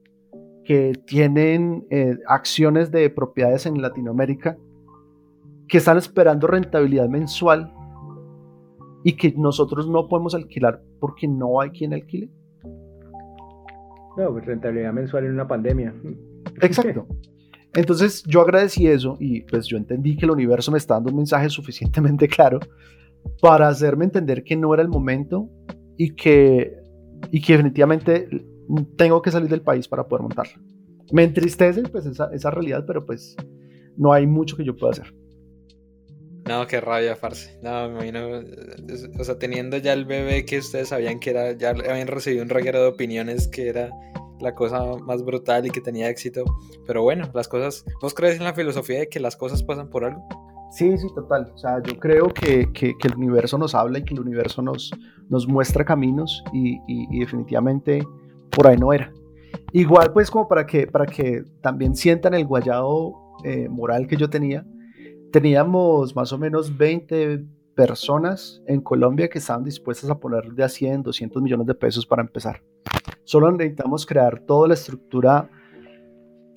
que 0.63 0.93
tienen 1.05 1.85
eh, 1.89 2.17
acciones 2.27 2.91
de 2.91 3.09
propiedades 3.09 3.65
en 3.65 3.81
Latinoamérica 3.81 4.57
que 5.67 5.77
están 5.77 5.97
esperando 5.97 6.47
rentabilidad 6.47 7.09
mensual 7.09 7.73
y 9.03 9.15
que 9.15 9.33
nosotros 9.35 9.89
no 9.89 10.07
podemos 10.07 10.35
alquilar 10.35 10.81
porque 10.99 11.27
no 11.27 11.59
hay 11.61 11.71
quien 11.71 11.93
alquile. 11.93 12.29
No, 14.17 14.31
pues 14.31 14.45
rentabilidad 14.45 14.93
mensual 14.93 15.25
en 15.25 15.33
una 15.33 15.47
pandemia. 15.47 15.93
Exacto. 16.61 17.07
Entonces 17.73 18.23
yo 18.23 18.41
agradecí 18.41 18.87
eso 18.87 19.15
y 19.19 19.41
pues 19.43 19.65
yo 19.65 19.77
entendí 19.77 20.17
que 20.17 20.25
el 20.25 20.31
universo 20.31 20.71
me 20.71 20.77
está 20.77 20.95
dando 20.95 21.09
un 21.11 21.17
mensaje 21.17 21.49
suficientemente 21.49 22.27
claro 22.29 22.59
para 23.39 23.67
hacerme 23.67 24.05
entender 24.05 24.43
que 24.43 24.55
no 24.55 24.73
era 24.73 24.83
el 24.83 24.89
momento 24.89 25.49
y 25.95 26.13
que, 26.15 26.80
y 27.29 27.41
que 27.41 27.53
definitivamente 27.53 28.27
tengo 28.97 29.21
que 29.21 29.31
salir 29.31 29.49
del 29.49 29.61
país 29.61 29.87
para 29.87 30.07
poder 30.07 30.23
montarla. 30.23 30.53
Me 31.11 31.23
entristece 31.23 31.83
pues 31.83 32.05
esa, 32.05 32.29
esa 32.33 32.51
realidad, 32.51 32.85
pero 32.87 33.05
pues 33.05 33.35
no 33.97 34.13
hay 34.13 34.25
mucho 34.25 34.55
que 34.55 34.63
yo 34.63 34.75
pueda 34.75 34.93
hacer. 34.93 35.13
No, 36.47 36.65
qué 36.67 36.81
rabia, 36.81 37.15
farse. 37.15 37.59
No, 37.61 37.87
me 37.87 38.07
imagino. 38.07 38.41
O 39.19 39.23
sea, 39.23 39.37
teniendo 39.37 39.77
ya 39.77 39.93
el 39.93 40.05
bebé 40.05 40.45
que 40.45 40.57
ustedes 40.57 40.89
sabían 40.89 41.19
que 41.19 41.29
era, 41.29 41.51
ya 41.53 41.69
habían 41.69 42.07
recibido 42.07 42.43
un 42.43 42.49
reguero 42.49 42.81
de 42.81 42.87
opiniones 42.87 43.47
que 43.47 43.69
era 43.69 43.91
la 44.39 44.55
cosa 44.55 44.83
más 44.97 45.23
brutal 45.23 45.65
y 45.67 45.69
que 45.69 45.81
tenía 45.81 46.09
éxito. 46.09 46.43
Pero 46.87 47.03
bueno, 47.03 47.29
las 47.33 47.47
cosas. 47.47 47.85
¿Vos 48.01 48.13
crees 48.13 48.37
en 48.37 48.43
la 48.43 48.53
filosofía 48.53 48.99
de 48.99 49.09
que 49.09 49.19
las 49.19 49.35
cosas 49.35 49.63
pasan 49.63 49.89
por 49.89 50.03
algo? 50.03 50.25
Sí, 50.71 50.97
sí, 50.97 51.07
total. 51.13 51.51
O 51.53 51.57
sea, 51.57 51.81
yo 51.83 51.99
creo 51.99 52.27
que, 52.27 52.71
que, 52.71 52.95
el 53.03 53.15
universo 53.15 53.57
nos 53.57 53.75
habla 53.75 53.99
y 53.99 54.03
que 54.03 54.13
el 54.13 54.21
universo 54.21 54.61
nos, 54.61 54.91
nos 55.29 55.47
muestra 55.47 55.85
caminos 55.85 56.43
y, 56.53 56.79
y, 56.87 57.19
definitivamente 57.19 58.07
por 58.49 58.67
ahí 58.67 58.77
no 58.77 58.93
era. 58.93 59.11
Igual, 59.73 60.13
pues, 60.13 60.31
como 60.31 60.47
para 60.47 60.65
que, 60.65 60.87
para 60.87 61.05
que 61.05 61.43
también 61.61 61.95
sientan 61.95 62.33
el 62.33 62.45
guayado 62.45 63.13
eh, 63.43 63.67
moral 63.69 64.07
que 64.07 64.17
yo 64.17 64.29
tenía 64.29 64.65
teníamos 65.31 66.15
más 66.15 66.31
o 66.33 66.37
menos 66.37 66.77
20 66.77 67.43
personas 67.73 68.61
en 68.67 68.81
Colombia 68.81 69.29
que 69.29 69.39
estaban 69.39 69.63
dispuestas 69.63 70.09
a 70.09 70.19
poner 70.19 70.53
de 70.53 70.63
a 70.63 70.69
100, 70.69 71.03
200 71.03 71.41
millones 71.41 71.65
de 71.65 71.73
pesos 71.73 72.05
para 72.05 72.21
empezar. 72.21 72.61
Solo 73.23 73.51
necesitamos 73.51 74.05
crear 74.05 74.41
toda 74.41 74.67
la 74.67 74.73
estructura 74.73 75.49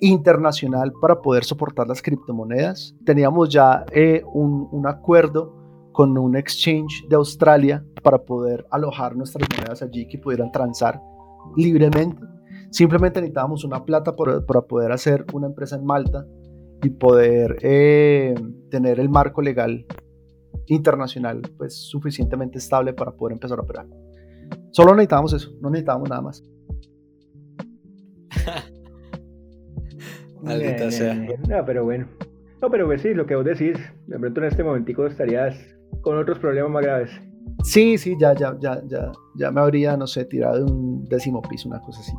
internacional 0.05 0.93
para 1.01 1.21
poder 1.21 1.43
soportar 1.43 1.87
las 1.87 2.01
criptomonedas. 2.01 2.95
Teníamos 3.05 3.49
ya 3.49 3.85
eh, 3.91 4.21
un, 4.33 4.67
un, 4.71 4.87
acuerdo 4.87 5.53
con 5.91 6.17
un 6.17 6.35
exchange 6.35 7.07
de 7.09 7.15
Australia 7.15 7.83
para 8.03 8.19
poder 8.19 8.65
alojar 8.69 9.15
nuestras 9.15 9.47
monedas 9.49 9.81
allí 9.81 10.07
que 10.07 10.19
pudieran 10.19 10.51
transar 10.51 11.01
libremente. 11.55 12.21
Simplemente 12.69 13.19
necesitábamos 13.19 13.63
una 13.63 13.83
plata 13.83 14.15
para 14.15 14.61
poder 14.61 14.91
hacer 14.91 15.25
una 15.33 15.47
empresa 15.47 15.75
en 15.75 15.85
Malta 15.85 16.25
y 16.83 16.89
poder 16.89 17.57
eh, 17.61 18.35
tener 18.69 18.99
el 18.99 19.09
marco 19.09 19.41
legal 19.41 19.85
internacional 20.67 21.41
pues 21.57 21.75
suficientemente 21.75 22.57
estable 22.57 22.93
para 22.93 23.11
poder 23.11 23.33
empezar 23.33 23.57
a 23.57 23.61
operar. 23.61 23.87
Solo 24.71 24.93
necesitábamos 24.93 25.33
eso, 25.33 25.51
no 25.61 25.69
necesitábamos 25.69 26.09
nada 26.09 26.21
más. 26.21 26.43
Maldita 30.41 30.91
sea. 30.91 31.13
No, 31.13 31.65
pero 31.65 31.83
bueno. 31.83 32.07
No, 32.61 32.69
pero 32.69 32.85
pues 32.85 33.01
sí, 33.01 33.13
lo 33.13 33.25
que 33.25 33.35
vos 33.35 33.45
decís, 33.45 33.77
de 34.07 34.19
pronto 34.19 34.41
en 34.41 34.47
este 34.47 34.63
momentico 34.63 35.05
estarías 35.05 35.55
con 36.01 36.17
otros 36.17 36.39
problemas 36.39 36.71
más 36.71 36.83
graves. 36.83 37.11
Sí, 37.63 37.97
sí, 37.97 38.15
ya, 38.19 38.33
ya, 38.33 38.55
ya, 38.59 38.81
ya, 38.87 39.11
ya 39.35 39.51
me 39.51 39.61
habría, 39.61 39.97
no 39.97 40.07
sé, 40.07 40.25
tirado 40.25 40.57
de 40.57 40.71
un 40.71 41.05
décimo 41.05 41.41
piso, 41.41 41.69
una 41.69 41.79
cosa 41.81 41.99
así. 41.99 42.13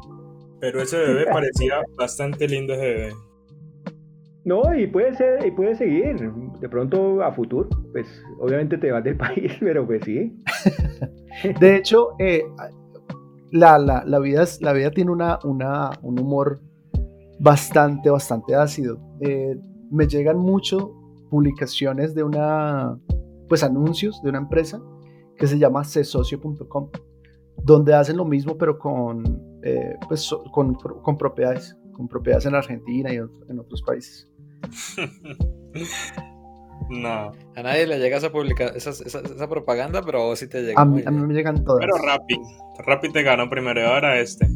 Pero 0.60 0.82
ese 0.82 0.98
bebé 0.98 1.26
parecía 1.32 1.82
bastante 1.96 2.48
lindo 2.48 2.74
ese 2.74 2.82
bebé. 2.82 3.12
No, 4.44 4.74
y 4.76 4.86
puede 4.86 5.14
ser, 5.16 5.44
y 5.44 5.50
puede 5.50 5.74
seguir. 5.74 6.30
De 6.60 6.68
pronto 6.68 7.22
a 7.22 7.32
futuro, 7.32 7.68
pues 7.92 8.06
obviamente 8.38 8.78
te 8.78 8.92
vas 8.92 9.02
del 9.02 9.16
país, 9.18 9.52
pero 9.60 9.86
pues 9.86 10.04
sí. 10.04 10.32
de 11.60 11.76
hecho, 11.76 12.10
eh, 12.18 12.44
la, 13.50 13.78
la, 13.78 14.04
la, 14.06 14.18
vida, 14.20 14.44
la 14.60 14.72
vida 14.72 14.90
tiene 14.90 15.10
una, 15.10 15.38
una, 15.42 15.90
un 16.02 16.20
humor 16.20 16.60
bastante, 17.38 18.10
bastante 18.10 18.54
ácido. 18.54 18.98
Eh, 19.20 19.56
me 19.90 20.06
llegan 20.06 20.38
mucho 20.38 20.92
publicaciones 21.30 22.14
de 22.14 22.22
una, 22.22 22.98
pues 23.48 23.62
anuncios 23.62 24.22
de 24.22 24.30
una 24.30 24.38
empresa 24.38 24.80
que 25.36 25.46
se 25.46 25.58
llama 25.58 25.84
cesocio.com, 25.84 26.90
donde 27.62 27.94
hacen 27.94 28.16
lo 28.16 28.24
mismo 28.24 28.56
pero 28.56 28.78
con, 28.78 29.60
eh, 29.62 29.96
pues, 30.08 30.34
con, 30.52 30.74
con 30.74 31.18
propiedades, 31.18 31.76
con 31.92 32.08
propiedades 32.08 32.46
en 32.46 32.54
Argentina 32.54 33.12
y 33.12 33.16
en 33.16 33.58
otros 33.58 33.82
países. 33.82 34.30
no. 36.90 37.32
A 37.56 37.62
nadie 37.62 37.86
le 37.86 37.98
llega 37.98 38.18
esa, 38.18 38.90
esa, 38.90 39.48
propaganda, 39.48 40.02
pero 40.02 40.22
a 40.22 40.24
vos 40.26 40.38
sí 40.38 40.48
te 40.48 40.62
llega. 40.62 40.80
A 40.80 40.84
mí, 40.84 41.02
me 41.02 41.34
llegan 41.34 41.64
todas. 41.64 41.80
Pero 41.80 41.96
Rappi. 42.04 42.36
Rappi 42.78 43.12
te 43.12 43.22
ganó 43.22 43.48
primero 43.48 43.80
y 43.80 43.84
ahora 43.84 44.18
este. 44.18 44.46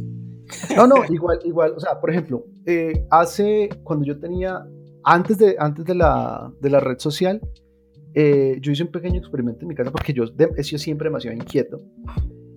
No, 0.77 0.87
no, 0.87 0.97
igual, 1.09 1.39
igual. 1.45 1.75
O 1.77 1.81
sea, 1.81 2.01
por 2.01 2.11
ejemplo, 2.11 2.45
eh, 2.67 3.07
hace, 3.11 3.69
cuando 3.83 4.05
yo 4.05 4.19
tenía, 4.19 4.67
antes 5.05 5.39
de, 5.39 5.57
antes 5.59 5.85
de, 5.85 5.95
la, 5.95 6.53
de 6.61 6.71
la 6.71 6.81
red 6.81 6.99
social, 6.99 7.41
eh, 8.15 8.59
yo 8.61 8.73
hice 8.73 8.83
un 8.83 8.91
pequeño 8.91 9.19
experimento 9.19 9.61
en 9.63 9.69
mi 9.69 9.75
casa 9.75 9.91
porque 9.91 10.13
yo 10.13 10.25
he 10.57 10.65
sido 10.65 10.79
siempre 10.79 11.09
demasiado 11.09 11.37
inquieto. 11.37 11.81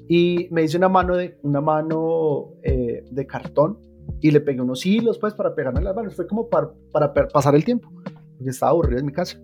Y 0.07 0.47
me 0.51 0.63
hice 0.63 0.77
una 0.77 0.89
mano 0.89 1.15
de, 1.15 1.37
una 1.43 1.61
mano, 1.61 2.53
eh, 2.61 3.05
de 3.09 3.25
cartón 3.25 3.79
y 4.19 4.31
le 4.31 4.41
pegué 4.41 4.61
unos 4.61 4.85
hilos 4.85 5.17
pues 5.17 5.33
para 5.33 5.55
pegarme 5.55 5.81
las 5.81 5.95
manos. 5.95 6.15
Fue 6.15 6.27
como 6.27 6.49
para, 6.49 6.71
para 6.91 7.13
pasar 7.13 7.55
el 7.55 7.63
tiempo, 7.63 7.89
porque 8.37 8.49
estaba 8.49 8.71
aburrido 8.71 8.99
en 8.99 9.05
mi 9.05 9.13
casa. 9.13 9.39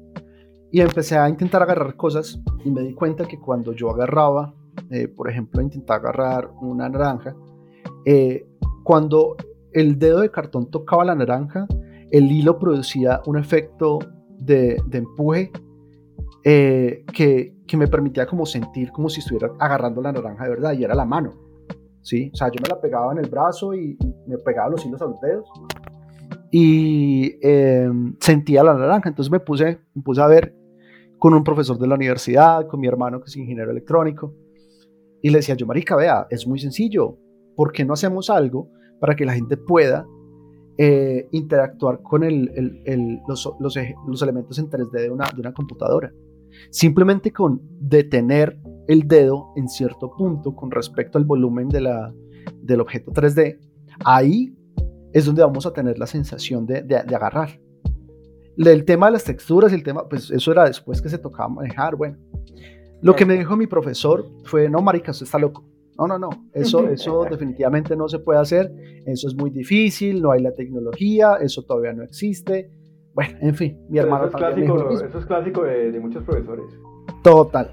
Y 0.71 0.81
empecé 0.81 1.17
a 1.17 1.27
intentar 1.27 1.63
agarrar 1.63 1.95
cosas 1.95 2.39
y 2.63 2.69
me 2.69 2.81
di 2.81 2.93
cuenta 2.93 3.25
que 3.25 3.39
cuando 3.39 3.73
yo 3.73 3.89
agarraba, 3.89 4.53
por 5.15 5.29
ejemplo, 5.29 5.61
intentaba 5.61 5.99
agarrar 5.99 6.51
una 6.61 6.87
naranja, 6.87 7.35
eh, 8.05 8.45
cuando 8.83 9.35
el 9.71 9.99
dedo 9.99 10.21
de 10.21 10.31
cartón 10.31 10.69
tocaba 10.69 11.05
la 11.05 11.15
naranja, 11.15 11.67
el 12.11 12.31
hilo 12.31 12.57
producía 12.57 13.21
un 13.25 13.37
efecto 13.37 13.99
de, 14.39 14.81
de 14.87 14.97
empuje 14.97 15.51
eh, 16.43 17.05
que, 17.13 17.55
que 17.67 17.77
me 17.77 17.87
permitía 17.87 18.25
como 18.25 18.45
sentir 18.45 18.91
como 18.91 19.09
si 19.09 19.19
estuviera 19.19 19.51
agarrando 19.59 20.01
la 20.01 20.11
naranja 20.11 20.45
de 20.45 20.49
verdad 20.49 20.73
y 20.73 20.83
era 20.83 20.95
la 20.95 21.05
mano. 21.05 21.49
¿sí? 22.01 22.31
O 22.33 22.35
sea, 22.35 22.47
yo 22.47 22.61
me 22.61 22.67
la 22.67 22.79
pegaba 22.79 23.11
en 23.11 23.19
el 23.19 23.29
brazo 23.29 23.73
y, 23.73 23.97
me 24.27 24.37
pegaba 24.37 24.69
los 24.69 24.85
hilos 24.85 25.01
a 25.01 25.05
los 25.05 25.19
dedos 25.21 25.49
y 26.51 27.35
em, 27.41 28.15
sentía 28.19 28.63
la 28.63 28.73
naranja. 28.73 29.09
Entonces 29.09 29.31
me 29.31 29.39
puse, 29.39 29.79
me 29.93 30.01
puse 30.01 30.21
a 30.21 30.27
ver 30.27 30.55
con 31.17 31.33
un 31.33 31.43
profesor 31.43 31.77
de 31.77 31.87
la 31.87 31.95
universidad, 31.95 32.67
con 32.67 32.79
mi 32.79 32.87
hermano 32.87 33.19
que 33.19 33.25
es 33.25 33.35
ingeniero 33.35 33.71
electrónico, 33.71 34.33
y 35.21 35.29
le 35.29 35.37
decía 35.37 35.55
yo, 35.55 35.65
marica, 35.65 35.95
vea, 35.95 36.27
es 36.29 36.47
muy 36.47 36.59
sencillo, 36.59 37.17
¿por 37.59 37.73
qué 37.73 37.83
no 37.83 37.91
hacemos 37.91 38.29
algo 38.29 38.71
para 39.01 39.17
que 39.17 39.25
la 39.25 39.33
gente 39.33 39.57
pueda 39.57 40.07
eh, 40.77 41.27
interactuar 41.31 42.01
con 42.01 42.21
los, 42.21 44.21
elementos 44.21 44.59
en 44.59 44.69
3D 44.69 44.91
de 44.91 45.09
una, 45.09 45.53
computadora. 45.53 46.09
Simplemente 46.69 47.33
con 47.33 47.61
detener 47.81 48.57
el 48.87 49.09
dedo 49.09 49.51
en 49.57 49.67
cierto 49.67 50.09
punto 50.15 50.55
con 50.55 50.71
respecto 50.71 51.17
al 51.17 51.25
volumen 51.25 51.67
del 51.67 52.79
objeto 52.79 53.11
3D, 53.11 53.59
ahí 54.05 54.55
es 55.11 55.25
donde 55.25 55.41
vamos 55.41 55.65
a 55.65 55.73
tener 55.73 55.99
la 55.99 56.07
sensación 56.07 56.65
de, 56.65 56.83
de, 56.83 56.95
agarrar. 56.95 57.59
El 58.55 58.85
tema 58.85 59.07
de 59.07 59.11
las 59.11 59.25
texturas, 59.25 59.73
el 59.73 59.83
tema, 59.83 60.07
pues 60.07 60.31
eso 60.31 60.53
era 60.53 60.63
después 60.63 61.01
que 61.01 61.09
se 61.09 61.17
tocaba 61.17 61.49
manejar, 61.49 61.97
bueno. 61.97 62.17
Lo 63.01 63.17
que 63.17 63.25
me 63.25 63.37
dijo 63.37 63.57
mi 63.57 63.67
profesor 63.67 64.31
fue, 64.45 64.69
no, 64.69 64.81
marica, 64.81 65.11
usted 65.11 65.25
está 65.25 65.37
loco. 65.37 65.68
No, 65.99 66.07
no, 66.07 66.17
no, 66.17 66.29
eso, 66.53 66.87
eso 66.89 67.25
definitivamente 67.29 67.95
no 67.95 68.07
se 68.07 68.19
puede 68.19 68.39
hacer, 68.39 68.71
eso 69.05 69.27
es 69.27 69.35
muy 69.35 69.49
difícil, 69.49 70.21
no 70.21 70.31
hay 70.31 70.41
la 70.41 70.53
tecnología, 70.53 71.35
eso 71.41 71.63
todavía 71.63 71.93
no 71.93 72.03
existe. 72.03 72.71
Bueno, 73.13 73.37
en 73.41 73.53
fin, 73.53 73.77
mi 73.89 73.99
hermano 73.99 74.25
eso 74.27 74.37
es 74.37 74.43
clásico, 74.43 74.89
Eso 74.91 75.19
es 75.19 75.25
clásico 75.25 75.63
de, 75.63 75.99
muchos 75.99 76.23
profesores. 76.23 76.65
Total. 77.21 77.69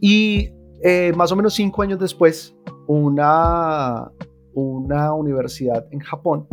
Y 0.00 0.48
eh, 0.82 1.12
más 1.14 1.30
o 1.32 1.36
menos 1.36 1.52
cinco 1.54 1.82
años 1.82 1.98
después, 1.98 2.56
una, 2.86 4.10
una 4.54 5.12
universidad 5.12 5.86
en 5.90 6.00
Japón 6.00 6.46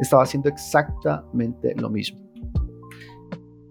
estaba 0.00 0.22
haciendo 0.22 0.48
exactamente 0.48 1.74
lo 1.76 1.90
mismo. 1.90 2.18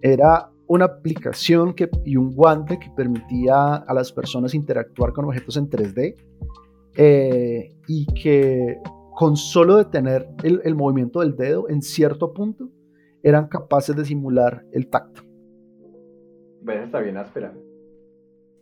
Era 0.02 0.50
una 0.66 0.86
aplicación 0.86 1.74
que, 1.74 1.90
y 2.04 2.16
un 2.16 2.34
guante 2.34 2.78
que 2.78 2.90
permitía 2.96 3.74
a 3.74 3.94
las 3.94 4.12
personas 4.12 4.54
interactuar 4.54 5.12
con 5.12 5.26
objetos 5.26 5.56
en 5.56 5.68
3D 5.68 6.16
eh, 6.96 7.74
y 7.86 8.06
que 8.14 8.78
con 9.14 9.36
solo 9.36 9.76
detener 9.76 10.28
el, 10.42 10.60
el, 10.64 10.74
movimiento 10.74 11.20
del 11.20 11.36
dedo 11.36 11.68
en 11.68 11.82
cierto 11.82 12.32
punto 12.32 12.68
eran 13.22 13.48
capaces 13.48 13.94
de 13.94 14.04
simular 14.04 14.64
el 14.72 14.88
tacto. 14.88 15.22
Bueno, 16.62 16.84
está 16.84 17.00
bien 17.00 17.16
áspera. 17.16 17.52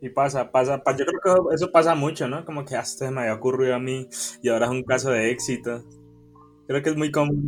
Y 0.01 0.09
pasa, 0.09 0.51
pasa, 0.51 0.81
yo 0.97 1.05
creo 1.05 1.47
que 1.47 1.55
eso 1.55 1.71
pasa 1.71 1.93
mucho, 1.93 2.27
¿no? 2.27 2.43
Como 2.43 2.65
que 2.65 2.75
hasta 2.75 3.07
ah, 3.07 3.11
me 3.11 3.21
había 3.21 3.35
ocurrido 3.35 3.75
a 3.75 3.79
mí 3.79 4.07
y 4.41 4.49
ahora 4.49 4.65
es 4.65 4.71
un 4.71 4.83
caso 4.83 5.11
de 5.11 5.29
éxito. 5.29 5.83
Creo 6.67 6.81
que 6.81 6.89
es 6.89 6.97
muy 6.97 7.11
común. 7.11 7.47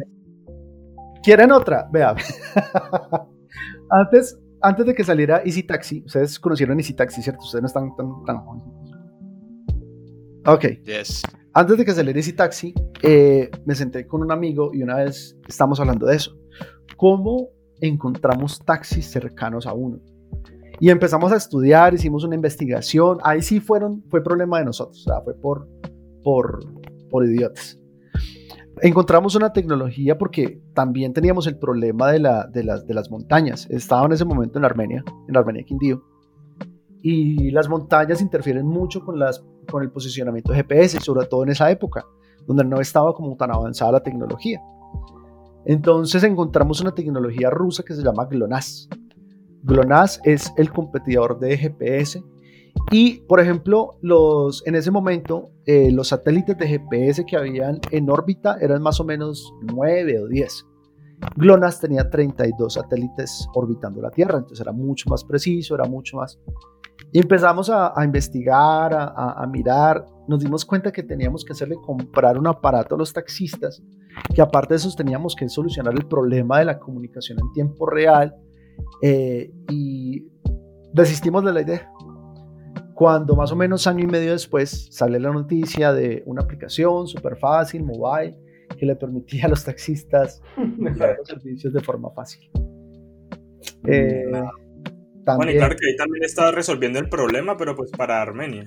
¿Quieren 1.23 1.51
otra? 1.51 1.87
Vea. 1.91 2.13
Antes, 3.89 4.39
antes 4.63 4.85
de 4.85 4.95
que 4.95 5.03
saliera 5.03 5.41
Easy 5.45 5.63
Taxi, 5.63 6.03
ustedes 6.05 6.39
conocieron 6.39 6.79
Easy 6.79 6.93
Taxi, 6.93 7.21
¿cierto? 7.21 7.43
Ustedes 7.43 7.61
no 7.61 7.67
están 7.67 7.95
tan, 7.95 8.23
tan 8.25 8.37
Ok. 10.47 10.65
Yes. 10.85 11.21
Antes 11.53 11.77
de 11.77 11.85
que 11.85 11.91
saliera 11.91 12.17
Easy 12.17 12.33
Taxi, 12.33 12.73
eh, 13.01 13.51
me 13.65 13.75
senté 13.75 14.07
con 14.07 14.21
un 14.21 14.31
amigo 14.31 14.71
y 14.73 14.81
una 14.81 14.95
vez 14.95 15.37
estamos 15.47 15.79
hablando 15.79 16.07
de 16.07 16.15
eso. 16.15 16.35
¿Cómo 16.95 17.49
encontramos 17.81 18.59
taxis 18.65 19.05
cercanos 19.05 19.67
a 19.67 19.73
uno? 19.73 19.99
Y 20.79 20.89
empezamos 20.89 21.31
a 21.31 21.35
estudiar, 21.35 21.93
hicimos 21.93 22.23
una 22.23 22.35
investigación. 22.35 23.19
Ahí 23.23 23.41
sí 23.41 23.59
fueron, 23.59 24.03
fue 24.09 24.23
problema 24.23 24.59
de 24.59 24.65
nosotros, 24.65 25.05
o 25.05 25.09
sea, 25.09 25.21
fue 25.21 25.35
por, 25.35 25.67
por, 26.23 26.59
por 27.09 27.25
idiotas 27.25 27.82
encontramos 28.83 29.35
una 29.35 29.53
tecnología 29.53 30.17
porque 30.17 30.61
también 30.73 31.13
teníamos 31.13 31.47
el 31.47 31.57
problema 31.57 32.11
de, 32.11 32.19
la, 32.19 32.47
de, 32.47 32.63
las, 32.63 32.85
de 32.85 32.93
las 32.93 33.09
montañas. 33.09 33.65
Estaba 33.69 34.05
en 34.05 34.11
ese 34.11 34.25
momento 34.25 34.59
en 34.59 34.65
Armenia, 34.65 35.03
en 35.27 35.37
Armenia 35.37 35.63
Quindío, 35.63 36.03
y 37.01 37.51
las 37.51 37.69
montañas 37.69 38.21
interfieren 38.21 38.65
mucho 38.65 39.03
con, 39.03 39.17
las, 39.17 39.43
con 39.71 39.83
el 39.83 39.91
posicionamiento 39.91 40.51
de 40.51 40.57
GPS, 40.59 40.99
sobre 40.99 41.25
todo 41.27 41.43
en 41.43 41.49
esa 41.49 41.71
época, 41.71 42.05
donde 42.45 42.65
no 42.65 42.81
estaba 42.81 43.13
como 43.13 43.37
tan 43.37 43.51
avanzada 43.51 43.93
la 43.93 44.03
tecnología. 44.03 44.61
Entonces 45.65 46.21
encontramos 46.23 46.81
una 46.81 46.93
tecnología 46.93 47.49
rusa 47.49 47.83
que 47.83 47.93
se 47.93 48.03
llama 48.03 48.25
GLONASS. 48.25 48.89
GLONASS 49.63 50.19
es 50.25 50.53
el 50.57 50.71
competidor 50.71 51.39
de 51.39 51.57
GPS 51.57 52.21
y, 52.91 53.21
por 53.21 53.39
ejemplo, 53.39 53.97
los, 54.01 54.65
en 54.67 54.75
ese 54.75 54.91
momento, 54.91 55.51
eh, 55.65 55.91
los 55.91 56.09
satélites 56.09 56.57
de 56.57 56.67
GPS 56.67 57.25
que 57.25 57.37
habían 57.37 57.79
en 57.91 58.09
órbita 58.09 58.57
eran 58.61 58.81
más 58.81 58.99
o 58.99 59.03
menos 59.03 59.53
9 59.61 60.19
o 60.19 60.27
10. 60.27 60.65
GLONASS 61.37 61.79
tenía 61.79 62.09
32 62.09 62.73
satélites 62.73 63.47
orbitando 63.55 64.01
la 64.01 64.11
Tierra, 64.11 64.37
entonces 64.37 64.59
era 64.59 64.73
mucho 64.73 65.09
más 65.09 65.23
preciso, 65.23 65.75
era 65.75 65.85
mucho 65.85 66.17
más... 66.17 66.39
Y 67.11 67.19
empezamos 67.19 67.69
a, 67.69 67.93
investigar, 68.03 68.93
a, 68.93 69.43
a, 69.43 69.47
mirar, 69.47 70.05
nos 70.27 70.39
dimos 70.39 70.65
cuenta 70.65 70.91
que 70.91 71.03
teníamos 71.03 71.45
que 71.45 71.53
hacerle 71.53 71.75
comprar 71.75 72.39
un 72.39 72.47
aparato 72.47 72.95
a 72.95 72.97
los 72.97 73.13
taxistas, 73.13 73.83
que 74.33 74.41
aparte 74.41 74.73
de 74.73 74.77
eso 74.77 74.91
teníamos 74.95 75.35
que 75.35 75.47
solucionar 75.47 75.93
el 75.93 76.07
problema 76.07 76.59
de 76.59 76.65
la 76.65 76.79
comunicación 76.79 77.39
en 77.39 77.51
tiempo 77.53 77.85
real, 77.85 78.35
eh, 79.01 79.51
y 79.69 80.27
desistimos 80.93 81.43
de 81.43 81.53
la 81.53 81.61
idea 81.61 81.91
cuando 82.93 83.35
más 83.35 83.51
o 83.51 83.55
menos 83.55 83.87
año 83.87 84.03
y 84.03 84.07
medio 84.07 84.31
después 84.31 84.87
sale 84.91 85.19
la 85.19 85.31
noticia 85.31 85.93
de 85.93 86.23
una 86.25 86.41
aplicación 86.41 87.07
súper 87.07 87.37
fácil, 87.37 87.83
mobile, 87.83 88.37
que 88.77 88.85
le 88.85 88.95
permitía 88.95 89.45
a 89.45 89.49
los 89.49 89.63
taxistas 89.63 90.41
usar 90.79 91.17
los 91.17 91.27
servicios 91.27 91.73
de 91.73 91.81
forma 91.81 92.09
fácil. 92.11 92.49
Eh, 93.87 94.25
bueno, 95.25 95.51
y 95.51 95.55
claro 95.55 95.75
que 95.75 95.87
ahí 95.87 95.95
también 95.95 96.23
estaba 96.23 96.51
resolviendo 96.51 96.99
el 96.99 97.09
problema, 97.09 97.57
pero 97.57 97.75
pues 97.75 97.91
para 97.91 98.21
Armenia. 98.21 98.65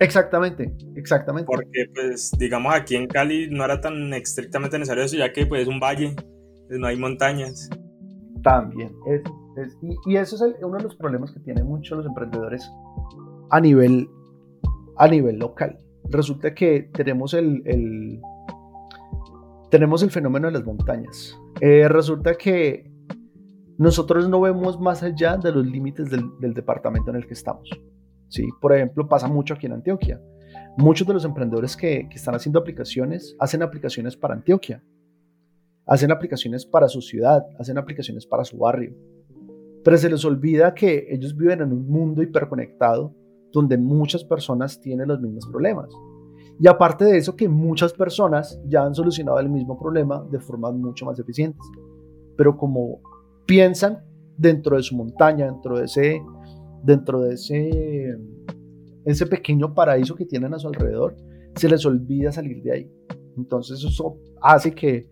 Exactamente, 0.00 0.72
exactamente. 0.94 1.46
Porque 1.46 1.86
pues 1.92 2.32
digamos 2.38 2.74
aquí 2.74 2.96
en 2.96 3.06
Cali 3.08 3.48
no 3.50 3.64
era 3.64 3.80
tan 3.80 4.12
estrictamente 4.14 4.78
necesario 4.78 5.04
eso, 5.04 5.16
ya 5.16 5.32
que 5.32 5.46
pues 5.46 5.62
es 5.62 5.68
un 5.68 5.80
valle, 5.80 6.14
no 6.68 6.86
hay 6.86 6.96
montañas. 6.96 7.68
También, 8.42 8.92
y, 10.06 10.16
eso 10.16 10.36
es 10.36 10.54
uno 10.62 10.76
de 10.76 10.84
los 10.84 10.94
problemas 10.96 11.32
que 11.32 11.40
tienen 11.40 11.66
muchos 11.66 11.98
los 11.98 12.06
emprendedores 12.06 12.70
a 13.50 13.60
nivel, 13.60 14.08
a 14.96 15.08
nivel 15.08 15.38
local. 15.38 15.78
Resulta 16.10 16.54
que 16.54 16.90
tenemos 16.92 17.34
el, 17.34 18.20
tenemos 19.70 20.02
el 20.02 20.10
fenómeno 20.10 20.46
de 20.46 20.52
las 20.54 20.64
montañas. 20.64 21.38
Eh, 21.60 21.88
resulta 21.88 22.34
que 22.34 22.90
nosotros 23.76 24.28
no 24.28 24.40
vemos 24.40 24.80
más 24.80 25.02
allá 25.02 25.36
de 25.36 25.52
los 25.52 25.66
límites 25.66 26.10
del, 26.10 26.54
departamento 26.54 27.10
en 27.10 27.16
el 27.16 27.26
que 27.26 27.34
estamos. 27.34 27.68
¿sí? 28.28 28.48
Por 28.60 28.74
ejemplo, 28.74 29.06
pasa 29.06 29.28
mucho 29.28 29.54
aquí 29.54 29.66
en 29.66 29.72
Antioquia. 29.72 30.20
Muchos 30.76 31.06
de 31.06 31.14
los 31.14 31.24
emprendedores 31.24 31.76
que, 31.76 32.08
que 32.08 32.16
están 32.16 32.34
haciendo 32.34 32.58
aplicaciones 32.58 33.36
hacen 33.38 33.62
aplicaciones 33.62 34.16
para 34.16 34.34
Antioquia, 34.34 34.82
hacen 35.86 36.10
aplicaciones 36.12 36.64
para 36.64 36.88
su 36.88 37.02
ciudad, 37.02 37.44
hacen 37.58 37.78
aplicaciones 37.78 38.26
para 38.26 38.44
su 38.44 38.58
barrio. 38.58 38.94
Pero 39.84 39.96
se 39.96 40.10
les 40.10 40.24
olvida 40.24 40.74
que 40.74 41.06
ellos 41.10 41.36
viven 41.36 41.60
en 41.62 41.72
un 41.72 41.88
mundo 41.88 42.22
hiperconectado 42.22 43.14
donde 43.52 43.78
muchas 43.78 44.24
personas 44.24 44.80
tienen 44.80 45.08
los 45.08 45.20
mismos 45.20 45.46
problemas. 45.46 45.88
Y 46.60 46.66
aparte 46.66 47.04
de 47.04 47.18
eso, 47.18 47.36
que 47.36 47.48
muchas 47.48 47.92
personas 47.92 48.60
ya 48.66 48.82
han 48.82 48.94
solucionado 48.94 49.38
el 49.38 49.48
mismo 49.48 49.78
problema 49.78 50.24
de 50.30 50.40
formas 50.40 50.74
mucho 50.74 51.06
más 51.06 51.18
eficientes. 51.18 51.64
Pero 52.36 52.56
como 52.56 53.00
piensan 53.46 54.04
dentro 54.36 54.76
de 54.76 54.82
su 54.82 54.96
montaña, 54.96 55.46
dentro 55.46 55.78
de 55.78 55.84
ese, 55.84 56.22
dentro 56.82 57.20
de 57.20 57.34
ese, 57.34 58.16
ese 59.04 59.26
pequeño 59.26 59.72
paraíso 59.72 60.14
que 60.14 60.24
tienen 60.24 60.52
a 60.54 60.58
su 60.58 60.66
alrededor, 60.66 61.16
se 61.54 61.68
les 61.68 61.84
olvida 61.86 62.32
salir 62.32 62.62
de 62.62 62.72
ahí. 62.72 62.92
Entonces 63.36 63.82
eso 63.84 64.18
hace 64.40 64.74
que 64.74 65.08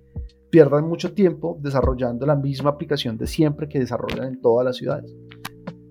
pierdan 0.50 0.88
mucho 0.88 1.12
tiempo 1.12 1.58
desarrollando 1.60 2.26
la 2.26 2.36
misma 2.36 2.70
aplicación 2.70 3.16
de 3.16 3.26
siempre 3.26 3.68
que 3.68 3.78
desarrollan 3.78 4.26
en 4.28 4.40
todas 4.40 4.64
las 4.64 4.76
ciudades. 4.76 5.14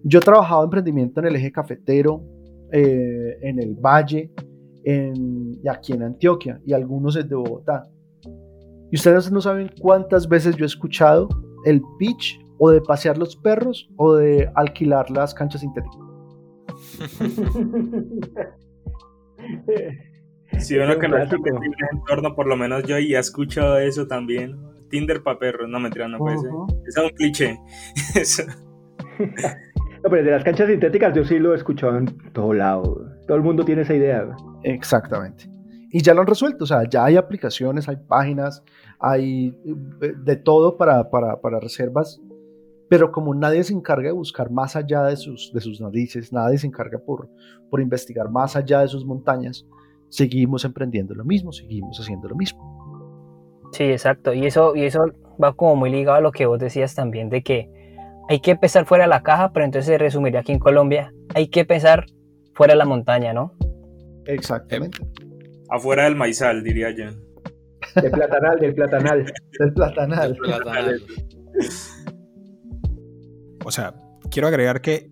Yo 0.08 0.20
he 0.20 0.22
trabajado 0.22 0.62
en 0.62 0.68
emprendimiento 0.68 1.20
en 1.20 1.26
el 1.26 1.36
eje 1.36 1.52
cafetero, 1.52 2.22
eh, 2.72 3.40
en 3.42 3.60
el 3.60 3.74
Valle, 3.74 4.32
en, 4.84 5.60
y 5.64 5.68
aquí 5.68 5.94
en 5.94 6.04
Antioquia, 6.04 6.62
y 6.64 6.74
algunos 6.74 7.16
es 7.16 7.28
de 7.28 7.34
Bogotá. 7.34 7.90
Y 8.92 8.96
ustedes 8.96 9.32
no 9.32 9.42
saben 9.42 9.72
cuántas 9.82 10.30
veces 10.30 10.56
yo 10.58 10.64
he 10.64 10.68
escuchado 10.68 11.28
el 11.66 11.82
pitch 11.98 12.40
o 12.60 12.70
de 12.70 12.82
pasear 12.82 13.18
los 13.18 13.36
perros 13.36 13.90
o 13.98 14.14
de 14.14 14.48
alquilar 14.54 15.10
las 15.10 15.34
canchas 15.34 15.62
sintéticas. 15.62 16.00
Si 20.60 20.78
uno 20.78 20.98
que 20.98 21.08
no 21.08 21.18
es 21.18 21.30
entorno, 21.92 22.34
por 22.34 22.48
lo 22.48 22.56
menos 22.56 22.84
yo 22.84 22.98
ya 22.98 23.18
he 23.18 23.20
escuchado 23.20 23.78
eso 23.78 24.08
también. 24.08 24.58
Tinder 24.90 25.22
para 25.22 25.38
perros, 25.38 25.70
no 25.70 25.80
me 25.80 25.92
tiran, 25.92 26.12
no 26.12 26.18
puede 26.18 26.38
ser. 26.38 26.50
Es 26.88 26.98
un 26.98 27.10
cliché. 27.10 27.60
No, 30.06 30.12
pero 30.12 30.24
de 30.24 30.30
las 30.30 30.44
canchas 30.44 30.70
sintéticas 30.70 31.16
yo 31.16 31.26
sí 31.26 31.40
lo 31.40 31.54
he 31.54 31.56
escuchado 31.56 31.98
en 31.98 32.06
todo 32.32 32.54
lado. 32.54 33.08
Todo 33.26 33.38
el 33.38 33.42
mundo 33.42 33.66
tiene 33.66 33.82
esa 33.82 33.96
idea. 33.96 34.28
Exactamente. 34.62 35.50
Y 35.90 36.04
ya 36.04 36.14
lo 36.14 36.22
han 36.22 36.28
resuelto, 36.28 36.66
o 36.66 36.68
sea, 36.68 36.88
ya 36.88 37.06
hay 37.06 37.16
aplicaciones, 37.18 37.90
hay 37.90 37.96
páginas, 37.96 38.64
hay 39.00 39.48
eh, 40.02 40.14
de 40.16 40.36
todo 40.36 40.78
para, 40.78 41.10
para, 41.10 41.42
para 41.42 41.60
reservas, 41.60 42.22
pero 42.88 43.12
como 43.12 43.34
nadie 43.34 43.64
se 43.64 43.74
encarga 43.74 44.10
de 44.10 44.12
buscar 44.12 44.52
más 44.52 44.76
allá 44.76 45.02
de 45.06 45.18
sus, 45.18 45.52
de 45.52 45.60
sus 45.60 45.82
narices, 45.82 46.32
nadie 46.32 46.60
se 46.60 46.68
encarga 46.68 47.00
por, 47.00 47.28
por 47.72 47.82
investigar 47.82 48.30
más 48.30 48.56
allá 48.56 48.82
de 48.82 48.88
sus 48.88 49.04
montañas, 49.06 49.66
seguimos 50.10 50.66
emprendiendo 50.66 51.16
lo 51.16 51.26
mismo, 51.26 51.52
seguimos 51.52 52.00
haciendo 52.00 52.28
lo 52.30 52.36
mismo. 52.36 53.66
Sí, 53.72 53.86
exacto. 53.86 54.34
Y 54.34 54.46
eso, 54.46 54.76
y 54.76 54.84
eso 54.84 55.06
va 55.44 55.54
como 55.54 55.76
muy 55.76 55.90
ligado 55.90 56.18
a 56.18 56.22
lo 56.22 56.32
que 56.32 56.46
vos 56.46 56.60
decías 56.60 56.94
también 56.94 57.30
de 57.30 57.42
que 57.42 57.75
hay 58.28 58.40
que 58.40 58.56
pensar 58.56 58.86
fuera 58.86 59.06
de 59.06 59.10
la 59.10 59.24
caja, 59.24 59.52
pero 59.52 59.66
entonces 59.66 59.88
se 59.88 59.98
resumiría 59.98 60.40
aquí 60.40 60.52
en 60.52 60.60
Colombia, 60.60 61.14
hay 61.34 61.48
que 61.48 61.66
pensar 61.66 62.06
fuera 62.54 62.74
de 62.74 62.78
la 62.78 62.86
montaña, 62.86 63.34
¿no? 63.34 63.54
Exactamente. 64.26 65.00
Afuera 65.70 66.06
del 66.06 66.16
maizal, 66.16 66.64
diría 66.64 66.90
yo. 66.92 67.06
Del 68.02 68.12
platanal, 68.12 68.60
del 68.60 68.74
platanal. 68.74 69.26
del 69.26 69.74
platanal. 69.74 71.02
O 73.64 73.72
sea, 73.72 73.96
quiero 74.30 74.48
agregar 74.48 74.82
que, 74.82 75.10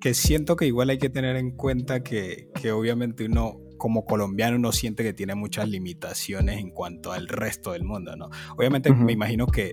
que 0.00 0.14
siento 0.14 0.56
que 0.56 0.66
igual 0.66 0.90
hay 0.90 0.98
que 0.98 1.10
tener 1.10 1.36
en 1.36 1.52
cuenta 1.52 2.02
que, 2.02 2.48
que 2.60 2.72
obviamente 2.72 3.24
uno 3.24 3.60
como 3.76 4.04
colombiano 4.04 4.56
uno 4.56 4.72
siente 4.72 5.04
que 5.04 5.12
tiene 5.12 5.36
muchas 5.36 5.68
limitaciones 5.68 6.58
en 6.58 6.70
cuanto 6.70 7.12
al 7.12 7.28
resto 7.28 7.72
del 7.72 7.84
mundo, 7.84 8.16
¿no? 8.16 8.28
Obviamente 8.56 8.92
me 8.92 9.12
imagino 9.12 9.46
que 9.46 9.72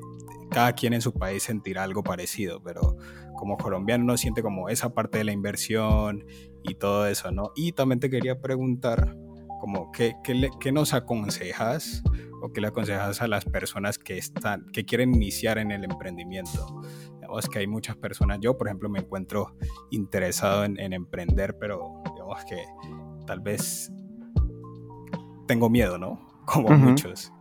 cada 0.52 0.74
quien 0.74 0.94
en 0.94 1.02
su 1.02 1.14
país 1.14 1.44
sentirá 1.44 1.84
algo 1.84 2.04
parecido, 2.04 2.62
pero 2.62 2.98
como 3.36 3.58
colombiano 3.58 4.04
uno 4.04 4.18
siente 4.18 4.42
como 4.42 4.70
esa 4.70 4.94
parte 4.94 5.18
de 5.18 5.24
la 5.24 5.32
inversión 5.32 6.26
y 6.64 6.76
todo 6.76 7.08
eso, 7.08 7.32
¿no? 7.32 7.52
Y 7.56 7.74
también 7.74 8.00
te 8.00 8.10
quería 8.10 8.40
preguntar, 8.42 9.16
como, 9.60 9.92
¿qué, 9.92 10.16
qué, 10.24 10.72
nos 10.72 10.94
aconsejas 10.94 12.04
o 12.42 12.52
qué 12.52 12.62
le 12.62 12.68
aconsejas 12.68 13.22
a 13.22 13.28
las 13.28 13.46
personas 13.46 13.98
que, 13.98 14.18
están, 14.18 14.68
que 14.72 14.86
quieren 14.86 15.14
iniciar 15.16 15.58
en 15.58 15.72
el 15.72 15.84
emprendimiento? 15.84 16.82
Digamos 17.16 17.50
que 17.50 17.60
hay 17.60 17.68
muchas 17.68 17.96
personas, 17.96 18.40
yo 18.42 18.58
por 18.58 18.68
ejemplo 18.68 18.90
me 18.90 19.00
encuentro 19.00 19.56
interesado 19.92 20.66
en, 20.66 20.80
en 20.80 20.94
emprender, 20.94 21.58
pero 21.60 22.04
digamos 22.14 22.46
que 22.46 22.64
tal 23.26 23.40
vez 23.40 23.92
tengo 25.48 25.70
miedo, 25.70 25.98
¿no? 25.98 26.20
Como 26.46 26.70
muchos. 26.70 27.32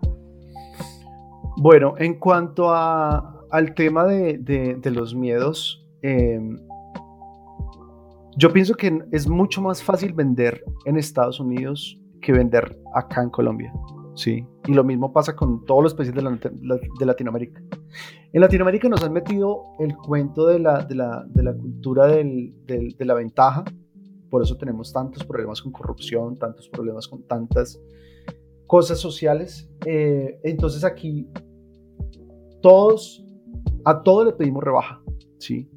Bueno, 1.56 1.94
en 1.98 2.18
cuanto 2.18 2.70
a, 2.70 3.44
al 3.50 3.74
tema 3.74 4.04
de, 4.04 4.80
los 4.92 5.14
miedos, 5.14 5.86
em, 6.02 6.58
yo 8.36 8.52
pienso 8.52 8.74
que 8.74 9.00
es 9.12 9.28
mucho 9.28 9.62
más 9.62 9.82
fácil 9.82 10.12
vender 10.12 10.64
en 10.84 10.96
Estados 10.96 11.38
Unidos 11.38 11.98
que 12.20 12.32
vender 12.32 12.76
acá 12.94 13.22
en 13.22 13.30
Colombia. 13.30 13.72
Sí, 14.16 14.46
y 14.66 14.72
lo 14.72 14.84
mismo 14.84 15.12
pasa 15.12 15.34
con 15.34 15.64
todos 15.64 15.82
los 15.82 15.94
países 15.94 16.14
de, 16.14 16.22
Latinoamérica. 17.06 17.60
En 18.32 18.40
Latinoamérica 18.40 18.88
nos 18.88 19.02
han 19.02 19.12
metido 19.12 19.62
el 19.78 19.96
cuento 19.96 20.46
de 20.46 20.58
la, 20.58 20.86
cultura 21.60 22.06
de 22.06 22.94
la 22.98 23.14
ventaja, 23.14 23.64
por 24.30 24.42
eso 24.42 24.56
tenemos 24.56 24.92
tantos 24.92 25.24
problemas 25.24 25.62
con 25.62 25.70
corrupción, 25.70 26.36
tantos 26.36 26.68
problemas 26.68 27.06
con 27.06 27.22
tantas 27.22 27.80
cosas 28.66 28.98
sociales. 28.98 29.70
Eh, 29.86 30.40
entonces 30.42 30.82
aquí 30.82 31.28
todos, 32.64 33.22
a 33.84 34.02
todos 34.02 34.24
le 34.24 34.32
pedimos 34.32 34.64
rebaja, 34.64 34.98
¿sí? 35.38 35.68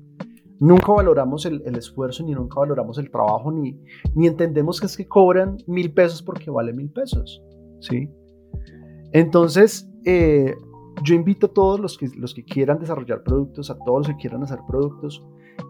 Nunca 0.58 0.94
valoramos 0.94 1.46
el, 1.46 1.62
esfuerzo, 1.76 2.24
ni 2.24 2.32
nunca 2.32 2.62
valoramos 2.62 2.98
el 2.98 3.12
trabajo, 3.12 3.52
ni, 3.52 3.78
ni 4.16 4.26
entendemos 4.26 4.80
que 4.80 4.86
es 4.86 4.96
que 4.96 5.06
cobran 5.06 5.58
mil 5.68 5.92
pesos 5.92 6.24
porque 6.24 6.50
vale 6.50 6.72
mil 6.72 6.90
pesos, 6.90 7.44
¿sí? 7.82 8.10
Entonces, 9.12 9.92
eh, 10.06 10.56
yo 11.04 11.14
invito 11.14 11.48
a 11.48 11.50
todos 11.50 11.78
los 11.82 11.98
que, 11.98 12.08
los 12.16 12.34
que 12.34 12.46
quieran 12.46 12.80
desarrollar 12.80 13.22
productos, 13.22 13.70
a 13.70 13.78
todos 13.80 14.08
los 14.08 14.16
que 14.16 14.22
quieran 14.22 14.44
hacer 14.44 14.60
productos, 14.66 15.22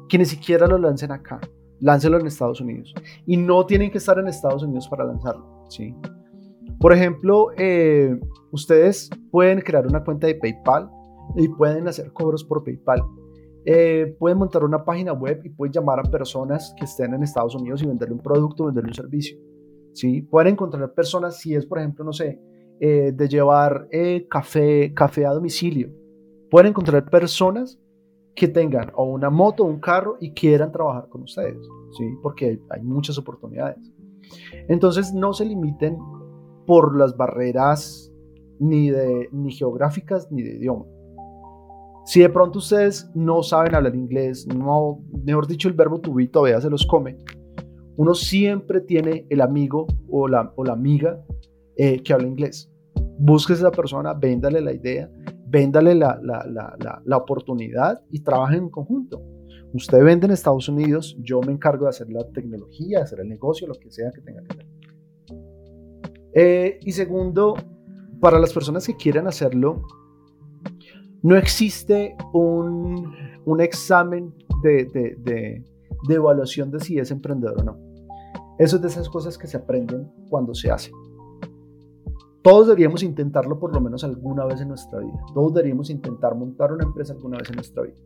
que 0.08 0.20
ni 0.20 0.26
siquiera 0.26 0.68
lo 0.68 0.78
lancen 0.78 1.12
acá 1.12 1.42
láncelo 1.80 2.20
en 2.20 2.28
Estados 2.28 2.62
Unidos. 2.62 2.94
Y 3.26 3.38
no 3.38 3.66
tienen 3.66 3.90
que 3.90 3.98
estar 3.98 4.20
en 4.20 4.28
Estados 4.28 4.62
Unidos 4.62 4.88
para 4.88 5.04
lanzarlo, 5.04 5.66
¿sí? 5.70 5.96
Por 6.80 6.94
ejemplo, 6.94 7.48
eh, 7.58 8.20
ustedes 8.52 9.10
pueden 9.32 9.62
crear 9.62 9.88
una 9.88 10.04
cuenta 10.04 10.28
de 10.28 10.36
PayPal 10.36 10.92
y 11.36 11.48
pueden 11.50 11.88
hacer 11.88 12.12
cobros 12.14 12.44
por 12.44 12.64
PayPal. 12.64 13.04
Eh, 13.66 14.16
pueden 14.18 14.38
montar 14.38 14.64
una 14.64 14.84
página 14.86 15.12
web 15.14 15.42
y 15.44 15.50
pueden 15.50 15.74
llamar 15.74 16.00
a 16.00 16.04
personas 16.04 16.74
que 16.78 16.86
estén 16.86 17.14
en 17.14 17.24
Estados 17.24 17.54
Unidos 17.56 17.84
y 17.84 17.88
venderle 17.88 18.16
un 18.16 18.22
producto, 18.22 18.66
venderle 18.66 18.90
un 18.90 18.96
servicio. 18.96 19.38
¿sí? 19.94 20.22
Pueden 20.22 20.54
encontrar 20.54 20.94
personas, 20.94 21.38
si 21.38 21.54
es, 21.54 21.66
por 21.66 21.80
ejemplo, 21.80 22.06
no 22.06 22.14
sé, 22.14 22.40
eh, 22.80 23.12
de 23.14 23.28
llevar 23.28 23.90
café, 24.30 24.94
café 24.94 25.26
a 25.26 25.32
domicilio. 25.32 25.90
Pueden 26.50 26.70
encontrar 26.70 27.10
personas 27.10 27.78
que 28.38 28.48
tengan 28.48 28.92
o 28.96 29.04
una 29.04 29.32
moto 29.32 29.64
o 29.64 29.68
un 29.68 29.80
carro 29.80 30.16
y 30.22 30.32
quieran 30.32 30.72
trabajar 30.72 31.10
con 31.10 31.24
ustedes, 31.24 31.58
¿sí? 31.98 32.06
Porque 32.22 32.62
hay, 32.70 32.82
muchas 32.84 33.18
oportunidades. 33.18 33.80
Entonces 34.70 35.12
no 35.12 35.34
se 35.34 35.44
limiten 35.44 35.98
por 36.68 36.96
las 36.96 37.18
barreras 37.18 38.14
ni, 38.60 38.92
de, 38.92 39.28
ni 39.32 39.52
geográficas 39.52 40.32
ni 40.32 40.44
de 40.44 40.58
idioma. 40.58 40.86
Si 42.08 42.22
de 42.22 42.30
pronto 42.30 42.60
ustedes 42.60 43.10
no 43.14 43.44
saben 43.44 43.76
hablar 43.76 43.94
inglés, 43.96 44.48
no, 44.48 45.04
mejor 45.24 45.46
dicho, 45.46 45.68
el 45.68 45.76
verbo 45.76 46.00
to 46.00 46.14
be 46.14 46.28
todavía 46.28 46.60
se 46.60 46.70
los 46.70 46.86
come, 46.86 47.18
uno 47.98 48.14
siempre 48.16 48.82
tiene 48.82 49.28
el 49.30 49.42
amigo 49.42 49.86
o 50.10 50.28
la, 50.28 50.52
o 50.56 50.64
la 50.64 50.74
amiga 50.74 51.24
eh, 51.76 52.02
que 52.02 52.14
habla 52.14 52.28
inglés. 52.28 52.72
Búsquese 53.20 53.64
a 53.64 53.68
esa 53.68 53.72
persona, 53.76 54.14
véndale 54.14 54.62
la 54.62 54.74
idea 54.74 55.10
véndale 55.50 55.96
la, 55.96 56.20
la, 56.22 57.18
oportunidad 57.18 58.02
y 58.12 58.20
trabajen 58.20 58.64
en 58.64 58.70
conjunto. 58.70 59.22
Usted 59.74 60.04
vende 60.04 60.26
en 60.26 60.32
Estados 60.32 60.68
Unidos, 60.70 61.18
yo 61.20 61.42
me 61.42 61.52
encargo 61.52 61.86
de 61.86 61.90
hacer 61.90 62.10
la 62.10 62.28
tecnología, 62.32 63.02
hacer 63.02 63.20
el 63.22 63.30
negocio, 63.30 63.68
lo 63.68 63.76
que 63.76 63.92
sea 63.92 64.12
que 64.12 64.22
tenga 64.22 64.44
que 64.44 64.52
hacer. 64.52 64.68
Eh, 66.34 66.80
y 66.82 66.92
segundo, 66.92 67.56
para 68.20 68.40
las 68.40 68.54
personas 68.54 68.86
que 68.86 68.96
quieren 68.96 69.28
hacerlo, 69.28 69.84
no 71.24 71.36
existe 71.36 72.16
un, 72.34 73.14
un 73.46 73.62
examen 73.62 74.34
de, 74.62 74.86
de, 74.86 75.64
de, 76.08 76.14
evaluación 76.14 76.72
de 76.72 76.80
si 76.80 77.00
es 77.00 77.12
emprendedor 77.12 77.60
o 77.62 77.64
no. 77.64 77.78
Eso 78.60 78.78
es 78.78 78.82
de 78.82 78.88
esas 78.88 79.10
cosas 79.10 79.38
que 79.38 79.48
se 79.48 79.58
aprenden 79.58 80.12
cuando 80.30 80.54
se 80.54 80.72
hacen. 80.72 80.94
Todos 82.42 82.68
deberíamos 82.68 83.04
intentarlo 83.04 83.60
por 83.60 83.74
lo 83.74 83.82
menos 83.82 84.04
alguna 84.04 84.46
vez 84.46 84.62
en 84.62 84.70
nuestra 84.70 85.00
vida. 85.00 85.20
Todos 85.34 85.54
deberíamos 85.54 85.90
intentar 85.90 86.34
montar 86.36 86.72
una 86.72 86.86
empresa 86.86 87.14
alguna 87.14 87.38
vez 87.38 87.50
en 87.50 87.56
nuestra 87.56 87.84
vida. 87.84 87.98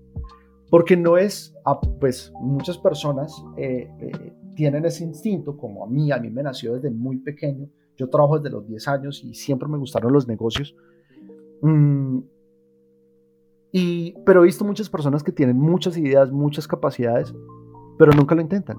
Porque 0.70 0.96
no 0.96 1.18
es, 1.18 1.54
pues 2.00 2.32
muchas 2.40 2.78
personas 2.78 3.44
eh, 3.58 3.90
eh, 4.00 4.34
tienen 4.56 4.86
ese 4.86 5.04
instinto, 5.04 5.58
como 5.58 5.84
a 5.84 5.88
mí, 5.88 6.12
a 6.12 6.18
mí 6.18 6.30
me 6.30 6.44
nació 6.44 6.76
desde 6.76 6.90
muy 6.90 7.18
pequeño. 7.18 7.68
Yo 7.98 8.10
trabajo 8.10 8.40
desde 8.40 8.56
los 8.56 8.66
10 8.68 8.88
años 8.88 9.24
y 9.24 9.34
siempre 9.34 9.68
me 9.68 9.78
gustaron 9.78 10.14
los 10.14 10.28
negocios. 10.28 10.76
Mm, 11.62 12.20
y, 13.72 14.14
pero 14.26 14.42
he 14.42 14.46
visto 14.46 14.66
muchas 14.66 14.90
personas 14.90 15.24
que 15.24 15.32
tienen 15.32 15.58
muchas 15.58 15.98
ideas, 15.98 16.32
muchas 16.32 16.68
capacidades, 16.68 17.34
pero 17.98 18.12
nunca 18.12 18.36
lo 18.36 18.42
intentan. 18.42 18.78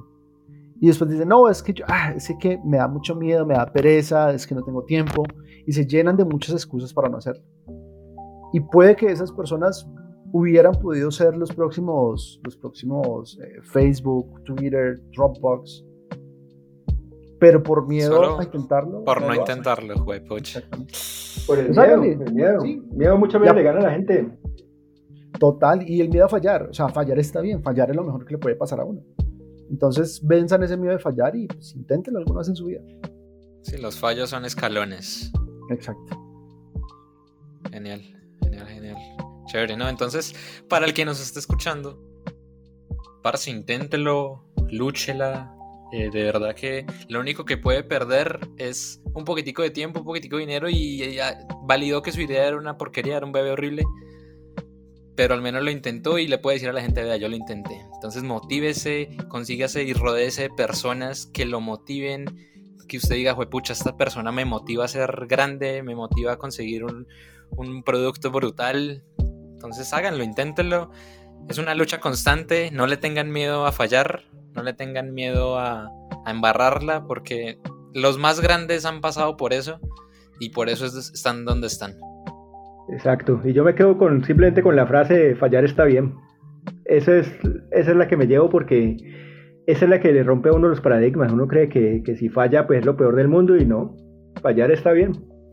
Y 0.81 0.89
después 0.89 1.09
dicen, 1.09 1.29
no, 1.29 1.49
es 1.49 1.63
que 1.63 1.73
yo, 1.73 1.85
ah, 1.89 2.13
es 2.15 2.33
que 2.41 2.59
me 2.65 2.79
da 2.79 2.89
mucho 2.89 3.15
miedo, 3.15 3.47
me 3.47 3.55
da 3.55 3.73
pereza, 3.73 4.33
es 4.33 4.47
que 4.47 4.55
no 4.55 4.63
tengo 4.63 4.83
tiempo. 4.83 5.23
Y 5.65 5.73
se 5.73 5.87
llenan 5.87 6.17
de 6.17 6.25
muchas 6.25 6.57
excusas 6.57 6.93
para 6.93 7.09
no 7.09 7.19
hacerlo. 7.19 7.45
Y 8.53 8.59
puede 8.59 8.97
que 8.97 9.07
esas 9.07 9.31
personas 9.31 9.89
hubieran 10.33 10.73
podido 10.73 11.11
ser 11.13 11.37
los 11.37 11.53
próximos, 11.53 12.41
los 12.43 12.57
próximos 12.57 13.39
eh, 13.41 13.61
Facebook, 13.63 14.43
Twitter, 14.43 15.01
Dropbox. 15.15 15.85
Pero 17.39 17.63
por 17.63 17.87
miedo 17.87 18.41
a 18.41 18.43
intentarlo. 18.43 19.05
Por 19.05 19.23
no, 19.23 19.35
intentarlo, 19.35 19.95
güey, 20.05 20.21
Por 21.47 21.59
el 21.59 21.71
miedo, 21.71 22.03
el 22.03 22.35
miedo. 22.35 22.61
Sí. 22.61 22.83
Miedo 22.93 23.17
muchas 23.19 23.41
veces 23.41 23.55
le 23.55 23.63
gana 23.63 23.79
a 23.79 23.83
la 23.83 23.91
gente. 23.93 24.29
Total, 25.39 25.89
y 25.89 26.01
el 26.01 26.09
miedo 26.09 26.27
a 26.27 26.29
fallar. 26.29 26.69
O 26.71 26.75
sea, 26.75 26.89
fallar 26.89 27.19
está 27.19 27.41
bien, 27.41 27.63
fallar 27.63 27.91
es 27.91 27.97
lo 27.97 28.05
mejor 28.05 28.25
que 28.25 28.35
le 28.35 28.39
puede 28.39 28.57
pasar 28.57 28.81
a 28.81 28.85
uno. 28.85 29.03
Entonces, 29.71 30.21
venzan 30.23 30.63
ese 30.63 30.77
miedo 30.77 30.93
de 30.93 30.99
fallar 30.99 31.35
y 31.35 31.47
pues, 31.47 31.75
inténtenlo 31.75 32.19
alguna 32.19 32.41
vez 32.41 32.49
en 32.49 32.57
su 32.57 32.67
vida. 32.67 32.83
Sí, 33.63 33.79
los 33.79 33.99
fallos 33.99 34.31
son 34.31 34.45
escalones. 34.45 35.33
Exacto. 35.71 36.19
Genial, 37.71 38.03
genial, 38.43 38.67
genial. 38.69 38.97
Chévere, 39.47 39.77
¿no? 39.77 39.89
Entonces, 39.89 40.35
para 40.69 40.85
el 40.85 40.93
que 40.93 41.05
nos 41.05 41.21
esté 41.21 41.39
escuchando, 41.39 41.99
parce, 43.23 43.51
inténtelo, 43.51 44.45
lúchela. 44.71 45.55
Eh, 45.93 46.11
de 46.11 46.23
verdad 46.25 46.55
que 46.55 46.87
lo 47.09 47.21
único 47.21 47.45
que 47.45 47.59
puede 47.59 47.83
perder 47.83 48.41
es 48.57 49.03
un 49.13 49.25
poquitico 49.25 49.61
de 49.61 49.71
tiempo, 49.71 50.01
un 50.01 50.07
poquitico 50.07 50.37
de 50.37 50.41
dinero 50.47 50.69
y 50.71 51.15
ya 51.15 51.47
validó 51.65 52.01
que 52.01 52.13
su 52.13 52.23
idea 52.23 52.47
era 52.49 52.57
una 52.57 52.79
porquería, 52.79 53.19
era 53.19 53.27
un 53.27 53.33
bebé 53.33 53.51
horrible 53.51 53.85
pero 55.17 55.35
al 55.35 55.43
menos 55.43 55.63
lo 55.63 55.71
intentó 55.71 56.19
y 56.19 56.27
le 56.27 56.39
puede 56.39 56.57
decir 56.57 56.69
a 56.69 56.73
la 56.73 56.81
gente, 56.81 57.03
vea, 57.03 57.17
yo 57.17 57.29
lo 57.29 57.37
intenté. 57.37 57.85
Entonces 57.95 58.23
motívese, 58.23 59.17
consígase 59.29 59.83
y 59.83 59.93
rodeese 59.93 60.43
de 60.43 60.51
personas 60.51 61.27
que 61.27 61.45
lo 61.45 61.61
motiven, 61.61 62.25
que 62.89 62.97
usted 62.97 63.17
diga, 63.17 63.37
pucha, 63.37 63.73
esta 63.73 63.97
persona 63.97 64.33
me 64.33 64.45
motiva 64.45 64.85
a 64.85 64.89
ser 64.89 65.27
grande, 65.29 65.83
me 65.83 65.95
motiva 65.95 66.33
a 66.33 66.37
conseguir 66.37 66.85
un, 66.85 67.07
producto 67.85 68.31
brutal. 68.31 69.05
Entonces 69.19 69.93
háganlo, 69.93 70.25
inténtenlo. 70.25 70.91
Es 71.49 71.59
una 71.59 71.75
lucha 71.75 72.01
constante, 72.01 72.71
no 72.71 72.87
le 72.87 72.97
tengan 72.97 73.31
miedo 73.31 73.67
a 73.67 73.73
fallar, 73.73 74.25
no 74.55 74.63
le 74.63 74.73
tengan 74.73 75.13
miedo 75.13 75.59
a 75.59 75.91
embarrarla, 76.27 77.05
porque 77.07 77.59
los 77.95 78.19
más 78.19 78.41
grandes 78.41 78.85
han 78.85 79.01
pasado 79.01 79.37
por 79.37 79.53
eso 79.53 79.81
y 80.41 80.51
por 80.51 80.69
eso 80.69 80.87
están 80.87 81.45
donde 81.45 81.67
están. 81.67 81.99
Exacto, 82.91 83.41
y 83.45 83.53
yo 83.53 83.65
me 83.65 83.75
quedo 83.75 83.97
con 83.97 84.25
simplemente 84.25 84.63
con 84.63 84.77
la 84.77 84.87
frase 84.87 85.35
fallar 85.37 85.65
está 85.65 85.85
bien. 85.85 86.15
Esa 86.85 87.17
es, 87.17 87.33
esa 87.71 87.91
es 87.91 87.97
la 87.97 88.09
que 88.09 88.17
me 88.17 88.27
llevo 88.27 88.51
porque 88.51 88.97
esa 89.67 89.85
es 89.85 89.91
la 89.91 90.01
que 90.01 90.13
le 90.13 90.23
rompe 90.23 90.49
a 90.49 90.53
uno 90.53 90.69
los 90.69 90.81
paradigmas. 90.81 91.33
Uno 91.33 91.47
cree 91.47 91.69
que, 91.69 92.03
que 92.05 92.17
si 92.17 92.29
falla 92.29 92.67
pues 92.67 92.81
es 92.81 92.87
lo 92.87 92.97
peor 92.97 93.17
del 93.17 93.29
mundo 93.29 93.57
y 93.57 93.65
no, 93.65 93.97
fallar 94.43 94.71
está 94.71 94.93
bien. 94.93 95.13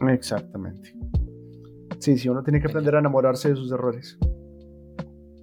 Exactamente. 0.09 0.93
Sí, 1.99 2.17
sí, 2.17 2.29
uno 2.29 2.43
tiene 2.43 2.61
que 2.61 2.67
aprender 2.67 2.95
a 2.95 2.99
enamorarse 2.99 3.49
de 3.49 3.55
sus 3.55 3.71
errores. 3.71 4.17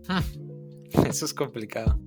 Eso 1.09 1.25
es 1.25 1.35
complicado. 1.35 1.99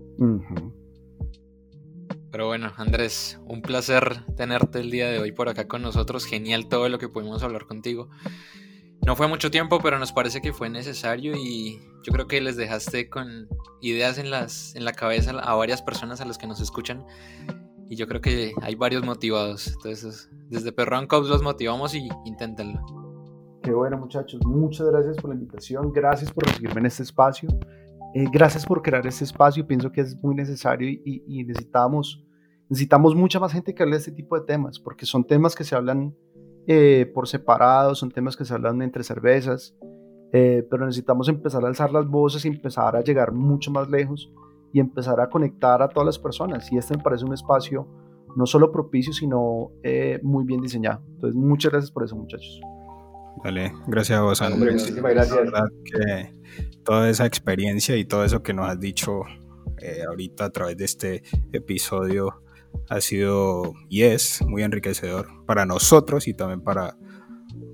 Pero 2.32 2.48
bueno, 2.48 2.72
Andrés, 2.78 3.40
un 3.46 3.62
placer 3.62 4.26
tenerte 4.36 4.80
el 4.80 4.92
día 4.92 5.10
de 5.10 5.20
hoy 5.20 5.32
por 5.32 5.50
acá 5.50 5.68
con 5.68 5.82
nosotros. 5.82 6.26
Genial 6.26 6.68
todo 6.68 6.90
lo 6.90 6.98
que 6.98 7.10
pudimos 7.10 7.44
hablar 7.44 7.66
contigo. 7.66 8.10
No 9.06 9.16
fue 9.16 9.28
mucho 9.28 9.50
tiempo, 9.50 9.80
pero 9.82 9.98
nos 9.98 10.12
parece 10.12 10.42
que 10.42 10.54
fue 10.54 10.70
necesario 10.70 11.36
y 11.36 11.80
yo 12.04 12.12
creo 12.12 12.28
que 12.28 12.42
les 12.42 12.58
dejaste 12.58 13.10
con 13.10 13.48
ideas 13.82 14.18
en, 14.18 14.30
las, 14.30 14.76
en 14.76 14.86
la 14.86 14.94
cabeza 14.94 15.32
a 15.32 15.56
varias 15.56 15.82
personas 15.82 16.22
a 16.22 16.26
las 16.26 16.38
que 16.38 16.48
nos 16.48 16.60
escuchan. 16.60 17.06
Y 17.90 17.96
yo 17.96 18.08
creo 18.08 18.22
que 18.22 18.54
hay 18.62 18.76
varios 18.76 19.04
motivados. 19.04 19.68
Entonces, 19.68 20.30
desde 20.50 20.72
Perrón 20.72 21.08
Cops 21.08 21.28
los 21.28 21.42
motivamos 21.42 21.96
y 21.96 22.08
inténtenlo. 22.26 22.80
Qué 23.64 23.74
bueno, 23.74 23.98
muchachos. 23.98 24.42
Muchas 24.46 24.88
gracias 24.88 25.18
por 25.18 25.30
la 25.30 25.36
invitación. 25.36 25.92
Gracias 25.92 26.32
por 26.32 26.46
recibirme 26.46 26.82
en 26.82 26.86
este 26.86 27.04
espacio. 27.04 27.50
Eh, 28.14 28.26
gracias 28.32 28.66
por 28.66 28.82
crear 28.82 29.06
este 29.06 29.24
espacio. 29.24 29.68
Pienso 29.68 29.92
que 29.92 30.02
es 30.02 30.22
muy 30.24 30.36
necesario 30.36 30.90
y, 30.90 31.44
necesitamos, 31.44 32.24
necesitamos 32.70 33.16
mucha 33.16 33.40
más 33.40 33.52
gente 33.52 33.74
que 33.74 33.84
hable 33.84 33.96
de 33.96 34.00
este 34.00 34.12
tipo 34.12 34.40
de 34.40 34.46
temas, 34.46 34.80
porque 34.80 35.06
son 35.06 35.26
temas 35.26 35.56
que 35.56 35.64
se 35.64 35.76
hablan 35.76 36.16
eh, 36.72 37.12
por 37.14 37.28
separado, 37.28 37.96
son 37.96 38.12
temas 38.12 38.38
que 38.38 38.46
se 38.46 38.54
hablan 38.54 38.82
entre 38.84 39.04
cervezas, 39.04 39.76
eh, 40.32 40.66
pero 40.70 40.86
necesitamos 40.86 41.28
empezar 41.28 41.66
a 41.66 41.68
alzar 41.68 41.92
las 41.92 42.08
voces 42.08 42.46
y 42.46 42.48
empezar 42.48 42.96
a 42.96 43.02
llegar 43.02 43.32
mucho 43.32 43.72
más 43.72 43.90
lejos 43.90 44.32
y 44.72 44.80
empezar 44.80 45.20
a 45.20 45.30
conectar 45.30 45.82
a 45.82 45.90
todas 45.90 46.06
las 46.06 46.20
personas. 46.20 46.72
Y 46.72 46.78
este 46.78 46.96
me 46.96 47.04
parece 47.04 47.26
un 47.26 47.34
espacio 47.34 47.88
no 48.36 48.46
solo 48.46 48.72
propicio, 48.72 49.12
sino 49.12 49.72
muy 50.22 50.46
bien 50.46 50.62
diseñado. 50.62 51.02
Entonces, 51.16 51.36
muchas 51.36 51.72
gracias 51.72 51.92
por 51.92 52.04
eso, 52.04 52.16
muchachos. 52.16 52.62
Vale, 53.44 53.74
gracias 53.88 54.20
a 54.20 54.22
vos, 54.22 54.42
Andrés. 54.42 54.74
muchísimas 54.74 55.14
gracias. 55.14 55.40
que 55.84 56.34
toda 56.84 57.10
esa 57.10 57.26
experiencia 57.26 57.96
y 57.96 58.06
todo 58.06 58.24
eso 58.24 58.44
que 58.44 58.54
nos 58.54 58.70
has 58.70 58.80
dicho 58.80 59.22
eh, 59.82 60.04
ahorita 60.08 60.46
a 60.46 60.50
través 60.50 60.78
de 60.78 60.86
este 60.86 61.24
episodio 61.54 62.42
ha 62.90 63.02
sido 63.02 63.74
y 63.88 64.04
es 64.04 64.42
muy 64.48 64.64
enriquecedor 64.64 65.46
para 65.46 65.66
nosotros 65.66 66.28
y 66.28 66.34
también 66.34 66.62
para, 66.62 66.98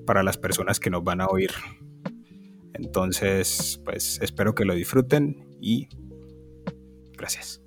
para 0.05 0.23
las 0.23 0.37
personas 0.37 0.79
que 0.79 0.89
nos 0.89 1.03
van 1.03 1.21
a 1.21 1.27
oír. 1.27 1.51
Entonces, 2.73 3.81
pues 3.85 4.19
espero 4.21 4.53
que 4.53 4.65
lo 4.65 4.75
disfruten 4.75 5.47
y 5.61 5.87
gracias. 7.13 7.61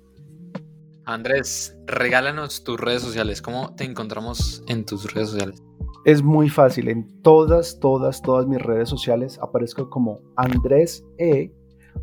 Andrés, 1.05 1.75
regálanos 1.87 2.63
tus 2.63 2.79
redes 2.79 3.01
sociales. 3.01 3.41
¿Cómo 3.41 3.73
te 3.75 3.83
encontramos 3.83 4.63
en 4.67 4.85
tus 4.85 5.11
redes 5.11 5.29
sociales? 5.29 5.63
Es 6.05 6.21
muy 6.21 6.49
fácil. 6.49 6.87
En 6.87 7.21
todas, 7.23 7.79
todas, 7.79 8.21
todas 8.21 8.45
mis 8.45 8.61
redes 8.61 8.89
sociales 8.89 9.39
aparezco 9.41 9.89
como 9.89 10.21
Andrés 10.35 11.03
E. 11.17 11.51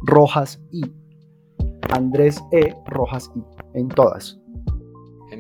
Rojas 0.03 0.61
I. 0.73 0.83
Andrés 1.91 2.43
E. 2.51 2.75
Rojas 2.87 3.31
I. 3.37 3.43
En 3.79 3.89
todas. 3.89 4.41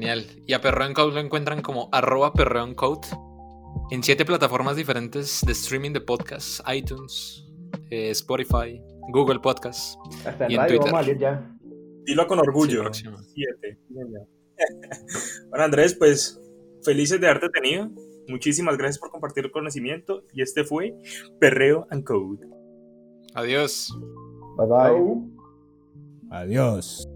Genial. 0.00 0.26
Y 0.46 0.52
a 0.52 0.60
Perreo 0.60 0.92
Code 0.92 1.14
lo 1.14 1.20
encuentran 1.20 1.62
como 1.62 1.88
arroba 1.92 2.32
Perreo 2.32 2.74
Code 2.76 3.08
en 3.90 4.02
siete 4.02 4.24
plataformas 4.24 4.76
diferentes 4.76 5.40
de 5.44 5.52
streaming 5.52 5.92
de 5.92 6.00
podcasts: 6.00 6.62
iTunes, 6.72 7.46
eh, 7.90 8.10
Spotify, 8.10 8.80
Google 9.12 9.40
Podcasts. 9.40 9.98
Hasta 10.24 10.50
y 10.50 10.56
en 10.56 10.66
Twitter. 10.66 11.18
ya. 11.18 11.56
Dilo 12.04 12.26
con 12.26 12.38
orgullo. 12.38 12.92
siete. 12.92 13.78
bueno, 15.50 15.64
Andrés, 15.64 15.94
pues 15.94 16.40
felices 16.84 17.20
de 17.20 17.28
haberte 17.28 17.48
tenido. 17.48 17.90
Muchísimas 18.28 18.76
gracias 18.76 18.98
por 18.98 19.10
compartir 19.10 19.44
el 19.44 19.50
conocimiento 19.50 20.24
y 20.32 20.42
este 20.42 20.64
fue 20.64 20.94
Perreo 21.40 21.86
and 21.90 22.04
Code. 22.04 22.46
Adiós. 23.34 23.96
Bye 24.56 24.66
bye. 24.66 25.36
Adiós. 26.30 27.06